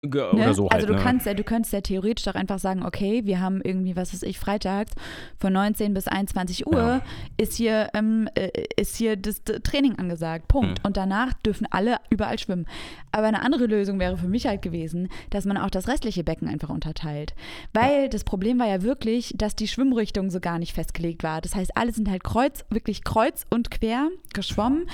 Ne? 0.01 0.31
oder 0.31 0.53
so 0.53 0.63
halt. 0.63 0.75
also 0.75 0.87
du 0.87 0.93
ne? 0.93 0.99
kannst 0.99 1.25
ja, 1.25 1.33
du 1.33 1.43
könntest 1.43 1.73
ja 1.73 1.81
theoretisch 1.81 2.23
doch 2.23 2.35
einfach 2.35 2.57
sagen, 2.57 2.85
okay, 2.85 3.25
wir 3.25 3.41
haben 3.41 3.59
irgendwie, 3.61 3.97
was 3.97 4.13
weiß 4.13 4.23
ich, 4.23 4.39
freitags 4.39 4.93
von 5.37 5.51
19 5.51 5.93
bis 5.93 6.07
21 6.07 6.67
Uhr 6.67 6.77
Ja. 6.77 7.01
ist 7.35 7.55
hier, 7.55 7.89
ähm, 7.93 8.29
äh, 8.33 8.49
ist 8.77 8.95
hier 8.95 9.17
das 9.17 9.43
Training 9.43 9.99
angesagt. 9.99 10.47
Punkt. 10.47 10.79
Hm. 10.79 10.85
Und 10.85 10.95
danach 10.95 11.33
dürfen 11.33 11.67
alle 11.69 11.97
überall 12.09 12.39
schwimmen. 12.39 12.65
Aber 13.11 13.27
eine 13.27 13.41
andere 13.41 13.65
Lösung 13.65 13.99
wäre 13.99 14.15
für 14.15 14.29
mich 14.29 14.47
halt 14.47 14.61
gewesen, 14.61 15.09
dass 15.31 15.43
man 15.43 15.57
auch 15.57 15.69
das 15.69 15.89
restliche 15.89 16.23
Becken 16.23 16.47
einfach 16.47 16.69
unterteilt. 16.69 17.33
Weil 17.73 18.07
das 18.07 18.23
Problem 18.23 18.57
war 18.57 18.67
ja 18.67 18.83
wirklich, 18.83 19.33
dass 19.35 19.57
die 19.57 19.67
Schwimmrichtung 19.67 20.29
so 20.29 20.39
gar 20.39 20.59
nicht 20.59 20.73
festgelegt 20.73 21.23
war. 21.23 21.41
Das 21.41 21.55
heißt, 21.55 21.75
alle 21.75 21.91
sind 21.91 22.09
halt 22.09 22.23
kreuz, 22.23 22.63
wirklich 22.69 23.03
kreuz 23.03 23.45
und 23.49 23.69
quer 23.69 24.07
geschwommen. 24.33 24.87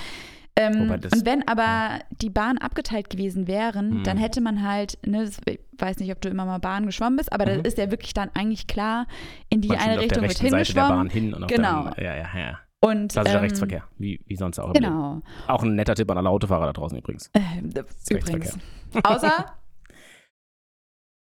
Ähm, 0.58 0.88
das- 1.00 1.12
und 1.12 1.26
wenn 1.26 1.46
aber 1.46 2.00
die 2.10 2.30
Bahnen 2.30 2.56
abgeteilt 2.58 3.10
gewesen 3.10 3.46
wären, 3.46 3.90
Hm. 3.96 4.02
dann 4.04 4.16
hätte 4.16 4.40
man 4.40 4.62
halt, 4.66 4.96
ne, 5.06 5.24
das, 5.26 5.38
ich 5.46 5.60
weiß 5.78 5.98
nicht, 5.98 6.10
ob 6.12 6.20
du 6.22 6.28
immer 6.30 6.46
mal 6.46 6.58
Bahn 6.58 6.86
geschwommen 6.86 7.16
bist, 7.18 7.30
aber 7.32 7.44
Mhm. 7.44 7.62
da 7.62 7.68
ist 7.68 7.76
ja 7.78 7.90
wirklich 7.90 8.14
dann 8.14 8.30
eigentlich 8.34 8.66
klar, 8.66 9.06
in 9.50 9.60
die 9.60 9.68
Man 9.68 9.78
eine 9.78 9.94
auf 9.96 10.00
Richtung 10.00 10.22
der 10.22 10.30
wird 10.30 10.42
rechten 10.42 10.50
Seite 10.50 10.72
der 10.74 10.80
Bahn 10.80 11.10
hingeschwommen. 11.10 11.10
hin 11.10 11.34
und 11.34 11.48
Genau. 11.48 11.90
der, 11.90 12.04
ja, 12.04 12.16
ja, 12.16 12.38
ja. 12.50 12.58
Und, 12.80 13.12
Klassischer 13.12 13.36
ähm, 13.38 13.42
Rechtsverkehr, 13.42 13.84
wie, 13.98 14.20
wie 14.26 14.36
sonst 14.36 14.58
auch. 14.58 14.72
Genau. 14.72 15.20
Auch 15.48 15.62
ein 15.62 15.74
netter 15.74 15.94
Tipp 15.94 16.10
an 16.10 16.18
alle 16.18 16.28
Autofahrer 16.30 16.66
da 16.66 16.72
draußen 16.72 16.96
übrigens. 16.96 17.30
Äh, 17.34 17.40
übrigens. 18.14 18.58
Außer, 19.02 19.32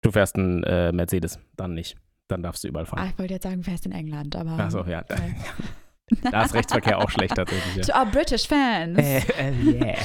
Du 0.03 0.13
fährst 0.13 0.37
einen 0.37 0.63
äh, 0.63 0.93
Mercedes, 0.93 1.41
dann 1.57 1.75
nicht. 1.75 1.97
Dann 2.29 2.43
darfst 2.43 2.63
du 2.63 2.69
überall 2.69 2.85
ah, 2.85 2.89
fahren. 2.89 3.09
ich 3.13 3.19
wollte 3.19 3.35
jetzt 3.35 3.43
sagen, 3.45 3.63
fährst 3.65 3.87
in 3.87 3.93
England, 3.93 4.37
aber. 4.37 4.51
Achso, 4.53 4.85
ja. 4.85 5.05
Ja. 5.11 5.17
da 6.31 6.43
ist 6.43 6.55
Rechtsverkehr 6.55 6.99
auch 6.99 7.11
schlecht 7.11 7.35
tatsächlich. 7.37 7.87
To 7.87 7.99
our 7.99 8.07
British 8.07 8.47
Fans. 8.47 8.99
Äh, 8.99 9.19
äh, 9.39 9.53
yeah. 9.65 9.95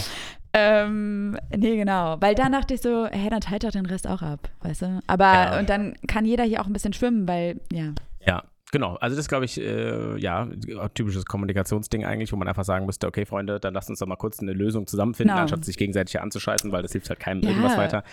Ähm, 0.53 1.37
nee, 1.55 1.77
genau. 1.77 2.17
Weil 2.19 2.35
dann 2.35 2.51
dachte 2.51 2.73
ich 2.73 2.81
so, 2.81 3.07
hä, 3.07 3.29
dann 3.29 3.39
teilt 3.39 3.63
doch 3.63 3.71
den 3.71 3.85
Rest 3.85 4.05
auch 4.05 4.21
ab, 4.21 4.49
weißt 4.59 4.81
du? 4.81 4.99
Aber, 5.07 5.23
Ja. 5.31 5.59
und 5.59 5.69
dann 5.69 5.93
kann 6.09 6.25
jeder 6.25 6.43
hier 6.43 6.59
auch 6.61 6.65
ein 6.67 6.73
bisschen 6.73 6.91
schwimmen, 6.91 7.25
weil, 7.25 7.61
ja. 7.71 7.93
Ja, 8.27 8.43
genau. 8.69 8.95
Also 8.95 9.15
das 9.15 9.29
glaube 9.29 9.45
ich, 9.45 9.57
äh, 9.61 10.17
ja, 10.17 10.49
typisches 10.93 11.23
Kommunikationsding 11.25 12.03
eigentlich, 12.03 12.33
wo 12.33 12.35
man 12.35 12.49
einfach 12.49 12.65
sagen 12.65 12.85
müsste, 12.85 13.07
okay, 13.07 13.25
Freunde, 13.25 13.61
dann 13.61 13.73
lasst 13.73 13.89
uns 13.89 13.99
doch 13.99 14.07
mal 14.07 14.17
kurz 14.17 14.41
eine 14.41 14.51
Lösung 14.51 14.87
zusammenfinden, 14.87 15.31
Genau. 15.33 15.43
anstatt 15.43 15.63
sich 15.63 15.77
gegenseitig 15.77 16.11
hier 16.11 16.21
anzuscheißen, 16.21 16.69
weil 16.73 16.81
das 16.83 16.91
hilft 16.91 17.07
halt 17.09 17.21
keinem 17.21 17.39
Ja. 17.43 17.49
irgendwas 17.51 17.77
weiter. 17.77 18.03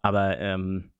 Aber 0.00 0.38
ähm, 0.38 0.92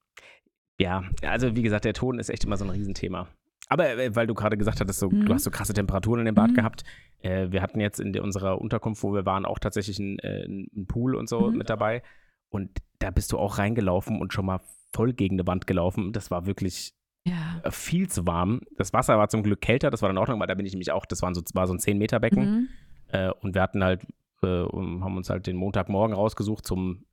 ja, 0.80 1.04
also 1.22 1.54
wie 1.54 1.62
gesagt, 1.62 1.84
der 1.84 1.94
Ton 1.94 2.18
ist 2.18 2.28
echt 2.28 2.42
immer 2.42 2.56
so 2.56 2.64
ein 2.64 2.70
Riesenthema. 2.70 3.28
Aber 3.68 3.96
äh, 3.98 4.14
weil 4.16 4.26
du 4.26 4.34
gerade 4.34 4.56
gesagt 4.56 4.80
hattest, 4.80 4.98
so, 4.98 5.10
Mhm. 5.10 5.26
du 5.26 5.34
hast 5.34 5.44
so 5.44 5.50
krasse 5.50 5.74
Temperaturen 5.74 6.20
in 6.20 6.26
dem 6.26 6.34
Bad 6.34 6.50
Mhm. 6.50 6.54
gehabt. 6.54 6.84
Äh, 7.20 7.50
wir 7.50 7.60
hatten 7.62 7.80
jetzt 7.80 8.00
in 8.00 8.12
der, 8.12 8.22
unserer 8.22 8.60
Unterkunft, 8.60 9.02
wo 9.02 9.12
wir 9.14 9.26
waren, 9.26 9.44
auch 9.44 9.58
tatsächlich 9.58 9.98
einen, 9.98 10.18
äh, 10.20 10.44
einen 10.44 10.86
Pool 10.86 11.14
und 11.14 11.28
so 11.28 11.50
Mhm. 11.50 11.58
mit 11.58 11.68
dabei. 11.70 12.02
Und 12.50 12.70
da 12.98 13.10
bist 13.10 13.32
du 13.32 13.38
auch 13.38 13.58
reingelaufen 13.58 14.20
und 14.20 14.32
schon 14.32 14.46
mal 14.46 14.60
voll 14.92 15.12
gegen 15.12 15.34
eine 15.36 15.46
Wand 15.46 15.66
gelaufen. 15.66 16.12
Das 16.12 16.30
war 16.30 16.46
wirklich 16.46 16.94
Ja. 17.26 17.60
äh, 17.62 17.70
viel 17.70 18.08
zu 18.08 18.26
warm. 18.26 18.62
Das 18.76 18.92
Wasser 18.94 19.18
war 19.18 19.28
zum 19.28 19.42
Glück 19.42 19.60
kälter, 19.60 19.90
das 19.90 20.00
war 20.00 20.08
in 20.08 20.16
Ordnung, 20.16 20.40
weil 20.40 20.46
da 20.46 20.54
bin 20.54 20.64
ich 20.64 20.72
nämlich 20.72 20.92
auch, 20.92 21.04
das 21.04 21.20
waren 21.20 21.34
so, 21.34 21.42
war 21.52 21.66
so 21.66 21.74
ein 21.74 21.78
10-Meter-Becken. 21.78 22.44
Mhm. 22.44 22.68
Äh, 23.08 23.30
und 23.42 23.54
wir 23.54 23.60
hatten 23.62 23.84
halt, 23.84 24.04
äh, 24.42 24.46
haben 24.46 25.16
uns 25.16 25.28
halt 25.28 25.46
den 25.46 25.56
Montagmorgen 25.56 26.14
rausgesucht 26.16 26.66
zum 26.66 27.04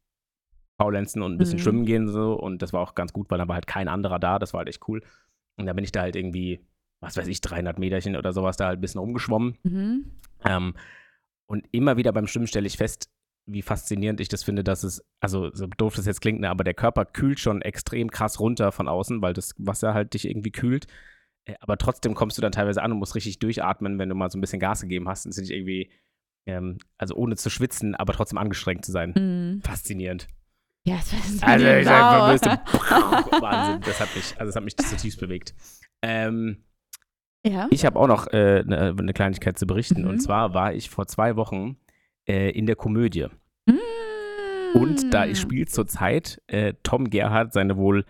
Faulenzen 0.77 1.21
und 1.21 1.33
ein 1.33 1.37
bisschen 1.37 1.57
Mhm. 1.57 1.61
schwimmen 1.63 1.85
gehen 1.85 2.07
so. 2.07 2.33
Und 2.33 2.61
das 2.61 2.71
war 2.73 2.81
auch 2.81 2.95
ganz 2.95 3.13
gut, 3.13 3.29
weil 3.29 3.37
da 3.37 3.47
war 3.47 3.55
halt 3.55 3.67
kein 3.67 3.87
anderer 3.87 4.19
da. 4.19 4.39
Das 4.39 4.53
war 4.53 4.59
halt 4.59 4.69
echt 4.69 4.87
cool. 4.87 5.01
Und 5.57 5.65
da 5.65 5.73
bin 5.73 5.83
ich 5.83 5.91
da 5.91 6.01
halt 6.01 6.15
irgendwie, 6.15 6.65
was 7.01 7.17
weiß 7.17 7.27
ich, 7.27 7.41
300 7.41 7.79
Meterchen 7.79 8.15
oder 8.15 8.33
sowas 8.33 8.57
da 8.57 8.67
halt 8.67 8.79
ein 8.79 8.81
bisschen 8.81 8.99
rumgeschwommen. 8.99 9.57
Mhm. 9.63 10.11
Ähm, 10.45 10.75
und 11.47 11.67
immer 11.71 11.97
wieder 11.97 12.11
beim 12.11 12.27
Schwimmen 12.27 12.47
stelle 12.47 12.67
ich 12.67 12.77
fest, 12.77 13.09
wie 13.47 13.61
faszinierend 13.61 14.19
ich 14.21 14.27
das 14.27 14.43
finde, 14.43 14.63
dass 14.63 14.83
es, 14.83 15.05
also 15.19 15.51
so 15.53 15.67
doof 15.67 15.95
das 15.95 16.07
jetzt 16.07 16.21
klingt, 16.21 16.41
ne, 16.41 16.49
aber 16.49 16.63
der 16.63 16.73
Körper 16.73 17.05
kühlt 17.05 17.39
schon 17.39 17.61
extrem 17.61 18.09
krass 18.09 18.39
runter 18.39 18.71
von 18.71 18.87
außen, 18.87 19.21
weil 19.21 19.33
das 19.33 19.53
Wasser 19.57 19.93
halt 19.93 20.13
dich 20.15 20.27
irgendwie 20.27 20.51
kühlt. 20.51 20.87
Äh, 21.45 21.55
Aber 21.61 21.77
trotzdem 21.77 22.15
kommst 22.15 22.37
du 22.37 22.41
dann 22.41 22.51
teilweise 22.51 22.81
an 22.81 22.91
und 22.91 22.99
musst 22.99 23.15
richtig 23.15 23.39
durchatmen, 23.39 23.99
wenn 23.99 24.09
du 24.09 24.15
mal 24.15 24.29
so 24.29 24.37
ein 24.37 24.41
bisschen 24.41 24.59
Gas 24.59 24.81
gegeben 24.81 25.07
hast. 25.07 25.25
Und 25.25 25.31
es 25.31 25.37
nicht 25.37 25.51
irgendwie, 25.51 25.91
ähm, 26.47 26.77
also 26.97 27.15
ohne 27.15 27.35
zu 27.35 27.49
schwitzen, 27.49 27.95
aber 27.95 28.13
trotzdem 28.13 28.37
angestrengt 28.37 28.83
zu 28.83 28.91
sein. 28.91 29.13
Mhm. 29.15 29.61
Faszinierend. 29.61 30.27
Ja, 30.87 30.95
das 30.97 31.13
ist 31.13 31.43
Also 31.43 31.65
ich 31.65 31.85
sag, 31.85 32.01
wow. 32.13 32.39
verwüstet. 32.39 33.41
Wahnsinn. 33.41 33.81
Das 33.85 33.99
hat 33.99 34.15
mich, 34.15 34.25
also 34.39 34.45
das 34.45 34.55
hat 34.55 34.63
mich 34.63 34.77
zutiefst 34.77 35.19
bewegt. 35.19 35.55
Ähm, 36.03 36.63
Ja. 37.45 37.67
ich 37.71 37.85
habe 37.85 37.99
auch 37.99 38.07
noch 38.07 38.27
eine 38.27 38.63
äh, 38.89 38.93
ne- 38.93 39.13
Kleinigkeit 39.13 39.57
zu 39.57 39.65
berichten. 39.65 40.03
Mhm. 40.03 40.09
Und 40.09 40.19
zwar 40.19 40.53
war 40.53 40.73
ich 40.73 40.89
vor 40.91 41.07
zwei 41.07 41.35
Wochen 41.35 41.77
äh, 42.27 42.51
in 42.51 42.65
der 42.67 42.75
Komödie. 42.75 43.27
Mm. 43.65 44.77
Und 44.77 45.13
da 45.13 45.33
spielt 45.35 45.71
zurzeit 45.71 46.41
äh, 46.47 46.73
Tom 46.83 47.09
Gerhardt 47.09 47.53
seine 47.53 47.77
wohl 47.77 48.05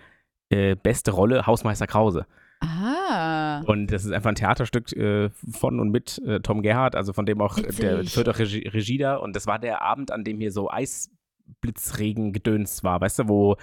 äh, 0.49 0.75
beste 0.75 1.11
Rolle, 1.11 1.45
Hausmeister 1.47 1.87
Krause. 1.87 2.25
Ah. 2.61 3.61
Und 3.67 3.87
das 3.91 4.03
ist 4.05 4.11
einfach 4.11 4.29
ein 4.29 4.35
Theaterstück 4.35 4.91
äh, 4.93 5.29
von 5.51 5.79
und 5.79 5.91
mit 5.91 6.21
äh, 6.25 6.39
Tom 6.39 6.61
Gerhardt, 6.61 6.95
also 6.95 7.13
von 7.13 7.25
dem 7.25 7.39
auch 7.41 7.57
äh, 7.57 7.71
der 7.71 7.99
Witzig. 7.99 8.13
führt 8.13 8.29
auch 8.29 8.39
Regie, 8.39 8.67
Regie 8.67 8.97
da. 8.97 9.15
Und 9.17 9.35
das 9.35 9.47
war 9.47 9.59
der 9.59 9.81
Abend, 9.81 10.11
an 10.11 10.23
dem 10.23 10.39
hier 10.39 10.51
so 10.51 10.69
Eisblitzregen 10.69 11.15
gedöns 11.61 12.83
war, 12.83 13.01
weißt 13.01 13.19
du, 13.19 13.27
wo, 13.29 13.55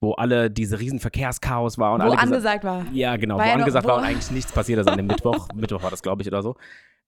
wo 0.00 0.12
alle 0.12 0.50
diese 0.50 0.78
riesen 0.80 1.00
Verkehrschaos 1.00 1.78
war 1.78 1.92
und 1.94 2.00
Wo 2.00 2.04
alle 2.04 2.10
gesagt, 2.12 2.26
angesagt 2.32 2.64
war. 2.64 2.86
ja, 2.92 3.16
genau, 3.16 3.36
War 3.38 3.44
wo 3.44 3.48
ja 3.48 3.54
noch- 3.54 3.60
angesagt 3.62 3.84
wo- 3.84 3.88
war 3.90 3.98
und 3.98 4.04
eigentlich 4.04 4.30
nichts 4.30 4.52
passiert 4.52 4.80
ist 4.80 4.88
an 4.88 4.96
dem 4.96 5.06
Mittwoch. 5.06 5.48
Mittwoch 5.54 5.82
war 5.82 5.90
das, 5.90 6.02
glaube 6.02 6.22
ich, 6.22 6.28
oder 6.28 6.42
so. 6.42 6.56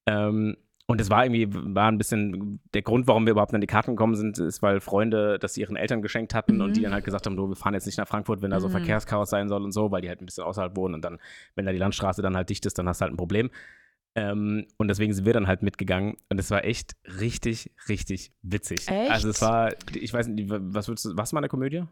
Ähm, 0.07 0.57
und 0.91 1.03
es 1.03 1.11
war 1.11 1.23
irgendwie, 1.27 1.49
war 1.75 1.91
ein 1.93 1.99
bisschen, 1.99 2.61
der 2.73 2.81
Grund, 2.81 3.07
warum 3.07 3.27
wir 3.27 3.33
überhaupt 3.33 3.53
an 3.53 3.61
die 3.61 3.67
Karten 3.67 3.91
gekommen 3.91 4.15
sind, 4.15 4.39
ist, 4.39 4.63
weil 4.63 4.81
Freunde 4.81 5.39
das 5.39 5.55
ihren 5.59 5.77
Eltern 5.77 6.01
geschenkt 6.01 6.35
hatten 6.35 6.55
Mhm. 6.57 6.61
und 6.63 6.77
die 6.79 6.81
dann 6.83 6.95
halt 6.95 7.05
gesagt 7.05 7.27
haben, 7.27 7.37
du, 7.37 7.47
wir 7.51 7.57
fahren 7.57 7.75
jetzt 7.75 7.85
nicht 7.85 7.99
nach 7.99 8.09
Frankfurt, 8.09 8.41
wenn 8.41 8.51
da 8.51 8.59
so 8.61 8.69
Mhm. 8.69 8.73
Verkehrschaos 8.73 9.29
sein 9.29 9.49
soll 9.49 9.63
und 9.65 9.73
so, 9.73 9.91
weil 9.91 10.01
die 10.01 10.09
halt 10.09 10.23
ein 10.23 10.27
bisschen 10.27 10.45
außerhalb 10.45 10.75
wohnen 10.77 10.95
und 10.95 11.05
dann, 11.05 11.19
wenn 11.57 11.67
da 11.67 11.73
die 11.73 11.79
Landstraße 11.79 12.23
dann 12.23 12.37
halt 12.37 12.49
dicht 12.49 12.65
ist, 12.65 12.79
dann 12.79 12.89
hast 12.89 13.01
du 13.01 13.03
halt 13.03 13.13
ein 13.13 13.19
Problem. 13.19 13.51
Ähm, 14.19 14.67
und 14.79 14.89
deswegen 14.89 15.13
sind 15.13 15.27
wir 15.27 15.33
dann 15.33 15.47
halt 15.47 15.63
mitgegangen 15.63 16.17
und 16.29 16.41
es 16.41 16.51
war 16.51 16.65
echt 16.65 16.97
richtig, 17.21 17.71
richtig 17.89 18.33
witzig. 18.43 18.89
Echt? 18.89 19.11
Also 19.11 19.29
es 19.29 19.41
war, 19.41 19.73
ich 19.95 20.13
weiß 20.13 20.27
nicht, 20.27 20.51
was 20.51 20.89
würdest 20.89 21.05
du, 21.05 21.17
was 21.17 21.33
war 21.33 21.39
eine 21.39 21.49
Komödie? 21.49 21.85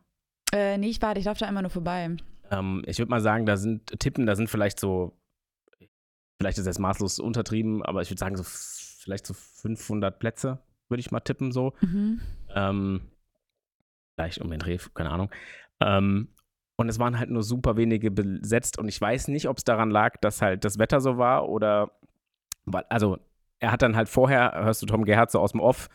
Äh, 0.52 0.76
nee, 0.78 0.88
ich 0.88 1.00
warte, 1.00 1.20
ich 1.20 1.26
laufe 1.26 1.38
da 1.38 1.46
einmal 1.46 1.62
nur 1.62 1.70
vorbei. 1.70 2.16
Ähm, 2.50 2.82
ich 2.86 2.98
würde 2.98 3.10
mal 3.10 3.20
sagen, 3.20 3.46
da 3.46 3.56
sind 3.56 3.86
Tippen, 4.00 4.26
da 4.26 4.34
sind 4.34 4.50
vielleicht 4.50 4.80
so, 4.80 5.16
vielleicht 6.40 6.58
ist 6.58 6.66
das 6.66 6.80
maßlos 6.80 7.20
untertrieben, 7.20 7.84
aber 7.84 8.02
ich 8.02 8.10
würde 8.10 8.20
sagen, 8.20 8.36
so 8.36 8.42
vielleicht 8.44 9.26
so 9.26 9.34
500 9.34 10.18
Plätze, 10.18 10.58
würde 10.88 11.00
ich 11.00 11.12
mal 11.12 11.20
tippen, 11.20 11.52
so. 11.52 11.74
Mhm. 11.80 12.20
Ähm, 12.54 13.00
vielleicht 14.16 14.40
um 14.40 14.50
den 14.50 14.58
Dreh, 14.58 14.78
keine 14.94 15.10
Ahnung. 15.10 15.30
Ähm, 15.80 16.28
und 16.78 16.88
es 16.90 16.98
waren 16.98 17.18
halt 17.18 17.30
nur 17.30 17.42
super 17.42 17.76
wenige 17.76 18.10
besetzt 18.10 18.78
und 18.78 18.88
ich 18.88 19.00
weiß 19.00 19.28
nicht, 19.28 19.48
ob 19.48 19.56
es 19.56 19.64
daran 19.64 19.90
lag, 19.90 20.18
dass 20.20 20.42
halt 20.42 20.64
das 20.64 20.78
Wetter 20.78 21.00
so 21.00 21.16
war 21.16 21.48
oder, 21.48 21.95
also 22.88 23.18
er 23.60 23.72
hat 23.72 23.82
dann 23.82 23.96
halt 23.96 24.08
vorher, 24.08 24.52
hörst 24.54 24.82
du 24.82 24.86
Tom 24.86 25.04
Gerhardt 25.04 25.30
so 25.30 25.40
aus 25.40 25.52
dem 25.52 25.60
Off 25.60 25.88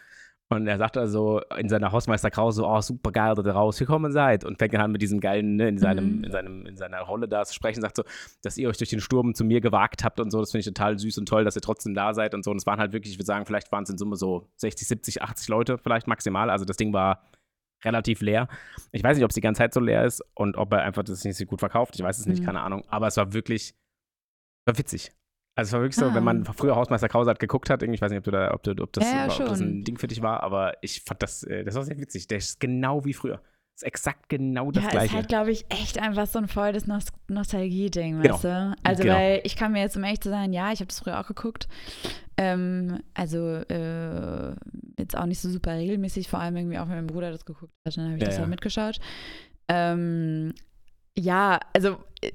Und 0.49 0.67
er 0.67 0.77
sagt 0.77 0.97
also 0.97 1.39
in 1.57 1.69
seiner 1.69 1.93
Hausmeisterkrause 1.93 2.57
so, 2.57 2.67
oh, 2.67 2.81
super 2.81 3.13
geil, 3.13 3.35
dass 3.35 3.45
ihr 3.45 3.53
rausgekommen 3.53 4.11
seid. 4.11 4.43
Und 4.43 4.57
fängt 4.57 4.73
dann 4.73 4.81
an 4.81 4.91
mit 4.91 5.01
diesem 5.01 5.21
geilen, 5.21 5.55
ne, 5.55 5.69
in, 5.69 5.77
seinem, 5.77 6.17
Mhm. 6.17 6.23
in, 6.25 6.31
seinem, 6.33 6.65
in 6.65 6.75
seiner 6.75 6.99
Rolle 7.03 7.29
da 7.29 7.45
zu 7.45 7.53
sprechen, 7.53 7.79
sagt 7.79 7.95
so, 7.95 8.03
dass 8.41 8.57
ihr 8.57 8.67
euch 8.67 8.77
durch 8.77 8.89
den 8.89 8.99
Sturm 8.99 9.33
zu 9.33 9.45
mir 9.45 9.61
gewagt 9.61 10.03
habt 10.03 10.19
und 10.19 10.29
so. 10.29 10.41
Das 10.41 10.51
finde 10.51 10.59
ich 10.59 10.65
total 10.65 10.99
süß 10.99 11.17
und 11.19 11.25
toll, 11.29 11.45
dass 11.45 11.55
ihr 11.55 11.61
trotzdem 11.61 11.93
da 11.93 12.13
seid 12.13 12.33
und 12.33 12.43
so. 12.43 12.51
Und 12.51 12.57
es 12.57 12.65
waren 12.65 12.81
halt 12.81 12.91
wirklich, 12.91 13.13
ich 13.13 13.17
würde 13.17 13.27
sagen, 13.27 13.45
vielleicht 13.45 13.71
waren 13.71 13.83
es 13.83 13.91
in 13.91 13.97
Summe 13.97 14.17
so 14.17 14.49
60, 14.57 14.89
70, 14.89 15.21
80 15.21 15.47
Leute 15.47 15.77
vielleicht 15.77 16.07
maximal. 16.07 16.49
Also 16.49 16.65
das 16.65 16.75
Ding 16.75 16.91
war 16.91 17.21
relativ 17.85 18.19
leer. 18.19 18.49
Ich 18.91 19.05
weiß 19.05 19.15
nicht, 19.15 19.23
ob 19.23 19.29
es 19.31 19.35
die 19.35 19.41
ganze 19.41 19.59
Zeit 19.59 19.73
so 19.73 19.79
leer 19.79 20.03
ist 20.03 20.21
und 20.35 20.57
ob 20.57 20.73
er 20.73 20.81
einfach 20.81 21.03
das 21.03 21.23
nicht 21.23 21.37
so 21.37 21.45
gut 21.45 21.61
verkauft. 21.61 21.95
Ich 21.95 22.03
weiß 22.03 22.19
es 22.19 22.25
nicht, 22.25 22.41
Mhm. 22.41 22.45
keine 22.47 22.59
Ahnung. 22.61 22.83
Aber 22.89 23.07
es 23.07 23.15
war 23.15 23.31
wirklich, 23.31 23.73
war 24.65 24.77
witzig. 24.77 25.13
Also 25.55 25.69
es 25.69 25.73
war 25.73 25.81
wirklich 25.81 25.95
so, 25.97 26.05
Ah. 26.05 26.13
wenn 26.15 26.23
man 26.23 26.45
früher 26.45 26.75
Hausmeister 26.75 27.09
Krause 27.09 27.29
hat 27.29 27.39
geguckt 27.39 27.69
hat, 27.69 27.83
ich 27.83 28.01
weiß 28.01 28.09
nicht, 28.09 28.19
ob 28.19 28.23
du 28.23 28.31
da, 28.31 28.53
ob, 28.53 28.63
du, 28.63 28.71
ob, 28.81 28.93
das, 28.93 29.03
Ja, 29.03 29.27
ja, 29.27 29.31
ob 29.33 29.45
das 29.47 29.59
ein 29.59 29.83
Ding 29.83 29.97
für 29.97 30.07
dich 30.07 30.21
war, 30.21 30.41
aber 30.43 30.73
ich 30.81 31.01
fand 31.01 31.21
das, 31.21 31.43
äh, 31.43 31.63
das 31.63 31.75
war 31.75 31.83
sehr 31.83 31.97
witzig. 31.99 32.27
Der 32.27 32.37
ist 32.37 32.59
genau 32.59 33.03
wie 33.05 33.13
früher. 33.13 33.41
ist 33.75 33.83
exakt 33.83 34.29
genau 34.29 34.69
das 34.71 34.83
ja, 34.83 34.89
gleiche. 34.91 35.05
ist 35.07 35.13
halt, 35.15 35.27
glaube 35.29 35.51
ich, 35.51 35.65
echt 35.69 35.97
einfach 35.99 36.27
so 36.27 36.39
ein 36.39 36.47
voll 36.47 36.71
das 36.71 36.87
Nost 36.87 37.11
Nostalgie-Ding, 37.29 38.21
Genau. 38.21 38.33
weißt 38.35 38.43
du? 38.43 38.75
Also, 38.83 39.03
Genau. 39.03 39.15
weil 39.15 39.41
ich 39.43 39.55
kann 39.55 39.71
mir 39.71 39.79
jetzt, 39.81 39.97
um 39.97 40.03
ehrlich 40.03 40.21
zu 40.21 40.29
sein, 40.29 40.53
ja, 40.53 40.71
ich 40.71 40.79
habe 40.79 40.87
das 40.87 40.99
früher 40.99 41.19
auch 41.19 41.27
geguckt. 41.27 41.67
Ähm, 42.37 42.99
also, 43.13 43.39
äh, 43.55 44.51
jetzt 44.99 45.17
auch 45.17 45.25
nicht 45.25 45.39
so 45.39 45.49
super 45.49 45.73
regelmäßig, 45.73 46.27
vor 46.29 46.39
allem 46.39 46.55
irgendwie 46.57 46.77
auch, 46.79 46.87
wenn 46.87 46.95
mein 46.95 47.07
Bruder 47.07 47.31
das 47.31 47.45
geguckt 47.45 47.73
hat, 47.85 47.97
dann 47.97 48.05
habe 48.05 48.15
ich 48.15 48.21
Ja, 48.21 48.27
das 48.27 48.35
ja. 48.35 48.41
halt 48.41 48.49
mitgeschaut. 48.49 48.99
Ähm, 49.67 50.53
ja, 51.17 51.59
also 51.73 51.97
äh, 52.21 52.31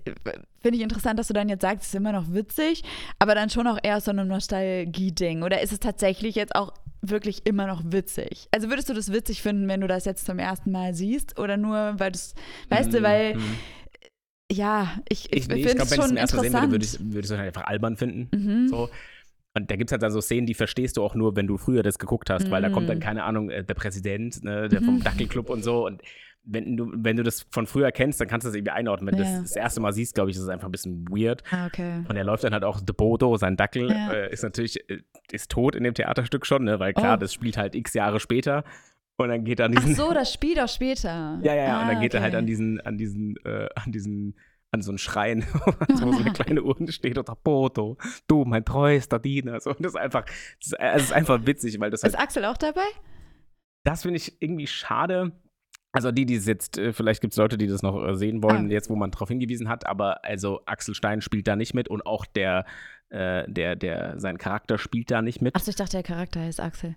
finde 0.61 0.77
ich 0.79 0.83
interessant, 0.83 1.19
dass 1.19 1.29
du 1.29 1.35
dann 1.35 1.49
jetzt 1.49 1.63
sagst, 1.63 1.83
es 1.83 1.89
ist 1.89 1.95
immer 1.95 2.13
noch 2.13 2.33
witzig, 2.33 2.83
aber 3.19 3.35
dann 3.35 3.51
schon 3.51 3.67
auch 3.67 3.79
eher 3.83 4.01
so 4.01 4.11
ein 4.11 4.27
Nostalgie-Ding. 4.27 5.43
Oder 5.43 5.61
ist 5.63 5.73
es 5.73 5.81
tatsächlich 5.81 6.35
jetzt 6.35 6.55
auch 6.55 6.73
wirklich 7.03 7.47
immer 7.47 7.67
noch 7.67 7.83
witzig? 7.87 8.49
Also 8.51 8.69
würdest 8.69 8.89
du 8.89 8.95
das 8.95 9.13
witzig 9.13 9.43
finden, 9.43 9.69
wenn 9.69 9.81
du 9.81 9.87
das 9.87 10.05
jetzt 10.05 10.27
zum 10.27 10.39
ersten 10.39 10.73
Mal 10.73 10.93
siehst? 10.95 11.39
Oder 11.39 11.57
nur, 11.57 11.95
weil 11.99 12.13
du 12.13 12.19
weißt 12.69 12.93
du, 12.93 12.99
Mhm, 12.99 13.03
weil, 13.05 13.35
mhm. 13.37 13.57
ja, 14.53 14.99
ich, 15.09 15.33
ich, 15.33 15.43
Ich, 15.43 15.49
nee, 15.49 15.55
ich 15.61 15.67
finde 15.69 15.77
glaube, 15.77 15.83
es 15.83 15.91
wenn 15.91 15.99
ich 15.99 16.05
es 16.05 16.07
schon 16.07 16.09
zum 16.09 16.17
ersten 16.17 16.37
Mal 16.37 16.43
sehen 16.43 16.71
würde, 16.73 16.87
würde 17.15 17.19
ich 17.21 17.25
es 17.27 17.31
halt 17.31 17.41
einfach 17.47 17.65
albern 17.65 17.97
finden. 17.97 18.29
mhm. 18.37 18.69
So. 18.69 18.89
Und 19.55 19.71
da 19.71 19.77
gibt 19.77 19.89
es 19.89 19.93
halt 19.93 20.03
dann 20.03 20.13
so 20.13 20.21
Szenen, 20.21 20.47
die 20.47 20.53
verstehst 20.53 20.99
du 20.99 21.03
auch 21.03 21.15
nur, 21.15 21.35
wenn 21.35 21.47
du 21.47 21.57
früher 21.57 21.83
das 21.83 21.99
geguckt 21.99 22.29
hast, 22.29 22.51
weil 22.51 22.61
da 22.61 22.69
kommt 22.69 22.91
dann, 22.91 22.99
Mhm. 22.99 23.03
keine 23.03 23.25
Ahnung, 23.25 23.49
äh, 23.49 23.65
der 23.65 23.73
Präsident, 23.73 24.45
ne, 24.45 24.69
der 24.69 24.83
vom 24.83 24.97
Mhm. 24.97 25.03
Dackelclub 25.05 25.49
und 25.49 25.63
so. 25.63 25.87
Und 25.87 26.03
wenn 26.49 26.77
du, 26.77 26.91
wenn 26.95 27.17
du 27.17 27.23
das 27.25 27.45
von 27.51 27.67
früher 27.67 27.91
kennst, 27.93 28.21
dann 28.21 28.29
kannst 28.29 28.45
du 28.45 28.49
das 28.49 28.55
irgendwie 28.57 28.71
einordnen. 28.71 29.09
Wenn 29.11 29.19
du 29.19 29.25
das 29.25 29.43
das 29.43 29.57
erste 29.57 29.81
Mal 29.81 29.93
siehst, 29.93 30.15
glaube 30.15 30.31
ich, 30.31 30.37
ist 30.37 30.43
es 30.45 30.49
einfach 30.49 30.69
ein 30.69 30.73
bisschen 30.73 31.05
weird. 31.11 31.43
Ah, 31.51 31.67
okay. 31.67 32.05
Und 32.09 32.17
er 32.17 32.23
läuft 32.25 32.45
dann 32.45 32.53
halt 32.53 32.63
auch, 32.65 32.81
De 32.81 32.95
Bodo, 32.97 33.37
sein 33.37 33.57
Dackel, 33.57 33.91
Ja. 33.91 34.13
äh, 34.13 34.33
ist 34.33 34.43
natürlich, 34.45 34.89
äh, 34.89 35.01
ist 35.33 35.51
tot 35.51 35.75
in 35.75 35.83
dem 35.85 35.95
Theaterstück 35.95 36.47
schon, 36.47 36.65
ne? 36.65 36.79
weil 36.79 36.95
klar, 36.95 37.17
Oh. 37.17 37.21
das 37.21 37.35
spielt 37.35 37.57
halt 37.57 37.75
x 37.75 37.95
Jahre 37.95 38.21
später. 38.21 38.63
Und 39.19 39.29
dann 39.31 39.45
geht 39.45 39.59
er 39.61 39.67
an 39.67 39.75
Ach 39.77 39.81
diesen. 39.81 39.97
so, 39.97 40.13
das 40.13 40.33
spielt 40.33 40.61
auch 40.61 40.69
später. 40.69 41.41
Ja, 41.43 41.55
ja, 41.55 41.65
ja. 41.65 41.81
und 41.83 41.89
dann 41.89 41.97
Ah, 41.97 42.01
geht 42.01 42.15
er 42.15 42.21
halt 42.21 42.35
okay. 42.35 42.39
an 42.39 42.47
diesen, 42.47 42.81
an 42.83 42.97
diesen, 42.99 43.37
äh, 43.45 43.69
an 43.75 43.91
diesen, 43.91 44.37
an 44.73 44.83
so 44.83 44.91
einen 44.91 44.99
Schrein, 44.99 45.43
wo 45.89 45.97
so 45.97 46.07
eine 46.21 46.33
kleine 46.33 46.63
Urne 46.63 46.93
steht 46.93 47.17
und 47.19 47.27
sagt, 47.27 47.43
Bodo, 47.43 47.97
du, 48.29 48.45
mein 48.45 48.65
treuester 48.65 49.19
Diener. 49.19 49.59
So, 49.61 49.71
und 49.71 49.81
das 49.85 49.93
ist 49.95 49.99
einfach, 49.99 50.25
das 50.27 50.67
ist, 50.67 50.75
es 50.79 51.03
ist 51.05 51.13
einfach 51.13 51.45
witzig, 51.47 51.81
weil 51.81 51.91
das 51.91 52.03
halt, 52.03 52.13
Ist 52.15 52.21
Axel 52.21 52.45
auch 52.45 52.57
dabei? 52.59 52.85
das 53.85 54.03
finde 54.03 54.19
ich 54.19 54.41
irgendwie 54.43 54.67
schade. 54.67 55.33
Also 55.97 56.13
die, 56.13 56.27
die 56.27 56.35
es 56.37 56.47
jetzt, 56.47 56.79
äh, 56.79 56.93
vielleicht 56.93 57.21
gibt 57.21 57.33
es 57.33 57.37
Leute, 57.39 57.57
die 57.59 57.67
das 57.67 57.83
noch 57.83 58.01
äh, 58.07 58.15
sehen 58.15 58.43
wollen, 58.43 58.67
Ah. 58.69 58.73
jetzt 58.73 58.89
wo 58.91 58.97
man 58.97 59.11
darauf 59.11 59.29
hingewiesen 59.29 59.69
hat, 59.69 59.87
aber 59.87 60.25
also 60.25 60.61
Axel 60.67 60.95
Stein 60.95 61.21
spielt 61.21 61.49
da 61.49 61.57
nicht 61.57 61.75
mit 61.75 61.89
und 61.89 62.07
auch 62.07 62.25
der, 62.27 62.65
äh, 63.11 63.45
der, 63.51 63.77
der, 63.77 64.19
sein 64.21 64.39
Charakter 64.39 64.79
spielt 64.79 65.11
da 65.11 65.23
nicht 65.23 65.43
mit. 65.43 65.55
Achso, 65.57 65.71
ich 65.71 65.77
dachte, 65.77 65.93
der 65.93 66.03
Charakter 66.03 66.41
heißt 66.41 66.61
Axel. 66.61 66.97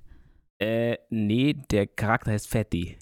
Äh, 0.59 0.97
nee, 1.09 1.53
der 1.71 1.87
Charakter 1.87 2.31
heißt 2.31 2.47
Fetti. 2.49 2.97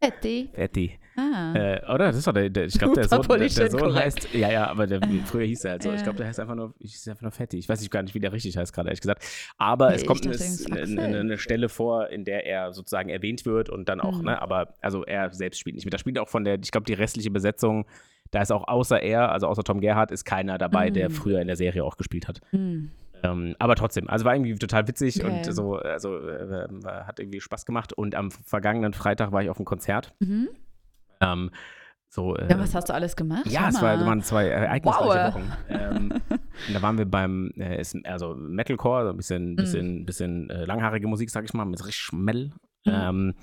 Fetti. 0.00 0.50
Fetti. 0.54 0.98
Ah. 1.16 1.54
Äh, 1.54 1.80
oder? 1.84 2.06
Das 2.06 2.16
ist 2.16 2.26
doch 2.26 2.32
der, 2.32 2.50
der 2.50 2.64
ich 2.66 2.78
glaube, 2.78 2.94
der 2.94 3.08
Sohn, 3.08 3.22
der, 3.28 3.38
der 3.38 3.70
Sohn 3.70 3.94
heißt, 3.94 4.34
ja, 4.34 4.50
ja, 4.50 4.66
aber 4.66 4.86
der, 4.86 5.00
früher 5.26 5.44
hieß 5.46 5.64
er 5.64 5.72
halt 5.72 5.82
so. 5.82 5.92
Ich 5.92 6.02
glaube, 6.02 6.16
der 6.18 6.26
heißt 6.26 6.40
einfach 6.40 6.54
nur, 6.54 6.74
ich 6.78 6.92
hieß 6.92 7.08
einfach 7.08 7.22
nur 7.22 7.30
Fetti. 7.30 7.58
Ich 7.58 7.68
weiß 7.68 7.80
nicht 7.80 7.90
gar 7.90 8.02
nicht, 8.02 8.14
wie 8.14 8.20
der 8.20 8.32
richtig 8.32 8.56
heißt, 8.56 8.72
gerade 8.72 8.88
ehrlich 8.88 9.00
gesagt. 9.00 9.24
Aber 9.56 9.90
Nee, 9.90 9.96
es 9.96 10.06
kommt 10.06 10.26
eine, 10.26 10.82
eine, 10.82 11.18
eine, 11.20 11.38
Stelle 11.38 11.68
vor, 11.68 12.08
in 12.08 12.24
der 12.24 12.46
er 12.46 12.72
sozusagen 12.72 13.08
erwähnt 13.08 13.44
wird 13.46 13.68
und 13.70 13.88
dann 13.88 14.00
auch, 14.00 14.18
Mhm. 14.18 14.24
ne, 14.26 14.42
aber 14.42 14.74
also 14.80 15.04
er 15.04 15.32
selbst 15.32 15.58
spielt 15.60 15.76
nicht 15.76 15.84
mit. 15.84 15.94
Da 15.94 15.98
spielt 15.98 16.18
auch 16.18 16.28
von 16.28 16.44
der, 16.44 16.58
ich 16.62 16.70
glaube, 16.70 16.84
die 16.86 16.94
restliche 16.94 17.30
Besetzung, 17.30 17.86
da 18.30 18.42
ist 18.42 18.50
auch 18.50 18.66
außer 18.66 19.00
er, 19.00 19.30
also 19.30 19.46
außer 19.46 19.62
Tom 19.62 19.80
Gerhardt, 19.80 20.10
ist 20.10 20.24
keiner 20.24 20.58
dabei, 20.58 20.90
der 20.90 21.08
Mhm. 21.10 21.14
früher 21.14 21.40
in 21.40 21.46
der 21.46 21.56
Serie 21.56 21.84
auch 21.84 21.96
gespielt 21.96 22.26
hat. 22.26 22.40
Hm. 22.50 22.90
Ähm, 23.22 23.54
aber 23.58 23.74
trotzdem, 23.76 24.08
also 24.10 24.24
war 24.26 24.34
irgendwie 24.34 24.54
total 24.56 24.86
witzig 24.88 25.24
Okay. 25.24 25.32
und 25.46 25.54
so, 25.54 25.76
also 25.76 26.18
äh, 26.18 26.66
hat 27.06 27.20
irgendwie 27.20 27.40
Spaß 27.40 27.64
gemacht. 27.64 27.92
Und 27.92 28.14
am 28.14 28.30
vergangenen 28.30 28.92
Freitag 28.92 29.32
war 29.32 29.42
ich 29.42 29.48
auf 29.48 29.56
einem 29.56 29.64
Konzert. 29.64 30.12
Mhm. 30.18 30.48
Ähm, 31.32 31.50
so, 32.08 32.36
äh, 32.36 32.48
Ja, 32.48 32.58
was 32.58 32.74
hast 32.74 32.88
du 32.88 32.94
alles 32.94 33.16
gemacht? 33.16 33.46
ja, 33.46 33.68
es 33.68 33.82
war, 33.82 33.98
waren 34.06 34.22
zwei 34.22 34.46
ereignisreiche 34.48 35.08
Wow. 35.08 35.34
Wochen. 35.34 35.52
Ähm, 35.68 36.12
da 36.72 36.82
waren 36.82 36.96
wir 36.98 37.06
beim, 37.06 37.50
äh, 37.56 37.80
ist, 37.80 37.96
also 38.06 38.34
Metalcore, 38.36 39.04
so 39.06 39.10
ein 39.10 39.16
bisschen, 39.16 39.56
bisschen, 39.56 40.06
bisschen 40.06 40.50
äh, 40.50 40.64
langhaarige 40.64 41.08
Musik, 41.08 41.30
sag 41.30 41.44
ich 41.44 41.54
mal, 41.54 41.64
mit 41.64 41.80
richtig 41.80 41.96
Schmell. 41.96 42.52
Mhm. 42.84 42.92
Ähm, 42.92 43.34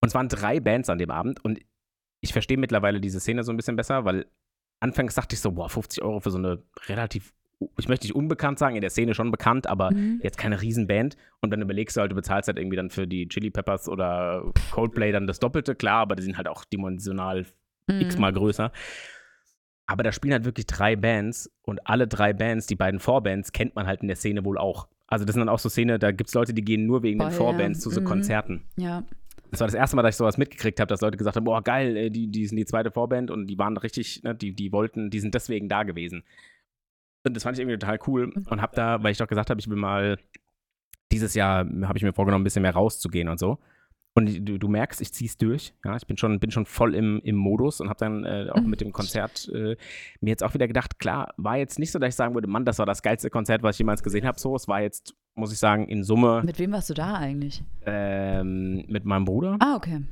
und 0.00 0.08
es 0.08 0.14
waren 0.14 0.28
drei 0.28 0.60
Bands 0.60 0.90
an 0.90 0.98
dem 0.98 1.10
Abend 1.10 1.42
und 1.44 1.60
ich 2.20 2.32
verstehe 2.32 2.58
mittlerweile 2.58 3.00
diese 3.00 3.20
Szene 3.20 3.42
so 3.42 3.52
ein 3.52 3.56
bisschen 3.56 3.76
besser, 3.76 4.04
weil 4.04 4.26
anfangs 4.80 5.14
dachte 5.14 5.34
ich 5.34 5.40
so, 5.40 5.52
boah, 5.52 5.70
50 5.70 6.02
Euro 6.02 6.20
für 6.20 6.30
so 6.30 6.38
eine 6.38 6.62
relativ, 6.88 7.32
ich 7.78 7.88
möchte 7.88 8.06
nicht 8.06 8.14
unbekannt 8.14 8.58
sagen, 8.58 8.74
in 8.76 8.80
der 8.82 8.90
Szene 8.90 9.14
schon 9.14 9.30
bekannt, 9.30 9.66
aber 9.66 9.90
Mhm. 9.92 10.20
jetzt 10.22 10.38
keine 10.38 10.60
Riesenband. 10.60 11.16
Und 11.40 11.50
dann 11.50 11.62
überlegst 11.62 11.96
du 11.96 12.00
halt, 12.00 12.10
du 12.12 12.16
bezahlst 12.16 12.48
halt 12.48 12.58
irgendwie 12.58 12.76
dann 12.76 12.90
für 12.90 13.06
die 13.06 13.28
Chili 13.28 13.50
Peppers 13.50 13.88
oder 13.88 14.52
Coldplay 14.72 15.12
dann 15.12 15.26
das 15.26 15.38
Doppelte, 15.40 15.74
klar, 15.74 16.00
aber 16.00 16.16
die 16.16 16.22
sind 16.22 16.36
halt 16.36 16.48
auch 16.48 16.64
dimensional 16.64 17.46
Mhm. 17.88 18.00
x-mal 18.00 18.32
größer. 18.32 18.72
Aber 19.86 20.02
da 20.02 20.12
spielen 20.12 20.32
halt 20.32 20.44
wirklich 20.46 20.66
drei 20.66 20.96
Bands 20.96 21.50
und 21.62 21.86
alle 21.86 22.08
drei 22.08 22.32
Bands, 22.32 22.66
die 22.66 22.76
beiden 22.76 23.00
Vorbands, 23.00 23.52
kennt 23.52 23.74
man 23.76 23.86
halt 23.86 24.00
in 24.00 24.08
der 24.08 24.16
Szene 24.16 24.44
wohl 24.44 24.56
auch. 24.58 24.88
Also 25.06 25.26
das 25.26 25.34
sind 25.34 25.40
dann 25.40 25.50
auch 25.50 25.58
so 25.58 25.68
Szene, 25.68 25.98
da 25.98 26.10
gibt 26.10 26.28
es 26.28 26.34
Leute, 26.34 26.54
die 26.54 26.64
gehen 26.64 26.86
nur 26.86 27.02
wegen 27.02 27.18
Voll, 27.20 27.28
den 27.28 27.32
ja. 27.32 27.36
Vorbands 27.36 27.80
zu 27.80 27.90
so 27.90 28.00
Mhm. 28.00 28.04
Konzerten. 28.04 28.62
Ja. 28.76 29.04
Das 29.50 29.60
war 29.60 29.66
das 29.68 29.74
erste 29.74 29.94
Mal, 29.94 30.02
dass 30.02 30.14
ich 30.14 30.18
sowas 30.18 30.38
mitgekriegt 30.38 30.80
habe, 30.80 30.88
dass 30.88 31.02
Leute 31.02 31.16
gesagt 31.18 31.36
haben, 31.36 31.44
boah, 31.44 31.62
geil, 31.62 31.96
äh, 31.96 32.10
die, 32.10 32.28
die 32.28 32.46
sind 32.46 32.56
die 32.56 32.64
zweite 32.64 32.90
Vorband 32.90 33.30
und 33.30 33.46
die 33.46 33.58
waren 33.58 33.76
richtig, 33.76 34.22
ne, 34.24 34.34
die, 34.34 34.52
die 34.52 34.72
wollten, 34.72 35.10
die 35.10 35.20
sind 35.20 35.34
deswegen 35.34 35.68
da 35.68 35.82
gewesen. 35.82 36.24
Und 37.26 37.34
das 37.34 37.42
fand 37.42 37.56
ich 37.56 37.62
irgendwie 37.62 37.78
total 37.78 37.98
cool 38.06 38.32
und 38.50 38.60
habe 38.60 38.76
da, 38.76 39.02
weil 39.02 39.12
ich 39.12 39.18
doch 39.18 39.26
gesagt 39.28 39.50
habe, 39.50 39.58
ich 39.60 39.68
will 39.68 39.76
mal, 39.76 40.18
dieses 41.10 41.34
Jahr 41.34 41.64
habe 41.84 41.96
ich 41.96 42.02
mir 42.04 42.12
vorgenommen, 42.12 42.42
ein 42.42 42.44
bisschen 42.44 42.62
mehr 42.62 42.74
rauszugehen 42.74 43.28
und 43.28 43.38
so. 43.38 43.58
Und 44.16 44.46
du, 44.48 44.58
du 44.58 44.68
merkst, 44.68 45.00
ich 45.00 45.12
ziehe 45.12 45.28
es 45.28 45.36
durch. 45.36 45.74
Ja, 45.84 45.96
ich 45.96 46.06
bin 46.06 46.16
schon, 46.16 46.38
bin 46.38 46.50
schon 46.52 46.66
voll 46.66 46.94
im, 46.94 47.20
im 47.24 47.34
Modus 47.34 47.80
und 47.80 47.88
habe 47.88 47.98
dann 47.98 48.24
äh, 48.24 48.48
auch 48.52 48.60
Mhm. 48.60 48.70
mit 48.70 48.80
dem 48.80 48.92
Konzert 48.92 49.48
äh, 49.52 49.76
mir 50.20 50.30
jetzt 50.30 50.44
auch 50.44 50.54
wieder 50.54 50.68
gedacht, 50.68 51.00
klar, 51.00 51.32
war 51.36 51.56
jetzt 51.56 51.78
nicht 51.80 51.90
so, 51.90 51.98
dass 51.98 52.10
ich 52.10 52.14
sagen 52.14 52.34
würde, 52.34 52.46
Mann, 52.46 52.64
das 52.64 52.78
war 52.78 52.86
das 52.86 53.02
geilste 53.02 53.28
Konzert, 53.30 53.62
was 53.64 53.74
ich 53.74 53.80
jemals 53.80 54.02
gesehen 54.04 54.24
habe. 54.26 54.38
So, 54.38 54.54
es 54.54 54.68
war 54.68 54.82
jetzt, 54.82 55.14
muss 55.34 55.52
ich 55.52 55.58
sagen, 55.58 55.88
in 55.88 56.04
Summe 56.04 56.42
Mit 56.44 56.60
wem 56.60 56.70
warst 56.72 56.90
du 56.90 56.94
da 56.94 57.14
eigentlich? 57.14 57.64
ähm, 57.86 58.84
mit 58.88 59.04
meinem 59.04 59.24
Bruder 59.24 59.56
Ah, 59.60 59.74
okay. 59.76 60.02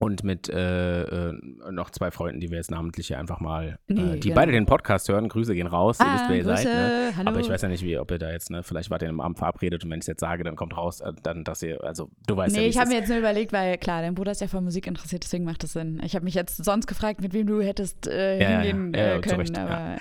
Und 0.00 0.22
mit 0.22 0.48
äh, 0.48 1.02
äh, 1.02 1.32
noch 1.72 1.90
zwei 1.90 2.12
Freunden, 2.12 2.38
die 2.40 2.50
wir 2.50 2.56
jetzt 2.58 2.70
namentlich 2.70 3.08
hier 3.08 3.18
einfach 3.18 3.40
mal, 3.40 3.78
Nee, 3.88 4.00
äh, 4.00 4.12
die 4.14 4.28
genau. 4.28 4.34
beide 4.36 4.52
den 4.52 4.64
Podcast 4.64 5.08
hören. 5.08 5.28
Grüße 5.28 5.54
gehen 5.54 5.66
raus, 5.66 5.98
ihr 6.00 6.06
wisst, 6.06 6.24
wer 6.28 6.36
ihr 6.36 6.44
seid. 6.44 6.64
Ne? 6.66 7.12
Hallo. 7.16 7.28
Aber 7.28 7.40
ich 7.40 7.48
weiß 7.48 7.62
ja 7.62 7.68
nicht, 7.68 7.82
wie, 7.82 7.98
ob 7.98 8.10
ihr 8.12 8.18
da 8.18 8.30
jetzt, 8.30 8.50
ne, 8.50 8.62
vielleicht 8.62 8.90
wart 8.90 9.02
ihr 9.02 9.08
am 9.08 9.20
Abend 9.20 9.38
verabredet 9.38 9.84
und 9.84 9.90
wenn 9.90 9.98
ich 9.98 10.04
es 10.04 10.06
jetzt 10.06 10.20
sage, 10.20 10.44
dann 10.44 10.54
kommt 10.54 10.76
raus, 10.76 11.00
äh, 11.00 11.12
dann, 11.24 11.42
dass 11.42 11.62
ihr, 11.62 11.82
also 11.82 12.10
du 12.28 12.36
weißt 12.36 12.54
ja, 12.54 12.60
Nee, 12.60 12.66
wie 12.66 12.70
ich 12.70 12.78
habe 12.78 12.90
mir 12.90 12.96
jetzt 12.96 13.08
nur 13.08 13.18
überlegt, 13.18 13.52
weil 13.52 13.76
klar, 13.78 14.02
dein 14.02 14.14
Bruder 14.14 14.30
ist 14.30 14.40
ja 14.40 14.46
von 14.46 14.62
Musik 14.62 14.86
interessiert, 14.86 15.24
deswegen 15.24 15.44
macht 15.44 15.64
das 15.64 15.72
Sinn. 15.72 16.00
Ich 16.04 16.14
habe 16.14 16.24
mich 16.24 16.34
jetzt 16.34 16.64
sonst 16.64 16.86
gefragt, 16.86 17.20
mit 17.20 17.32
wem 17.32 17.48
du 17.48 17.60
hättest 17.60 18.06
äh, 18.06 18.38
Ja, 18.38 18.50
ja, 18.50 18.60
hingehen 18.60 18.92
ja. 18.94 19.00
Ja, 19.00 19.06
äh, 19.06 19.14
ja, 19.14 19.20
können. 19.20 19.40
Recht, 19.40 19.56
ja. 19.56 19.64
aber 19.64 19.96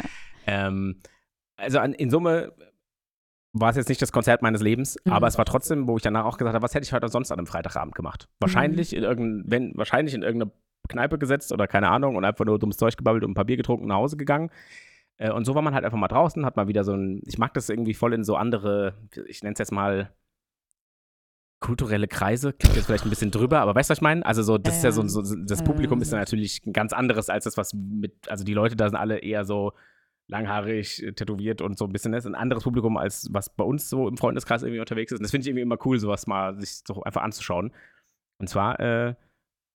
Ähm, 0.46 0.98
also 1.58 1.80
an, 1.80 1.94
in 1.94 2.12
Summe 2.12 2.54
war 3.54 3.70
es 3.72 3.76
jetzt 3.78 3.90
nicht 3.90 4.02
das 4.02 4.12
Konzert 4.12 4.42
meines 4.42 4.62
Lebens, 4.62 4.98
Mhm. 5.06 5.14
aber 5.14 5.28
es 5.28 5.38
war 5.38 5.46
trotzdem, 5.46 5.88
wo 5.88 5.98
ich 5.98 6.04
danach 6.04 6.26
auch 6.26 6.38
gesagt 6.38 6.54
habe, 6.54 6.64
was 6.64 6.74
hätte 6.76 6.84
ich 6.86 6.94
heute 6.94 7.08
sonst 7.10 7.32
an 7.32 7.40
einem 7.40 7.48
Freitagabend 7.48 7.96
gemacht? 7.96 8.28
Wahrscheinlich 8.40 8.92
Mhm. 8.92 8.98
in 9.00 9.04
irgendein, 9.04 9.44
wenn, 9.52 9.78
wahrscheinlich 9.78 10.14
in 10.14 10.22
irgendeine 10.22 10.52
Kneipe 10.90 11.18
gesetzt 11.18 11.52
oder 11.52 11.68
keine 11.68 11.90
Ahnung 11.90 12.16
und 12.16 12.24
einfach 12.26 12.46
nur 12.46 12.60
dummes 12.60 12.78
Zeug 12.78 12.96
gebabbelt 12.98 13.24
und 13.24 13.32
ein 13.32 13.36
paar 13.36 13.46
Bier 13.46 13.58
getrunken 13.58 13.84
und 13.84 13.90
nach 13.90 13.96
Hause 13.98 14.16
gegangen. 14.18 14.50
Äh, 15.18 15.32
Und 15.32 15.46
so 15.46 15.56
war 15.56 15.62
man 15.64 15.74
halt 15.74 15.84
einfach 15.84 15.98
mal 15.98 16.08
draußen, 16.08 16.46
hat 16.46 16.56
mal 16.58 16.68
wieder 16.68 16.84
so 16.84 16.94
ein, 16.94 17.22
ich 17.26 17.38
mag 17.40 17.54
das 17.56 17.70
irgendwie 17.70 17.94
voll 17.96 18.14
in 18.14 18.24
so 18.24 18.36
andere, 18.36 18.94
ich 19.26 19.42
nenne 19.44 19.54
es 19.54 19.60
jetzt 19.60 19.72
mal 19.72 20.12
kulturelle 21.60 22.08
Kreise, 22.08 22.54
klingt 22.54 22.76
jetzt 22.76 22.86
vielleicht 22.86 23.06
ein 23.06 23.10
bisschen 23.10 23.32
drüber, 23.32 23.60
aber 23.62 23.74
weißt 23.74 23.90
du, 23.90 23.92
was 23.94 23.98
ich 23.98 24.04
meine? 24.04 24.24
Also 24.26 24.44
so, 24.44 24.60
das 24.60 24.76
Ja, 24.76 24.78
ist 24.78 24.84
ja 24.84 24.92
so, 24.92 25.08
so 25.24 25.36
das 25.44 25.64
Publikum 25.64 25.98
ja. 25.98 26.04
ist 26.04 26.12
ja 26.12 26.20
natürlich 26.20 26.64
ein 26.68 26.72
ganz 26.74 26.94
anderes 26.94 27.30
als 27.30 27.46
das, 27.46 27.58
was 27.58 27.74
mit, 27.74 28.30
also 28.30 28.44
die 28.44 28.54
Leute 28.54 28.76
da 28.76 28.88
sind 28.88 28.96
alle 28.96 29.18
eher 29.18 29.44
so 29.44 29.74
langhaarig, 30.30 31.04
äh, 31.04 31.14
tätowiert 31.14 31.62
und 31.62 31.78
so 31.78 31.86
ein 31.86 31.94
bisschen, 31.94 32.12
das 32.12 32.26
ist 32.26 32.32
ein 32.32 32.36
anderes 32.36 32.64
Publikum, 32.64 32.98
als 32.98 33.30
was 33.32 33.50
bei 33.50 33.64
uns 33.64 33.90
so 33.90 34.08
im 34.08 34.18
Freundeskreis 34.18 34.64
irgendwie 34.64 34.80
unterwegs 34.80 35.12
ist. 35.12 35.20
Und 35.20 35.24
das 35.24 35.32
finde 35.32 35.44
ich 35.44 35.48
irgendwie 35.50 35.62
immer 35.62 35.78
cool, 35.86 36.00
sowas 36.00 36.28
mal 36.28 36.60
sich 36.60 36.82
so 36.86 37.04
einfach 37.04 37.22
anzuschauen. 37.22 37.72
Und 38.40 38.48
zwar 38.50 38.80
äh, 38.80 39.16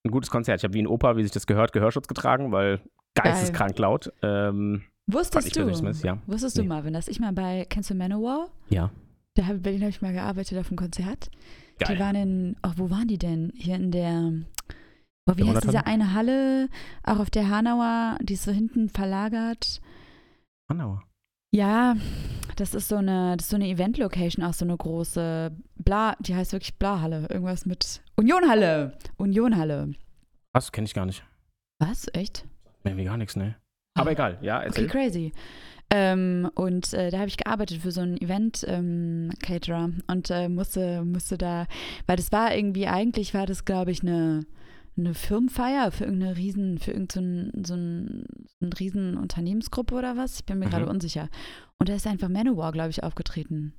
ein 0.04 0.10
gutes 0.10 0.30
Konzert. 0.30 0.60
Ich 0.60 0.64
habe 0.64 0.74
wie 0.74 0.82
ein 0.82 0.86
Opa, 0.86 1.16
wie 1.16 1.22
sich 1.22 1.32
das 1.32 1.46
gehört, 1.46 1.72
Gehörschutz 1.72 2.08
getragen, 2.08 2.52
weil 2.52 2.80
geisteskrank 3.14 3.78
laut. 3.78 4.12
Ähm, 4.22 4.82
Wusstest 5.06 5.56
du, 5.56 5.72
zumindest, 5.72 6.04
ja. 6.04 6.18
wusstest 6.26 6.56
du, 6.56 6.62
Nee. 6.62 6.68
Marvin, 6.68 6.92
dass 6.92 7.08
ich 7.08 7.18
mal 7.18 7.32
bei, 7.32 7.66
kennst 7.68 7.90
du 7.90 7.94
Manowar? 7.94 8.48
ja. 8.68 8.90
Da 9.34 9.48
in 9.48 9.62
Berlin 9.62 9.80
habe 9.80 9.88
ich 9.88 10.02
mal 10.02 10.12
gearbeitet 10.12 10.58
auf 10.58 10.68
einem 10.68 10.76
Konzert. 10.76 11.30
Geil. 11.78 11.96
Die 11.96 12.00
waren 12.02 12.14
in, 12.14 12.56
oh, 12.62 12.72
wo 12.76 12.90
waren 12.90 13.08
die 13.08 13.16
denn? 13.16 13.50
Hier 13.56 13.76
in 13.76 13.90
der, 13.90 14.30
oh, 15.26 15.32
wie 15.36 15.44
heißt 15.44 15.64
diese 15.64 15.86
eine 15.86 16.12
Halle, 16.12 16.68
auch 17.02 17.18
auf 17.18 17.30
der 17.30 17.48
Hanauer, 17.48 18.18
die 18.20 18.34
ist 18.34 18.42
so 18.42 18.52
hinten 18.52 18.90
verlagert. 18.90 19.80
Hanauer. 20.70 21.02
Ja, 21.54 21.96
das 22.56 22.74
ist 22.74 22.88
so 22.88 22.96
eine, 22.96 23.36
das 23.36 23.46
ist 23.46 23.50
so 23.50 23.56
eine 23.56 23.68
Event-Location, 23.68 24.44
auch 24.44 24.54
so 24.54 24.64
eine 24.64 24.76
große 24.76 25.54
Bla, 25.76 26.16
die 26.20 26.34
heißt 26.34 26.52
wirklich 26.52 26.78
Bla-Halle. 26.78 27.26
Irgendwas 27.28 27.66
mit 27.66 28.02
Unionhalle. 28.16 28.96
Unionhalle. 29.16 29.92
Was? 30.54 30.72
Kenne 30.72 30.86
ich 30.86 30.94
gar 30.94 31.06
nicht. 31.06 31.22
Was? 31.78 32.06
Echt? 32.14 32.46
Irgendwie 32.84 33.04
gar 33.04 33.16
nichts, 33.18 33.36
ne? 33.36 33.56
Aber 33.94 34.10
Ah. 34.10 34.12
egal, 34.12 34.38
ja, 34.40 34.58
Okay, 34.58 34.66
erzähl. 34.66 34.86
crazy. 34.88 35.32
Ähm, 35.90 36.50
und 36.54 36.94
äh, 36.94 37.10
da 37.10 37.18
habe 37.18 37.28
ich 37.28 37.36
gearbeitet 37.36 37.82
für 37.82 37.92
so 37.92 38.00
einen 38.00 38.16
Event-Caterer 38.16 39.90
und 40.06 40.30
äh, 40.30 40.48
musste, 40.48 41.04
musste 41.04 41.36
da, 41.36 41.66
weil 42.06 42.16
das 42.16 42.32
war 42.32 42.54
irgendwie, 42.54 42.86
eigentlich 42.86 43.34
war 43.34 43.44
das, 43.44 43.66
glaube 43.66 43.90
ich, 43.90 44.00
eine, 44.00 44.46
eine 44.96 45.14
Firmenfeier 45.14 45.90
für 45.90 46.04
irgendeine 46.04 46.36
riesen, 46.36 46.78
für 46.78 46.90
irgendeine 46.92 47.50
so 47.64 47.74
ein, 47.74 48.24
so 48.60 48.66
ein 48.66 48.72
riesen 48.74 49.16
Unternehmensgruppe 49.16 49.94
oder 49.94 50.16
was. 50.16 50.40
Ich 50.40 50.44
bin 50.46 50.58
mir 50.58 50.66
Mhm. 50.66 50.70
gerade 50.70 50.86
unsicher. 50.86 51.28
Und 51.78 51.88
da 51.88 51.94
ist 51.94 52.06
einfach 52.06 52.28
Manowar, 52.28 52.72
glaube 52.72 52.90
ich, 52.90 53.02
aufgetreten. 53.02 53.72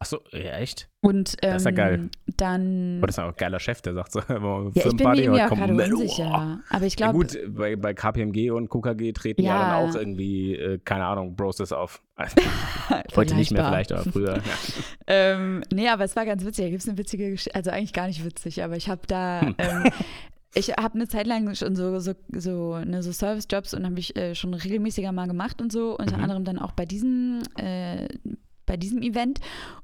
Achso, 0.00 0.18
ja, 0.32 0.58
echt? 0.58 0.90
Und 1.00 1.36
ähm, 1.40 1.52
Das 1.52 1.62
ist 1.62 1.66
ja 1.66 1.70
geil. 1.70 2.10
dann. 2.36 2.98
Aber 2.98 3.06
das 3.06 3.16
ist 3.16 3.22
auch 3.22 3.28
ein 3.28 3.34
geiler 3.38 3.60
Chef, 3.60 3.80
der 3.80 3.94
sagt 3.94 4.12
so, 4.12 4.18
ja, 4.28 4.34
ich 4.74 4.96
bin 4.96 5.30
mir 5.30 5.46
kommt 5.46 5.60
gerade 5.60 5.72
unsicher. 5.94 6.60
Aber 6.68 6.84
ich 6.84 6.98
Ja, 6.98 7.10
glaube, 7.12 7.18
gut, 7.26 7.38
bei, 7.56 7.76
bei 7.76 7.94
KPMG 7.94 8.50
und 8.50 8.68
KKG 8.68 9.12
treten 9.12 9.42
ja, 9.44 9.54
Ja. 9.54 9.80
dann 9.80 9.88
auch 9.90 9.94
irgendwie, 9.94 10.56
äh, 10.56 10.78
keine 10.84 11.04
Ahnung, 11.06 11.36
Broses 11.36 11.72
auf. 11.72 12.02
Also, 12.86 13.16
heute 13.16 13.34
nicht 13.34 13.50
mehr 13.50 13.64
vielleicht, 13.64 13.92
aber 13.92 14.02
früher. 14.04 14.36
Ja. 14.36 14.42
Ähm, 15.06 15.62
nee, 15.72 15.88
aber 15.88 16.04
es 16.04 16.16
war 16.16 16.24
ganz 16.24 16.44
witzig. 16.46 16.64
Da 16.64 16.70
gibt 16.70 16.82
es 16.82 16.88
eine 16.88 16.96
witzige 16.96 17.30
Geschichte. 17.30 17.54
Also 17.54 17.70
eigentlich 17.70 17.92
gar 17.92 18.06
nicht 18.06 18.24
witzig, 18.24 18.62
aber 18.62 18.74
ich 18.76 18.88
habe 18.88 19.02
da. 19.06 19.40
Hm. 19.42 19.54
Ähm, 19.58 19.90
ich 20.54 20.70
habe 20.70 20.94
eine 20.94 21.08
Zeit 21.08 21.26
lang 21.26 21.54
schon 21.54 21.74
so, 21.76 21.98
so, 21.98 22.12
so, 22.32 22.78
ne, 22.78 23.02
so 23.02 23.12
Service-Jobs 23.12 23.74
und 23.74 23.84
habe 23.84 23.98
ich 23.98 24.16
äh, 24.16 24.34
schon 24.34 24.54
regelmäßiger 24.54 25.12
mal 25.12 25.26
gemacht 25.26 25.60
und 25.60 25.72
so. 25.72 25.96
Unter 25.98 26.16
Mhm. 26.16 26.22
anderem 26.22 26.44
dann 26.44 26.58
auch 26.58 26.72
bei 26.72 26.86
diesem. 26.86 27.42
Äh, 27.56 28.08
bei 28.66 28.76
diesem 28.76 29.02
Event 29.02 29.40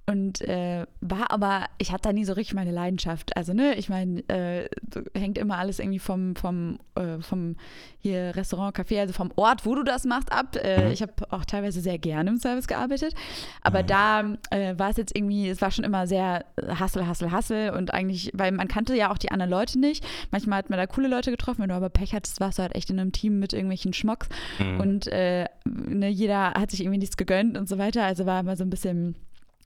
und 0.07 0.41
äh, 0.43 0.87
war 1.01 1.31
aber, 1.31 1.67
ich 1.79 1.93
hatte 1.93 2.09
da 2.09 2.13
nie 2.13 2.25
so 2.25 2.33
richtig 2.33 2.55
meine 2.55 2.73
Leidenschaft. 2.73 3.37
Also, 3.37 3.53
ne, 3.53 3.75
ich 3.77 3.89
meine, 3.89 4.21
äh, 4.29 4.69
hängt 5.17 5.39
immer 5.39 5.59
alles 5.59 5.79
irgendwie 5.79 5.99
vom, 6.01 6.35
vom, 6.35 6.79
äh, 6.97 7.21
vom 7.21 7.57
hier 8.01 8.35
Restaurant, 8.35 8.77
Café, 8.77 8.99
also 9.01 9.13
vom 9.13 9.31
Ort, 9.37 9.67
wo 9.67 9.75
du 9.75 9.83
das 9.85 10.05
machst, 10.05 10.33
ab. 10.33 10.57
Äh, 10.57 10.87
Mhm. 10.87 10.91
Ich 10.93 11.03
habe 11.03 11.13
auch 11.31 11.45
teilweise 11.45 11.81
sehr 11.81 11.99
gerne 11.99 12.31
im 12.31 12.37
Service 12.39 12.67
gearbeitet, 12.67 13.15
aber 13.63 13.83
Mhm. 13.83 13.87
da 13.87 14.21
äh, 14.51 14.79
war 14.79 14.91
es 14.91 14.97
jetzt 14.97 15.15
irgendwie, 15.17 15.49
es 15.49 15.61
war 15.61 15.71
schon 15.71 15.85
immer 15.85 16.07
sehr 16.07 16.45
Hassel, 16.67 17.07
Hassel, 17.07 17.31
Hassel 17.31 17.71
und 17.71 17.93
eigentlich, 17.95 18.31
weil 18.35 18.51
man 18.53 18.67
kannte 18.67 18.97
ja 18.97 19.13
auch 19.13 19.19
die 19.19 19.31
anderen 19.31 19.51
Leute 19.51 19.79
nicht. 19.79 20.05
Manchmal 20.31 20.59
hat 20.59 20.71
man 20.71 20.79
da 20.79 20.87
coole 20.87 21.09
Leute 21.09 21.31
getroffen, 21.31 21.61
wenn 21.63 21.69
du 21.69 21.75
aber 21.75 21.91
Pech 21.91 22.15
hattest, 22.15 22.41
warst 22.41 22.59
du 22.59 22.63
halt 22.63 22.75
echt 22.75 22.91
in 22.91 22.99
einem 22.99 23.13
Team 23.13 23.39
mit 23.39 23.53
irgendwelchen 23.53 23.93
Schmocks 23.93 24.29
Mhm. 24.59 24.81
und 24.81 25.07
äh, 25.09 25.45
ne, 25.67 26.09
jeder 26.09 26.53
hat 26.55 26.71
sich 26.73 26.81
irgendwie 26.81 26.99
nichts 26.99 27.17
gegönnt 27.17 27.57
und 27.59 27.69
so 27.69 27.79
weiter. 27.79 28.05
Also 28.05 28.27
war 28.27 28.41
immer 28.41 28.57
so 28.57 28.65
ein 28.65 28.70
bisschen, 28.71 29.15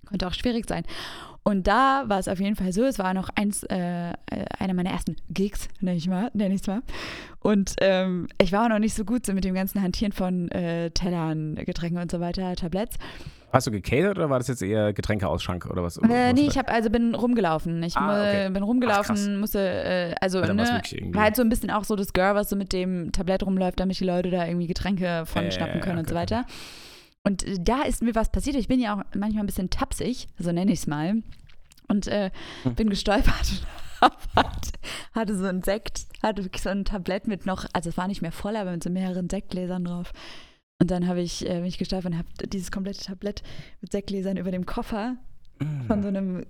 konnte 0.07 0.27
auch 0.27 0.35
schwierig 0.35 0.67
sein. 0.69 0.85
Und 1.47 1.67
da 1.67 2.05
war 2.07 2.19
es 2.19 2.27
auf 2.27 2.41
jeden 2.41 2.57
Fall 2.57 2.73
so, 2.73 2.85
es 2.85 2.99
war 2.99 3.13
noch 3.13 3.29
eins, 3.35 3.65
äh, 3.65 4.11
äh, 4.13 4.15
einer 4.59 4.73
meiner 4.73 4.91
ersten 4.91 5.17
Gigs, 5.29 5.69
nenne 5.81 5.99
ich 5.99 6.09
mal, 6.09 6.31
nenne 6.33 6.55
ich 6.55 6.63
es 6.63 6.67
mal. 6.67 6.81
Und 7.41 7.75
ähm, 7.83 8.29
ich 8.41 8.51
war 8.51 8.65
auch 8.65 8.69
noch 8.71 8.79
nicht 8.79 8.95
so 8.95 9.05
gut 9.05 9.27
so 9.27 9.35
mit 9.35 9.45
dem 9.45 9.55
ganzen 9.55 9.83
Hantieren 9.83 10.13
von 10.13 10.51
äh, 10.53 10.91
Tellern, 10.93 11.57
Getränken 11.57 11.99
und 12.01 12.11
so 12.11 12.19
weiter, 12.21 12.57
Tabletts. 12.57 12.97
Hast 13.53 13.67
du 13.67 13.71
gecatert 13.71 14.17
oder 14.19 14.31
war 14.31 14.39
das 14.39 14.49
jetzt 14.49 14.63
eher 14.63 14.93
Getränkeausschank 14.95 15.67
oder 15.67 15.83
was? 15.83 15.99
Äh, 15.99 16.01
was 16.03 16.33
nee, 16.35 16.47
ich 16.49 16.57
habe 16.59 16.73
also 16.73 16.89
bin 16.91 17.15
rumgelaufen. 17.15 17.81
Ich 17.85 17.95
Ah, 17.97 18.23
okay. 18.23 18.49
bin 18.51 18.63
Ach, 18.63 18.67
rumgelaufen, 18.67 19.15
krass. 19.15 19.29
musste 19.29 19.59
äh, 19.61 20.15
also, 20.23 20.41
Also 20.41 20.55
ne, 20.55 20.81
war 21.13 21.23
halt 21.25 21.37
so 21.37 21.43
ein 21.43 21.51
bisschen 21.51 21.71
auch 21.71 21.85
so 21.85 21.95
das 21.95 22.13
Girl, 22.15 22.35
was 22.35 22.49
so 22.49 22.57
mit 22.57 22.73
dem 22.73 23.13
Tablett 23.13 23.45
rumläuft, 23.45 23.79
damit 23.79 24.01
die 24.01 24.05
Leute 24.05 24.31
da 24.31 24.47
irgendwie 24.47 24.67
Getränke 24.67 25.25
von 25.27 25.45
Äh, 25.45 25.53
schnappen 25.53 25.81
können 25.83 25.99
und 25.99 26.07
okay, 26.07 26.15
so 26.15 26.15
weiter. 26.17 26.47
Und 27.25 27.43
äh, 27.45 27.57
da 27.61 27.83
ist 27.83 28.03
mir 28.03 28.15
was 28.15 28.31
passiert. 28.31 28.57
Ich 28.57 28.69
bin 28.69 28.81
ja 28.81 28.95
auch 28.95 29.03
manchmal 29.17 29.43
ein 29.45 29.47
bisschen 29.47 29.71
tapsig, 29.71 30.29
so 30.39 30.53
nenne 30.53 30.73
ich 30.73 30.81
es 30.81 30.87
mal. 30.87 31.23
Und 31.89 32.07
äh, 32.07 32.31
Hm. 32.63 32.75
bin 32.77 32.89
gestolpert 32.91 33.63
und 34.01 34.73
hatte 35.15 35.37
so 35.37 35.45
ein 35.47 35.63
Sekt, 35.63 36.07
hatte 36.23 36.49
so 36.59 36.69
ein 36.69 36.85
Tablett 36.85 37.27
mit 37.27 37.47
noch, 37.47 37.67
also 37.73 37.89
es 37.91 37.97
war 37.97 38.09
nicht 38.09 38.23
mehr 38.23 38.33
voll, 38.33 38.57
aber 38.57 38.71
mit 38.73 38.83
so 38.85 38.91
mehreren 38.91 39.29
Sektgläsern 39.29 39.85
drauf. 39.85 40.13
Und 40.81 40.91
dann 40.91 41.07
habe 41.07 41.21
ich 41.23 41.49
äh, 41.49 41.61
mich 41.61 41.79
gestolpert 41.79 42.13
und 42.13 42.19
habe 42.19 42.29
dieses 42.49 42.71
komplette 42.71 43.05
Tablett 43.05 43.43
mit 43.81 43.93
Sektgläsern 43.93 44.37
über 44.37 44.51
dem 44.51 44.67
Koffer 44.67 45.17
Mhm. 45.61 45.83
von 45.87 46.03
so 46.03 46.09
einem 46.09 46.45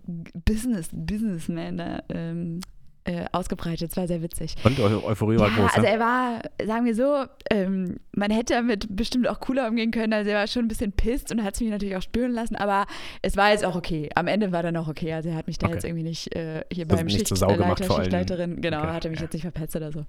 Business, 0.47 0.89
Businessman 0.91 1.77
da 1.77 2.03
ähm, 2.09 2.61
äh, 3.05 3.27
ausgebreitet. 3.33 3.91
Es 3.91 3.97
war 3.97 4.07
sehr 4.07 4.23
witzig. 4.23 4.55
Und 4.65 4.79
Eu 4.79 5.05
Euphorie 5.05 5.39
war 5.39 5.49
ja, 5.49 5.55
groß, 5.57 5.71
also 5.75 5.83
ne? 5.83 5.89
er 5.89 5.99
war, 6.01 6.43
sagen 6.65 6.87
wir 6.87 6.95
so, 6.95 7.25
ähm, 7.51 7.97
man 8.13 8.31
hätte 8.31 8.55
damit 8.55 8.95
bestimmt 8.97 9.29
auch 9.29 9.41
cooler 9.41 9.69
umgehen 9.69 9.91
können. 9.91 10.13
Also 10.13 10.31
er 10.31 10.39
war 10.39 10.47
schon 10.47 10.65
ein 10.65 10.69
bisschen 10.69 10.93
pisst 10.93 11.31
und 11.31 11.45
hat 11.45 11.55
es 11.55 11.61
mich 11.61 11.71
natürlich 11.71 11.97
auch 11.97 12.03
spüren 12.03 12.33
lassen, 12.33 12.57
aber 12.57 12.87
es 13.23 13.37
war 13.37 13.51
jetzt 13.51 13.65
auch 13.65 13.77
okay. 13.77 14.09
Am 14.15 14.27
Ende 14.27 14.53
war 14.53 14.63
dann 14.63 14.77
auch 14.77 14.89
okay. 14.89 15.13
Also 15.13 15.29
er 15.29 15.37
hat 15.37 15.47
mich 15.47 15.59
da 15.59 15.67
Okay. 15.67 15.75
jetzt 15.75 15.85
irgendwie 15.85 16.03
nicht 16.05 16.35
äh, 16.35 16.65
hier 16.73 16.85
Also 16.85 16.97
beim 16.97 17.09
Schichtleiter. 17.09 17.95
Schichtleiterin, 17.95 18.61
genau, 18.61 18.81
Okay, 18.81 18.89
hat 18.89 19.05
er 19.05 19.11
mich 19.11 19.21
ja. 19.21 19.25
jetzt 19.25 19.33
nicht 19.35 19.43
verpetzt 19.43 19.77
oder 19.77 19.93
so. 19.93 20.07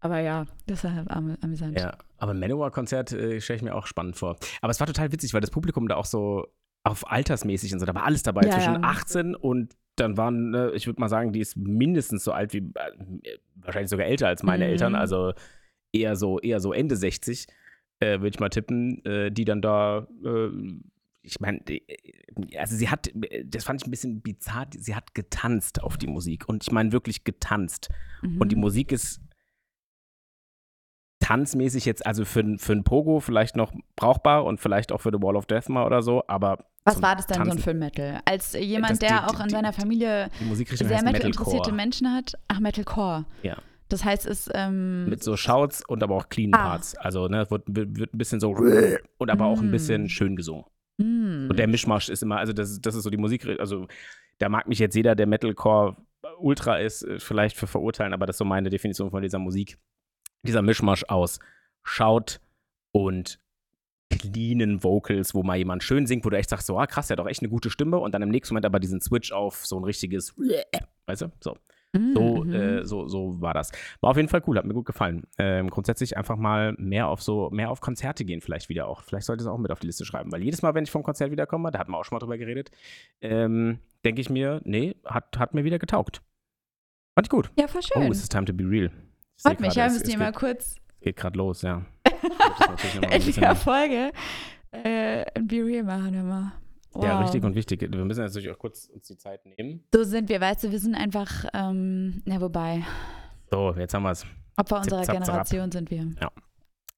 Aber 0.00 0.20
ja, 0.20 0.46
das 0.66 0.84
war 0.84 1.04
am, 1.08 1.36
amüsant. 1.40 1.78
Ja, 1.80 1.96
aber 2.18 2.34
Manowar-Konzert 2.34 3.12
äh, 3.12 3.40
stelle 3.40 3.56
ich 3.56 3.62
mir 3.62 3.74
auch 3.74 3.86
spannend 3.86 4.16
vor. 4.16 4.36
Aber 4.60 4.70
es 4.70 4.80
war 4.80 4.86
total 4.86 5.10
witzig, 5.12 5.34
weil 5.34 5.40
das 5.40 5.50
Publikum 5.50 5.88
da 5.88 5.96
auch 5.96 6.04
so 6.04 6.46
auf 6.86 7.10
altersmäßig 7.10 7.72
und 7.72 7.80
so, 7.80 7.86
da 7.86 7.94
war 7.94 8.04
alles 8.04 8.22
dabei, 8.22 8.42
Ja, 8.46 8.50
zwischen 8.52 8.74
ja. 8.74 8.80
18 8.82 9.34
und 9.34 9.74
dann 9.96 10.16
waren, 10.16 10.54
äh, 10.54 10.70
ich 10.72 10.86
würde 10.86 11.00
mal 11.00 11.08
sagen, 11.08 11.32
die 11.32 11.40
ist 11.40 11.56
mindestens 11.56 12.22
so 12.22 12.32
alt 12.32 12.52
wie, 12.52 12.58
äh, 12.58 13.38
wahrscheinlich 13.56 13.90
sogar 13.90 14.06
älter 14.06 14.28
als 14.28 14.42
meine 14.42 14.64
Mhm. 14.64 14.70
Eltern, 14.70 14.94
also 14.94 15.32
eher 15.92 16.16
so, 16.16 16.38
eher 16.38 16.60
so 16.60 16.72
Ende 16.72 16.96
60, 16.96 17.46
äh, 18.00 18.18
würde 18.20 18.28
ich 18.28 18.40
mal 18.40 18.50
tippen, 18.50 19.04
äh, 19.04 19.32
die 19.32 19.44
dann 19.44 19.62
da, 19.62 20.06
äh, 20.24 20.48
ich 21.22 21.40
meine, 21.40 21.60
also 22.56 22.76
sie 22.76 22.88
hat, 22.88 23.10
das 23.44 23.64
fand 23.64 23.80
ich 23.82 23.88
ein 23.88 23.90
bisschen 23.90 24.20
bizarr, 24.20 24.66
sie 24.76 24.94
hat 24.94 25.14
getanzt 25.14 25.82
auf 25.82 25.96
die 25.96 26.06
Musik 26.06 26.48
und 26.48 26.62
ich 26.62 26.70
meine 26.70 26.92
wirklich 26.92 27.24
getanzt. 27.24 27.88
Mhm. 28.22 28.40
Und 28.40 28.52
die 28.52 28.56
Musik 28.56 28.92
ist 28.92 29.20
tanzmäßig 31.26 31.84
jetzt, 31.84 32.06
also 32.06 32.24
für, 32.24 32.44
für 32.58 32.72
ein 32.72 32.84
Pogo 32.84 33.20
vielleicht 33.20 33.56
noch 33.56 33.72
brauchbar 33.96 34.44
und 34.44 34.60
vielleicht 34.60 34.92
auch 34.92 35.00
für 35.00 35.10
The 35.12 35.20
Wall 35.22 35.36
of 35.36 35.46
Death 35.46 35.68
mal 35.68 35.84
oder 35.84 36.02
so, 36.02 36.22
aber 36.28 36.64
Was 36.84 37.02
war 37.02 37.16
das 37.16 37.26
denn 37.26 37.36
so 37.38 37.42
Tanzen- 37.50 37.58
für 37.62 37.70
ein 37.70 37.78
Metal? 37.78 38.20
Als 38.24 38.52
jemand, 38.52 39.02
der 39.02 39.08
die- 39.08 39.34
auch 39.34 39.40
in 39.40 39.48
seiner 39.50 39.72
Familie 39.72 40.30
sehr 40.38 40.88
heißt 40.96 41.04
Metal-interessierte 41.04 41.72
Metalcore. 41.72 41.72
Menschen 41.74 42.12
hat. 42.14 42.34
Ach, 42.48 42.60
Metalcore. 42.60 43.24
Ja. 43.42 43.56
Das 43.88 44.04
heißt, 44.04 44.26
es 44.26 44.48
ähm, 44.52 45.08
Mit 45.08 45.22
so 45.22 45.36
Shouts 45.36 45.82
und 45.86 46.02
aber 46.02 46.14
auch 46.16 46.28
clean 46.28 46.52
Ah. 46.54 46.58
Parts. 46.70 46.96
Also, 46.96 47.28
ne, 47.28 47.48
wird, 47.50 47.62
wird 47.66 48.14
ein 48.14 48.18
bisschen 48.18 48.40
so 48.40 48.50
und 49.18 49.30
aber 49.30 49.44
auch 49.46 49.60
ein 49.60 49.68
Mm. 49.68 49.72
bisschen 49.72 50.08
schön 50.08 50.36
gesungen. 50.36 50.64
hm. 51.00 51.48
Und 51.50 51.58
der 51.58 51.66
Mischmasch 51.68 52.08
ist 52.08 52.22
immer, 52.22 52.38
also 52.38 52.52
das, 52.52 52.80
das 52.80 52.94
ist 52.94 53.02
so 53.04 53.10
die 53.10 53.16
Musik, 53.16 53.46
also 53.60 53.86
da 54.38 54.48
mag 54.48 54.66
mich 54.68 54.78
jetzt 54.78 54.94
jeder, 54.96 55.14
der 55.14 55.26
Metalcore 55.26 55.96
Ultra 56.38 56.78
ist, 56.78 57.02
äh, 57.02 57.18
vielleicht 57.20 57.56
für 57.56 57.66
verurteilen, 57.66 58.12
aber 58.12 58.26
das 58.26 58.34
ist 58.34 58.38
so 58.38 58.44
meine 58.44 58.70
Definition 58.70 59.10
von 59.10 59.22
dieser 59.22 59.38
Musik. 59.38 59.78
Dieser 60.42 60.62
Mischmasch 60.62 61.04
aus 61.08 61.38
Shout 61.82 62.40
und 62.92 63.38
cleanen 64.10 64.82
Vocals, 64.84 65.34
wo 65.34 65.42
mal 65.42 65.56
jemand 65.56 65.82
schön 65.82 66.06
singt, 66.06 66.24
wo 66.24 66.30
du 66.30 66.36
echt 66.36 66.48
sagst, 66.50 66.66
so, 66.66 66.78
ah, 66.78 66.86
krass, 66.86 67.08
der 67.08 67.14
hat 67.16 67.18
doch 67.24 67.28
echt 67.28 67.40
eine 67.42 67.48
gute 67.48 67.70
Stimme 67.70 67.98
und 67.98 68.12
dann 68.12 68.22
im 68.22 68.28
nächsten 68.28 68.54
Moment 68.54 68.66
aber 68.66 68.78
diesen 68.80 69.00
Switch 69.00 69.32
auf 69.32 69.66
so 69.66 69.78
ein 69.78 69.84
richtiges, 69.84 70.34
weißt 71.06 71.22
du, 71.22 71.32
so. 71.40 71.56
So, 72.12 72.44
Mhm. 72.44 72.52
äh, 72.52 72.84
so, 72.84 73.08
so 73.08 73.40
war 73.40 73.54
das. 73.54 73.72
War 74.02 74.10
auf 74.10 74.16
jeden 74.18 74.28
Fall 74.28 74.42
cool, 74.46 74.58
hat 74.58 74.66
mir 74.66 74.74
gut 74.74 74.84
gefallen. 74.84 75.22
Ähm, 75.38 75.70
grundsätzlich 75.70 76.14
einfach 76.18 76.36
mal 76.36 76.74
mehr 76.76 77.08
auf 77.08 77.22
so, 77.22 77.48
mehr 77.48 77.70
auf 77.70 77.80
Konzerte 77.80 78.26
gehen, 78.26 78.42
vielleicht 78.42 78.68
wieder 78.68 78.86
auch. 78.86 79.02
Vielleicht 79.02 79.24
sollte 79.26 79.42
es 79.42 79.46
auch 79.48 79.56
mit 79.56 79.70
auf 79.70 79.80
die 79.80 79.86
Liste 79.86 80.04
schreiben, 80.04 80.30
weil 80.30 80.42
jedes 80.42 80.60
Mal, 80.60 80.74
wenn 80.74 80.84
ich 80.84 80.90
vom 80.90 81.02
Konzert 81.02 81.30
wiederkomme, 81.30 81.70
da 81.70 81.78
hatten 81.78 81.92
wir 81.92 81.96
auch 81.98 82.04
schon 82.04 82.16
mal 82.16 82.20
drüber 82.20 82.36
geredet, 82.36 82.70
ähm, 83.22 83.78
denke 84.04 84.20
ich 84.20 84.28
mir, 84.28 84.60
nee, 84.64 84.94
hat, 85.06 85.38
hat 85.38 85.54
mir 85.54 85.64
wieder 85.64 85.78
getaugt. 85.78 86.20
Fand 87.14 87.28
ich 87.28 87.30
gut. 87.30 87.50
ja, 87.58 87.66
voll 87.66 87.80
schön. 87.82 88.02
Oh, 88.02 88.10
es 88.10 88.18
ist 88.18 88.30
time 88.30 88.44
to 88.44 88.52
be 88.52 88.64
real. 88.68 88.90
Freut 89.36 89.60
mich, 89.60 89.74
ja, 89.74 89.88
müssen 89.88 90.06
wir 90.06 90.18
mal 90.18 90.32
kurz 90.32 90.76
geht 91.06 91.16
gerade 91.16 91.38
los, 91.38 91.62
ja. 91.62 91.82
Mal 93.00 93.18
dieser 93.20 93.54
Folge 93.54 94.10
äh, 94.72 95.24
ein 95.34 95.46
Be 95.46 95.64
Real 95.64 95.84
machen 95.84 96.14
immer. 96.14 96.52
Wow. 96.92 97.04
Ja, 97.04 97.20
richtig 97.20 97.44
und 97.44 97.54
wichtig. 97.54 97.80
Wir 97.80 98.04
müssen 98.04 98.24
natürlich 98.24 98.50
auch 98.50 98.58
kurz 98.58 98.86
uns 98.86 99.06
die 99.06 99.16
Zeit 99.16 99.46
nehmen. 99.46 99.84
So 99.94 100.02
sind 100.02 100.28
wir, 100.28 100.40
weißt 100.40 100.64
du, 100.64 100.72
wir 100.72 100.80
sind 100.80 100.96
einfach, 100.96 101.44
ähm, 101.54 102.22
ja, 102.24 102.40
wobei, 102.40 102.84
So, 103.50 103.74
jetzt 103.76 103.94
haben 103.94 104.02
wir 104.02 104.12
es. 104.12 104.26
Opfer 104.56 104.78
unserer. 104.78 105.02
Generation 105.02 105.70
sind 105.70 105.90
wir. 105.90 106.10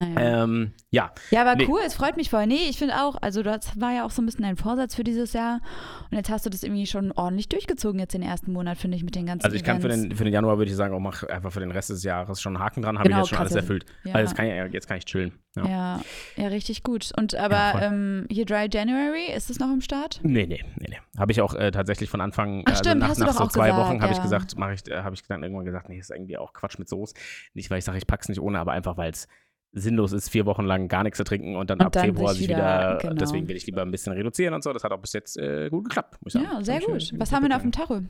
Naja. 0.00 0.44
Ähm, 0.44 0.72
ja, 0.90 1.10
Ja, 1.32 1.40
aber 1.40 1.56
Nee. 1.56 1.66
cool, 1.68 1.80
es 1.84 1.94
freut 1.94 2.16
mich 2.16 2.30
voll. 2.30 2.46
Nee, 2.46 2.68
ich 2.70 2.78
finde 2.78 3.02
auch, 3.02 3.16
also 3.20 3.42
das 3.42 3.80
war 3.80 3.92
ja 3.92 4.04
auch 4.06 4.12
so 4.12 4.22
ein 4.22 4.26
bisschen 4.26 4.44
ein 4.44 4.56
Vorsatz 4.56 4.94
für 4.94 5.02
dieses 5.02 5.32
Jahr. 5.32 5.60
Und 6.08 6.16
jetzt 6.16 6.30
hast 6.30 6.46
du 6.46 6.50
das 6.50 6.62
irgendwie 6.62 6.86
schon 6.86 7.10
ordentlich 7.10 7.48
durchgezogen 7.48 7.98
jetzt 7.98 8.14
den 8.14 8.22
ersten 8.22 8.52
Monat, 8.52 8.78
finde 8.78 8.96
ich, 8.96 9.02
mit 9.02 9.16
den 9.16 9.26
ganzen 9.26 9.44
also 9.44 9.56
ich 9.56 9.64
kann 9.64 9.80
für 9.80 9.88
Events. 9.88 10.08
den, 10.10 10.16
für 10.16 10.22
den 10.22 10.32
Januar 10.32 10.56
würde 10.58 10.70
ich 10.70 10.76
sagen, 10.76 10.94
auch 10.94 11.00
mach 11.00 11.24
einfach 11.24 11.50
für 11.52 11.58
den 11.58 11.72
Rest 11.72 11.90
des 11.90 12.04
Jahres 12.04 12.40
schon 12.40 12.54
einen 12.56 12.64
Haken 12.64 12.82
dran, 12.82 12.96
habe 12.96 13.08
Genau, 13.08 13.18
ich 13.22 13.26
jetzt 13.26 13.30
schon 13.30 13.38
alles 13.38 13.54
erfüllt. 13.56 13.86
ja. 14.04 14.14
Also 14.14 14.28
jetzt 14.30 14.36
kann, 14.36 14.46
ich, 14.46 14.72
jetzt 14.72 14.86
kann 14.86 14.98
ich 14.98 15.04
chillen. 15.04 15.32
Ja. 15.56 15.66
Ja, 15.68 16.00
ja, 16.36 16.46
richtig 16.46 16.84
gut. 16.84 17.10
Und 17.18 17.32
Ja, 17.32 17.44
aber 17.44 17.72
voll. 17.72 17.82
ähm, 17.82 18.26
hier 18.30 18.46
Dry 18.46 18.68
January, 18.72 19.32
ist 19.34 19.50
es 19.50 19.58
noch 19.58 19.72
im 19.72 19.80
Start? 19.80 20.20
Nee, 20.22 20.46
nee, 20.46 20.64
nee, 20.76 20.86
nee. 20.90 20.98
Habe 21.18 21.32
ich 21.32 21.40
auch 21.40 21.54
äh, 21.54 21.72
tatsächlich 21.72 22.08
von 22.08 22.20
Anfang, 22.20 22.62
Ach, 22.66 22.70
also 22.70 22.84
stimmt, 22.84 23.00
nach, 23.00 23.14
du 23.14 23.20
nach 23.24 23.26
doch 23.34 23.38
so 23.38 23.46
zwei 23.48 23.70
gesagt, 23.70 23.84
Wochen 23.88 24.00
habe 24.00 24.12
ich 24.12 24.18
ja. 24.18 24.22
gesagt, 24.22 24.56
mache 24.56 24.74
ich, 24.74 24.88
äh, 24.88 25.02
habe 25.02 25.16
ich 25.16 25.22
dann 25.26 25.42
irgendwann 25.42 25.64
gesagt, 25.64 25.88
nee, 25.88 25.98
ist 25.98 26.12
irgendwie 26.12 26.38
auch 26.38 26.52
Quatsch 26.52 26.78
mit 26.78 26.88
Soße. 26.88 27.14
Nicht, 27.54 27.68
weil 27.72 27.78
ich 27.80 27.84
sage, 27.84 27.98
ich 27.98 28.06
pack's 28.06 28.28
nicht 28.28 28.40
ohne, 28.40 28.60
aber 28.60 28.70
einfach, 28.72 28.96
weil 28.96 29.10
es 29.10 29.26
sinnlos 29.72 30.12
ist, 30.12 30.28
vier 30.30 30.46
Wochen 30.46 30.64
lang 30.64 30.88
gar 30.88 31.02
nichts 31.02 31.18
zu 31.18 31.24
trinken 31.24 31.54
und 31.56 31.68
dann 31.70 31.78
Und 31.78 31.86
ab 31.86 31.92
dann 31.92 32.04
Februar 32.06 32.32
sich 32.34 32.44
wieder- 32.48 32.56
wieder, 32.56 32.98
genau. 33.02 33.14
deswegen 33.14 33.48
will 33.48 33.56
ich 33.56 33.66
lieber 33.66 33.82
ein 33.82 33.90
bisschen 33.90 34.12
reduzieren 34.14 34.54
und 34.54 34.64
so. 34.64 34.72
Das 34.72 34.82
hat 34.84 34.92
auch 34.92 35.00
bis 35.00 35.12
jetzt 35.12 35.36
äh, 35.38 35.68
gut 35.70 35.84
geklappt, 35.84 36.16
muss 36.24 36.34
ich 36.34 36.40
sagen. 36.42 36.54
Ja, 36.56 36.64
sehr 36.64 36.78
ich, 36.78 36.86
gut. 36.86 37.12
äh, 37.12 37.20
Was 37.20 37.32
haben 37.32 37.42
wir 37.44 37.48
denn 37.48 37.56
auf 37.56 37.62
dem 37.62 37.72
Tacho? 37.72 38.00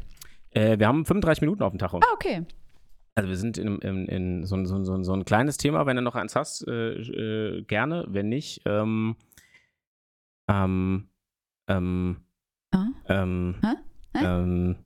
Äh, 0.50 0.78
wir 0.78 0.86
haben 0.86 1.04
35 1.04 1.42
Minuten 1.42 1.62
auf 1.62 1.72
dem 1.72 1.78
Tacho. 1.78 1.98
Ah, 2.02 2.12
okay. 2.14 2.44
Also 3.16 3.28
wir 3.28 3.36
sind 3.36 3.58
in, 3.58 3.78
in, 3.80 4.06
in 4.06 4.46
so, 4.46 4.54
ein- 4.56 4.66
so, 4.66 4.82
so, 4.84 5.02
so 5.02 5.12
ein 5.12 5.24
kleines 5.24 5.56
Thema, 5.56 5.84
wenn 5.86 5.96
du 5.96 6.02
noch 6.02 6.14
eins 6.14 6.36
hast, 6.36 6.66
äh, 6.68 6.92
äh, 6.92 7.62
gerne. 7.62 8.04
Wenn 8.08 8.28
nicht, 8.28 8.62
ähm, 8.64 9.16
ähm, 10.48 11.08
ähm, 11.68 12.16
Ah? 12.70 12.86
ähm, 13.08 13.54
Hä? 13.62 13.74
Hä? 14.16 14.24
ähm, 14.24 14.76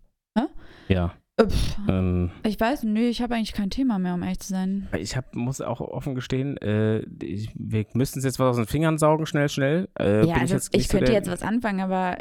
ja, 0.88 1.06
Äh, 1.06 1.08
pff, 1.40 1.76
ähm, 1.88 2.30
Ich 2.46 2.58
weiß, 2.60 2.82
nee, 2.84 3.08
ich 3.08 3.22
habe 3.22 3.34
eigentlich 3.34 3.52
kein 3.52 3.70
Thema 3.70 3.98
mehr, 3.98 4.14
um 4.14 4.22
ehrlich 4.22 4.40
zu 4.40 4.48
sein. 4.48 4.88
ich 4.98 5.16
hab, 5.16 5.34
muss 5.34 5.60
auch 5.60 5.80
offen 5.80 6.14
gestehen, 6.14 6.56
äh, 6.58 7.00
ich, 7.22 7.50
wir 7.54 7.86
müssten 7.94 8.18
es 8.18 8.24
jetzt 8.24 8.38
was 8.38 8.50
aus 8.50 8.56
den 8.56 8.66
Fingern 8.66 8.98
saugen, 8.98 9.26
schnell, 9.26 9.48
schnell. 9.48 9.88
Äh, 9.98 10.26
ja, 10.26 10.36
also 10.36 10.56
ich, 10.72 10.88
so 10.88 10.92
könnte 10.92 11.06
der- 11.06 11.14
jetzt 11.14 11.30
was 11.30 11.42
anfangen, 11.42 11.80
aber 11.80 12.18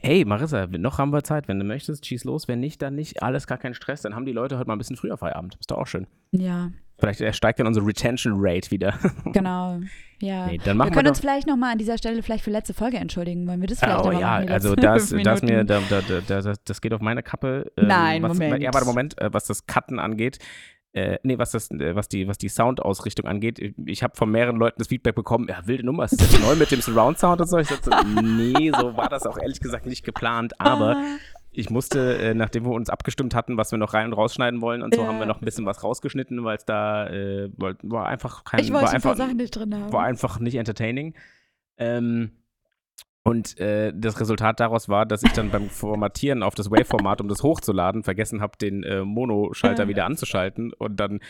Hey, 0.00 0.24
Marissa, 0.24 0.66
noch 0.66 0.96
haben 0.96 1.12
wir 1.12 1.22
Zeit. 1.24 1.46
Wenn 1.46 1.58
du 1.58 1.64
möchtest, 1.66 2.06
schieß 2.06 2.24
los. 2.24 2.48
Wenn 2.48 2.58
nicht, 2.58 2.80
dann 2.80 2.94
nicht. 2.94 3.22
Alles 3.22 3.46
gar 3.46 3.58
kein 3.58 3.74
Stress. 3.74 4.00
Dann 4.00 4.14
haben 4.14 4.24
die 4.24 4.32
Leute 4.32 4.56
heute 4.56 4.66
mal 4.66 4.74
ein 4.76 4.78
bisschen 4.78 4.96
früher 4.96 5.18
Feierabend. 5.18 5.56
Ist 5.60 5.70
doch 5.70 5.76
auch 5.76 5.86
schön. 5.86 6.06
ja, 6.32 6.70
Vielleicht 6.98 7.20
äh, 7.20 7.32
steigt 7.32 7.58
dann 7.58 7.66
unsere 7.66 7.86
Retention 7.86 8.34
Rate 8.36 8.70
wieder. 8.70 8.94
genau. 9.32 9.80
Ja. 10.20 10.46
Nee, 10.46 10.58
dann 10.58 10.66
wir 10.66 10.74
machen 10.74 10.88
wir, 10.90 10.92
können 10.94 11.04
doch. 11.06 11.10
uns 11.10 11.20
vielleicht 11.20 11.46
nochmal 11.46 11.72
an 11.72 11.78
dieser 11.78 11.98
Stelle 11.98 12.22
vielleicht 12.22 12.44
für 12.44 12.50
letzte 12.50 12.72
Folge 12.72 12.96
entschuldigen. 12.98 13.46
Wollen 13.46 13.60
wir 13.60 13.68
das 13.68 13.80
vielleicht 13.80 13.98
Oh 13.98 14.08
aber 14.08 14.12
ja, 14.12 14.38
machen, 14.40 14.48
also 14.50 14.74
das, 14.74 15.10
das 15.10 15.42
mir, 15.42 15.64
da, 15.64 15.80
da, 15.90 16.00
da, 16.00 16.40
da, 16.40 16.52
das- 16.64 16.80
geht 16.80 16.92
auf 16.94 17.00
meine 17.00 17.22
Kappe. 17.22 17.72
ähm, 17.76 17.88
Nein, 17.88 18.22
was, 18.22 18.38
Moment. 18.38 18.62
Ja, 18.62 18.72
warte, 18.72 18.86
Moment, 18.86 19.20
äh, 19.20 19.32
was 19.32 19.44
das 19.46 19.66
Cutten 19.66 19.98
angeht. 19.98 20.38
Äh, 20.92 21.18
nee, 21.24 21.36
was, 21.38 21.50
das, 21.50 21.72
äh, 21.72 21.96
was, 21.96 22.06
die, 22.08 22.28
was 22.28 22.38
die 22.38 22.48
Soundausrichtung 22.48 23.26
angeht. 23.26 23.58
Ich 23.84 24.04
habe 24.04 24.14
von 24.16 24.30
mehreren 24.30 24.54
Leuten 24.56 24.76
das 24.78 24.86
Feedback 24.86 25.16
bekommen, 25.16 25.48
ja, 25.48 25.66
wilde 25.66 25.84
Nummer, 25.84 26.04
ist 26.04 26.20
das 26.20 26.40
neu 26.40 26.54
mit 26.54 26.70
dem 26.70 26.80
Surround-Sound 26.80 27.40
und 27.40 27.48
so? 27.48 27.58
Ich 27.58 27.66
so, 27.66 27.90
nee, 28.22 28.70
so 28.70 28.96
war 28.96 29.08
das 29.08 29.26
auch 29.26 29.36
ehrlich 29.36 29.58
gesagt 29.58 29.86
nicht 29.86 30.04
geplant, 30.04 30.52
aber 30.60 30.96
Ah, 30.96 31.04
ich 31.56 31.70
musste, 31.70 32.18
äh, 32.18 32.34
nachdem 32.34 32.64
wir 32.64 32.72
uns 32.72 32.90
abgestimmt 32.90 33.34
hatten, 33.34 33.56
was 33.56 33.70
wir 33.70 33.78
noch 33.78 33.94
rein 33.94 34.06
und 34.06 34.12
rausschneiden 34.14 34.60
wollen 34.60 34.82
und 34.82 34.94
so, 34.94 35.02
Ja. 35.02 35.06
haben 35.08 35.18
wir 35.18 35.26
noch 35.26 35.40
ein 35.40 35.44
bisschen 35.44 35.66
was 35.66 35.82
rausgeschnitten, 35.82 36.44
weil 36.44 36.56
es 36.56 36.64
da 36.64 37.06
äh, 37.08 37.50
war, 37.56 37.74
war 37.82 38.06
einfach 38.06 38.44
kein, 38.44 38.60
ich 38.60 38.72
war 38.72 38.80
wollte 38.82 38.86
paar 38.86 38.94
einfach, 39.12 39.16
Sachen 39.16 39.36
nicht 39.36 39.50
drin 39.56 39.74
haben. 39.74 39.92
war 39.92 40.04
einfach 40.04 40.38
nicht 40.40 40.56
entertaining. 40.56 41.14
Ähm, 41.76 42.30
und 43.24 43.58
äh, 43.58 43.92
das 43.94 44.20
Resultat 44.20 44.60
daraus 44.60 44.88
war, 44.90 45.06
dass 45.06 45.22
ich 45.22 45.32
dann 45.32 45.50
beim 45.50 45.70
Formatieren 45.70 46.42
auf 46.42 46.54
das 46.54 46.70
Wave-Format, 46.70 47.22
um 47.22 47.28
das 47.28 47.42
hochzuladen, 47.42 48.02
vergessen 48.02 48.42
habe, 48.42 48.58
den 48.58 48.82
äh, 48.82 49.02
Mono-Schalter 49.02 49.88
wieder 49.88 50.04
anzuschalten. 50.04 50.74
Und 50.74 51.00
dann 51.00 51.20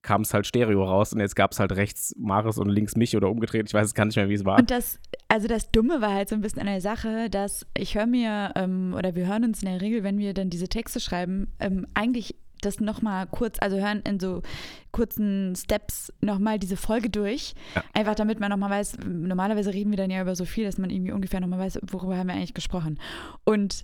kam 0.00 0.22
es 0.22 0.32
halt 0.32 0.46
Stereo 0.46 0.82
raus 0.82 1.12
und 1.12 1.20
jetzt 1.20 1.36
gab 1.36 1.52
es 1.52 1.60
halt 1.60 1.72
rechts 1.72 2.14
Maris 2.18 2.58
und 2.58 2.70
links 2.70 2.96
mich 2.96 3.16
oder 3.16 3.28
umgedreht. 3.28 3.66
Ich 3.68 3.74
weiß 3.74 3.86
es 3.86 3.94
gar 3.94 4.06
nicht 4.06 4.16
mehr, 4.16 4.30
wie 4.30 4.34
es 4.34 4.44
war. 4.44 4.58
Und 4.58 4.70
das, 4.70 4.98
also 5.28 5.46
das 5.46 5.70
Dumme 5.70 6.00
war 6.00 6.14
halt 6.14 6.30
so 6.30 6.34
ein 6.34 6.40
bisschen 6.40 6.60
an 6.60 6.66
der 6.66 6.80
Sache, 6.80 7.30
dass 7.30 7.66
ich 7.76 7.94
höre 7.96 8.06
mir, 8.06 8.52
ähm, 8.56 8.94
oder 8.96 9.14
wir 9.14 9.26
hören 9.26 9.44
uns 9.44 9.62
in 9.62 9.68
der 9.68 9.80
Regel, 9.80 10.02
wenn 10.02 10.18
wir 10.18 10.34
dann 10.34 10.50
diese 10.50 10.68
Texte 10.68 11.00
schreiben, 11.00 11.52
ähm, 11.60 11.86
eigentlich 11.94 12.34
das 12.64 12.80
nochmal 12.80 13.26
kurz, 13.26 13.58
also 13.60 13.76
hören 13.76 14.00
in 14.02 14.18
so 14.18 14.42
kurzen 14.90 15.54
Steps 15.56 16.12
nochmal 16.20 16.58
diese 16.58 16.76
Folge 16.76 17.10
durch. 17.10 17.54
Ja. 17.74 17.84
Einfach 17.92 18.14
damit 18.14 18.40
man 18.40 18.50
nochmal 18.50 18.70
weiß, 18.70 18.98
normalerweise 19.06 19.72
reden 19.72 19.90
wir 19.90 19.96
dann 19.96 20.10
ja 20.10 20.22
über 20.22 20.34
so 20.34 20.44
viel, 20.44 20.64
dass 20.64 20.78
man 20.78 20.90
irgendwie 20.90 21.12
ungefähr 21.12 21.40
nochmal 21.40 21.58
weiß, 21.60 21.80
worüber 21.90 22.16
haben 22.16 22.28
wir 22.28 22.34
eigentlich 22.34 22.54
gesprochen. 22.54 22.98
Und 23.44 23.82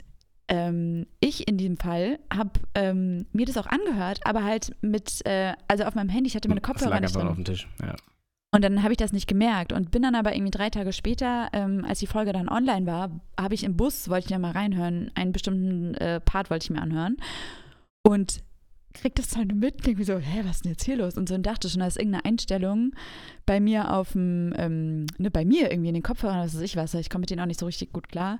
ähm, 0.48 1.06
ich 1.20 1.46
in 1.46 1.58
diesem 1.58 1.76
Fall 1.76 2.18
habe 2.32 2.52
ähm, 2.74 3.26
mir 3.32 3.46
das 3.46 3.58
auch 3.58 3.66
angehört, 3.66 4.20
aber 4.24 4.44
halt 4.44 4.74
mit, 4.80 5.24
äh, 5.26 5.52
also 5.68 5.84
auf 5.84 5.94
meinem 5.94 6.08
Handy, 6.08 6.28
ich 6.28 6.36
hatte 6.36 6.48
meine 6.48 6.60
das 6.60 6.68
Kopfhörer 6.68 6.90
lag 6.90 7.00
nicht 7.00 7.14
drin. 7.14 7.28
auf 7.28 7.34
dem 7.34 7.44
Tisch. 7.44 7.68
Ja. 7.82 7.94
Und 8.50 8.64
dann 8.64 8.82
habe 8.82 8.92
ich 8.92 8.96
das 8.96 9.12
nicht 9.12 9.26
gemerkt 9.26 9.74
und 9.74 9.90
bin 9.90 10.02
dann 10.02 10.14
aber 10.14 10.34
irgendwie 10.34 10.50
drei 10.50 10.70
Tage 10.70 10.94
später, 10.94 11.50
ähm, 11.52 11.84
als 11.86 11.98
die 11.98 12.06
Folge 12.06 12.32
dann 12.32 12.48
online 12.48 12.86
war, 12.86 13.20
habe 13.38 13.54
ich 13.54 13.62
im 13.62 13.76
Bus, 13.76 14.08
wollte 14.08 14.24
ich 14.24 14.30
ja 14.30 14.38
mal 14.38 14.52
reinhören, 14.52 15.10
einen 15.14 15.32
bestimmten 15.32 15.94
äh, 15.94 16.20
Part 16.20 16.48
wollte 16.48 16.64
ich 16.64 16.70
mir 16.70 16.80
anhören 16.80 17.18
und 18.02 18.42
krieg 19.00 19.14
das 19.14 19.28
dann 19.28 19.46
mit, 19.48 19.86
denke 19.86 20.00
mir 20.00 20.04
so, 20.04 20.18
hä, 20.18 20.40
was 20.44 20.56
ist 20.56 20.64
denn 20.64 20.72
jetzt 20.72 20.84
hier 20.84 20.96
los? 20.96 21.16
Und 21.16 21.28
so 21.28 21.34
und 21.34 21.44
dachte 21.44 21.68
schon, 21.68 21.80
da 21.80 21.86
ist 21.86 21.96
irgendeine 21.98 22.24
Einstellung 22.24 22.92
bei 23.46 23.60
mir 23.60 23.92
auf 23.94 24.12
dem, 24.12 24.52
ähm, 24.56 25.06
ne, 25.18 25.30
bei 25.30 25.44
mir 25.44 25.70
irgendwie 25.70 25.88
in 25.88 25.94
den 25.94 26.02
Kopfhörern, 26.02 26.40
was 26.44 26.54
weiß 26.54 26.62
ich 26.62 26.76
was, 26.76 26.94
ich 26.94 27.08
komme 27.10 27.20
mit 27.22 27.30
denen 27.30 27.40
auch 27.40 27.46
nicht 27.46 27.60
so 27.60 27.66
richtig 27.66 27.92
gut 27.92 28.08
klar 28.08 28.38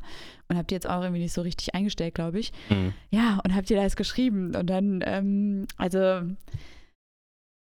und 0.49 0.57
habe 0.57 0.67
die 0.67 0.75
jetzt 0.75 0.89
auch 0.89 1.03
irgendwie 1.03 1.23
nicht 1.23 1.33
so 1.33 1.43
richtig 1.43 1.75
eingestellt, 1.75 2.15
glaube 2.15 2.39
ich. 2.39 2.53
Mhm. 2.71 2.93
Ja, 3.11 3.41
und 3.45 3.55
habt 3.55 3.71
ihr 3.71 3.81
das 3.81 3.97
geschrieben? 3.97 4.55
Und 4.55 4.69
dann, 4.69 5.01
ähm, 5.05 5.67
also, 5.77 5.99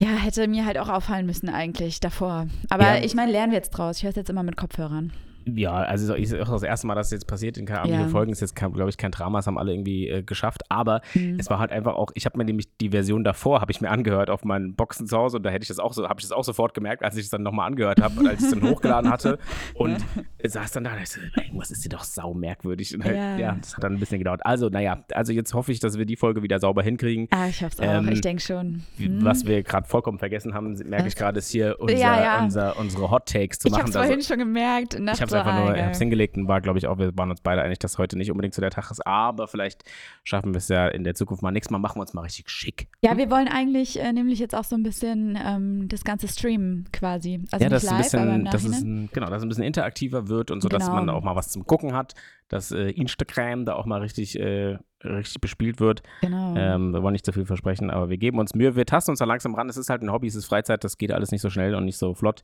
ja, 0.02 0.10
hätte 0.16 0.48
mir 0.48 0.66
halt 0.66 0.78
auch 0.78 0.90
auffallen 0.90 1.26
müssen 1.26 1.50
eigentlich 1.50 2.00
davor. 2.00 2.48
Aber 2.70 2.98
Ja. 2.98 3.04
ich 3.04 3.16
meine, 3.16 3.32
lernen 3.32 3.52
wir 3.52 3.58
jetzt 3.58 3.72
draus. 3.72 3.98
Ich 3.98 4.04
höre 4.04 4.12
es 4.12 4.16
jetzt 4.16 4.30
immer 4.30 4.44
mit 4.44 4.56
Kopfhörern. 4.58 5.12
Ja, 5.46 5.72
also 5.74 6.14
ich 6.16 6.24
ist 6.32 6.34
auch 6.36 6.50
das 6.52 6.64
erste 6.64 6.88
Mal, 6.88 6.96
dass 6.96 7.08
es 7.08 7.12
jetzt 7.12 7.28
passiert 7.28 7.58
in 7.58 7.66
keiner 7.66 7.86
Ja. 7.88 8.08
Folgen. 8.08 8.32
Ist 8.32 8.42
jetzt, 8.42 8.56
glaube 8.56 8.90
ich, 8.90 8.98
kein 8.98 9.12
Drama, 9.12 9.40
das 9.40 9.48
haben 9.48 9.58
alle 9.58 9.72
irgendwie 9.74 10.08
äh, 10.08 10.22
geschafft. 10.24 10.64
Aber 10.70 11.02
Mhm. 11.16 11.38
es 11.40 11.50
war 11.50 11.60
halt 11.60 11.72
einfach 11.72 11.96
auch, 11.96 12.12
ich 12.14 12.26
habe 12.26 12.38
mir 12.38 12.46
nämlich 12.46 12.68
die 12.80 12.90
Version 12.90 13.24
davor, 13.24 13.62
habe 13.62 13.72
ich 13.72 13.82
mir 13.82 13.90
angehört 13.90 14.30
auf 14.30 14.44
meinen 14.46 14.76
Boxen 14.76 15.08
zu 15.08 15.18
Hause 15.18 15.38
und 15.38 15.44
da 15.44 15.50
hätte 15.50 15.64
ich 15.64 15.68
das 15.70 15.80
auch 15.80 15.94
so, 15.94 16.08
habe 16.08 16.20
ich 16.20 16.26
das 16.28 16.32
auch 16.32 16.44
sofort 16.44 16.74
gemerkt, 16.74 17.04
als 17.04 17.16
ich 17.18 17.24
es 17.26 17.30
dann 17.30 17.42
nochmal 17.44 17.68
angehört 17.68 18.02
habe, 18.02 18.28
als 18.30 18.40
ich 18.42 18.46
es 18.46 18.52
dann 18.52 18.62
hochgeladen 18.70 19.10
hatte 19.12 19.40
und 19.74 19.98
saß 20.44 20.72
dann 20.72 20.84
da 20.84 20.94
und 20.94 21.02
ich 21.02 21.10
so, 21.10 21.20
irgendwas 21.36 21.72
ist 21.72 21.84
dir 21.86 21.90
doch 21.90 22.04
sau 22.04 22.34
merkwürdig. 22.34 22.94
Und 22.96 23.04
halt, 23.04 23.16
Ja. 23.16 23.38
ja. 23.38 23.56
das 23.60 23.76
hat 23.76 23.84
dann 23.84 23.94
ein 23.94 24.00
bisschen 24.00 24.20
gedauert. 24.20 24.42
Also, 24.46 24.70
naja, 24.70 25.04
also 25.14 25.34
jetzt 25.34 25.54
hoffe 25.54 25.72
ich, 25.72 25.80
dass 25.80 25.98
wir 25.98 26.06
die 26.06 26.16
Folge 26.16 26.44
wieder 26.44 26.60
sauber 26.60 26.84
hinkriegen. 26.84 27.28
Ah, 27.32 27.48
ich 27.48 27.64
hoffe 27.64 27.74
es 27.74 27.80
auch. 27.80 27.84
Ähm, 27.94 28.10
ich 28.10 28.22
denke 28.22 28.42
schon. 28.42 28.84
Hm. 28.98 29.24
Was 29.24 29.46
wir 29.46 29.64
gerade 29.64 29.88
vollkommen 29.88 30.20
vergessen 30.20 30.54
haben, 30.54 30.74
merke 30.88 31.08
ich 31.08 31.14
Was? 31.14 31.16
gerade, 31.16 31.40
ist 31.40 31.50
hier 31.50 31.76
unser, 31.80 31.98
Ja, 31.98 32.22
ja. 32.22 32.44
Unser, 32.44 32.78
unsere 32.78 33.10
Hot 33.10 33.26
Takes 33.28 33.60
zu 33.60 33.68
ich 33.68 33.74
habe 33.74 33.84
machen. 33.84 33.90
es 33.92 33.96
Also- 33.96 34.08
vorhin 34.08 34.24
schon 34.24 34.38
gemerkt. 34.40 34.94
ich 34.96 35.06
dachte 35.06 35.29
habe 35.34 35.50
es 35.50 35.56
einfach 35.56 35.66
nur, 35.66 35.76
ich 35.76 35.92
es 35.92 36.00
hingelegt 36.00 36.38
und 36.38 36.48
war, 36.48 36.62
glaube 36.62 36.80
ich, 36.80 36.88
auch, 36.88 36.98
wir 36.98 37.18
waren 37.18 37.30
uns 37.30 37.42
beide 37.42 37.62
einig, 37.62 37.80
dass 37.80 37.98
heute 37.98 38.18
nicht 38.18 38.32
unbedingt 38.32 38.54
so 38.54 38.62
der 38.62 38.72
Tag 38.72 38.92
ist, 38.92 39.06
aber 39.06 39.48
vielleicht 39.48 39.84
schaffen 40.24 40.54
wir 40.54 40.58
es 40.60 40.68
ja 40.68 40.88
in 40.88 41.04
der 41.04 41.16
Zukunft 41.16 41.44
mal. 41.44 41.52
Nächstes 41.52 41.72
Mal 41.72 41.80
machen 41.80 41.98
wir 41.98 42.02
uns 42.02 42.14
mal 42.14 42.22
richtig 42.22 42.50
schick. 42.50 42.88
Ja, 43.02 43.18
wir 43.18 43.30
wollen 43.32 43.48
eigentlich 43.48 44.00
äh, 44.00 44.12
nämlich 44.14 44.40
jetzt 44.40 44.56
auch 44.56 44.64
so 44.64 44.76
ein 44.76 44.84
bisschen 44.84 45.38
ähm, 45.44 45.88
das 45.88 46.04
ganze 46.04 46.28
streamen 46.28 46.88
quasi. 46.92 47.42
Also 47.52 47.64
ja, 47.64 47.70
dass 47.70 47.88
ein 47.88 47.98
live, 47.98 48.14
im 48.14 48.20
bisschen, 48.20 48.46
dass 48.46 48.64
es 48.64 48.82
ein, 48.82 49.10
genau, 49.14 49.28
dass 49.28 49.38
es 49.38 49.44
ein 49.44 49.50
bisschen 49.50 49.64
interaktiver 49.64 50.28
wird 50.28 50.52
und 50.52 50.62
so, 50.62 50.70
dass 50.70 50.84
Genau. 50.86 50.96
man 50.96 51.10
auch 51.10 51.24
mal 51.24 51.36
was 51.36 51.50
zum 51.50 51.66
Gucken 51.66 51.94
hat, 51.94 52.14
dass 52.48 52.72
äh, 52.72 52.90
Instagram 52.92 53.66
da 53.66 53.76
auch 53.76 53.86
mal 53.86 54.02
richtig, 54.02 54.40
äh, 54.40 54.78
richtig 55.04 55.40
bespielt 55.42 55.80
wird. 55.80 56.02
Genau. 56.22 56.56
Ähm, 56.56 56.94
wir 56.94 57.04
wollen 57.04 57.14
nicht 57.14 57.26
zu 57.26 57.32
viel 57.32 57.46
versprechen, 57.46 57.90
aber 57.90 58.10
wir 58.10 58.18
geben 58.18 58.40
uns 58.40 58.56
Mühe. 58.56 58.76
Wir 58.76 58.86
tasten 58.86 59.12
uns 59.12 59.20
da 59.20 59.26
langsam 59.26 59.56
ran. 59.56 59.70
Es 59.70 59.78
ist 59.78 59.90
halt 59.90 60.02
ein 60.02 60.12
Hobby, 60.12 60.28
es 60.28 60.36
ist 60.36 60.46
Freizeit, 60.46 60.84
das 60.84 60.98
geht 60.98 61.12
alles 61.12 61.32
nicht 61.32 61.42
so 61.42 61.50
schnell 61.50 61.76
und 61.76 61.86
nicht 61.86 61.98
so 61.98 62.14
flott. 62.16 62.42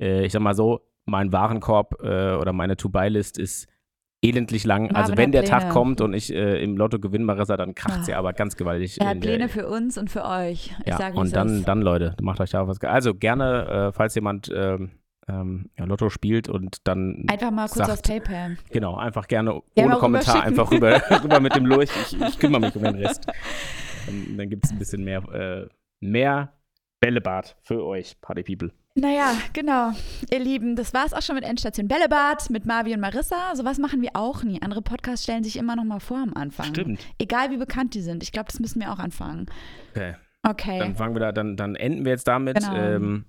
Äh, 0.00 0.24
ich 0.26 0.32
sag 0.32 0.40
mal 0.42 0.54
so, 0.54 0.80
mein 1.06 1.32
Warenkorb 1.32 2.02
äh, 2.02 2.34
oder 2.34 2.52
meine 2.52 2.76
To-Buy-List 2.76 3.38
ist 3.38 3.68
elendlich 4.22 4.64
lang. 4.64 4.84
Marvin 4.84 4.96
also 4.96 5.16
wenn 5.16 5.30
der 5.32 5.44
Tag 5.44 5.60
Pläne. 5.60 5.72
kommt 5.72 6.00
und 6.00 6.14
ich 6.14 6.32
äh, 6.32 6.62
im 6.62 6.76
Lotto 6.76 6.98
gewinne, 6.98 7.24
Marissa, 7.24 7.56
dann 7.56 7.74
kracht 7.74 8.04
sie 8.04 8.14
Ah. 8.14 8.18
aber 8.18 8.32
ganz 8.32 8.56
gewaltig. 8.56 9.00
er 9.00 9.08
hat 9.08 9.14
in 9.16 9.20
der- 9.20 9.28
Pläne 9.30 9.48
für 9.48 9.68
uns 9.68 9.96
und 9.98 10.10
für 10.10 10.24
euch. 10.24 10.74
Ich 10.80 10.86
ja, 10.86 10.96
sage, 10.96 11.16
und 11.18 11.34
dann, 11.36 11.58
ist. 11.58 11.68
dann, 11.68 11.80
Leute, 11.82 12.16
macht 12.20 12.40
euch 12.40 12.50
da 12.50 12.66
was. 12.66 12.80
Also 12.82 13.14
gerne, 13.14 13.88
äh, 13.88 13.92
falls 13.92 14.14
jemand 14.16 14.50
ähm, 14.52 14.90
ähm, 15.28 15.70
ja, 15.78 15.84
Lotto 15.84 16.08
spielt 16.08 16.48
und 16.48 16.78
dann 16.84 17.24
Einfach 17.28 17.50
mal 17.50 17.66
kurz 17.66 17.76
sagt- 17.78 17.90
aufs 17.90 18.02
PayPal. 18.02 18.56
Genau, 18.70 18.96
einfach 18.96 19.28
gerne 19.28 19.60
Ja, 19.76 19.84
ohne 19.84 19.96
Kommentar 19.96 20.42
einfach 20.42 20.70
rüber, 20.70 21.00
rüber 21.22 21.40
mit 21.40 21.54
dem 21.54 21.66
Lurch. 21.66 21.90
Ich, 22.10 22.20
ich 22.20 22.38
kümmere 22.38 22.60
mich 22.62 22.74
um 22.76 22.82
den 22.82 22.94
Rest. 22.96 23.26
Dann, 24.06 24.36
dann 24.36 24.48
gibt 24.50 24.64
es 24.64 24.70
ein 24.72 24.78
bisschen 24.78 25.04
mehr, 25.04 25.22
äh, 25.32 25.66
mehr 26.00 26.52
Bällebad 27.00 27.56
für 27.62 27.84
euch, 27.84 28.20
Party 28.20 28.42
People. 28.42 28.70
Naja, 28.98 29.36
genau. 29.52 29.92
Ihr 30.30 30.38
Lieben, 30.38 30.74
das 30.74 30.94
war's 30.94 31.12
auch 31.12 31.20
schon 31.20 31.34
mit 31.34 31.44
Endstation 31.44 31.86
Bällebad, 31.86 32.48
mit 32.48 32.64
Marvi 32.64 32.94
und 32.94 33.00
Marissa. 33.00 33.54
Sowas 33.54 33.78
machen 33.78 34.00
wir 34.00 34.10
auch 34.14 34.42
nie. 34.42 34.62
Andere 34.62 34.80
Podcasts 34.80 35.24
stellen 35.24 35.44
sich 35.44 35.58
immer 35.58 35.76
noch 35.76 35.84
mal 35.84 36.00
vor 36.00 36.16
am 36.16 36.32
Anfang. 36.32 36.68
Stimmt. 36.68 37.06
Egal 37.18 37.50
wie 37.50 37.58
bekannt 37.58 37.92
die 37.92 38.00
sind. 38.00 38.22
Ich 38.22 38.32
glaube, 38.32 38.46
das 38.50 38.58
müssen 38.58 38.80
wir 38.80 38.90
auch 38.90 38.98
anfangen. 38.98 39.46
Okay. 39.90 40.14
Okay. 40.42 40.78
Dann 40.78 40.96
fangen 40.96 41.14
wir 41.14 41.20
da, 41.20 41.32
dann, 41.32 41.56
dann 41.56 41.74
enden 41.74 42.06
wir 42.06 42.12
jetzt 42.12 42.26
damit. 42.26 42.58
Genau. 42.58 42.74
Ähm, 42.74 43.26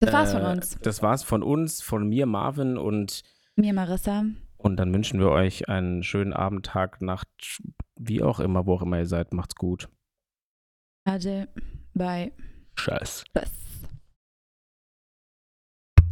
das 0.00 0.12
war's 0.14 0.32
von 0.32 0.42
äh, 0.42 0.50
uns. 0.52 0.78
Das 0.80 1.02
war's 1.02 1.22
von 1.22 1.42
uns, 1.42 1.82
von 1.82 2.08
mir, 2.08 2.24
Marvin 2.24 2.78
und, 2.78 3.22
Mir, 3.56 3.74
Marissa. 3.74 4.24
und 4.56 4.76
dann 4.76 4.94
wünschen 4.94 5.20
wir 5.20 5.28
euch 5.28 5.68
einen 5.68 6.02
schönen 6.02 6.32
Abend, 6.32 6.64
Tag, 6.64 7.02
Nacht, 7.02 7.28
wie 7.98 8.22
auch 8.22 8.40
immer, 8.40 8.64
wo 8.64 8.74
auch 8.74 8.82
immer 8.82 8.98
ihr 8.98 9.06
seid. 9.06 9.34
Macht's 9.34 9.56
gut. 9.56 9.90
Ade. 11.04 11.48
Bye. 11.92 12.32
Scheiß. 12.76 13.24
Tschüss. 13.36 13.67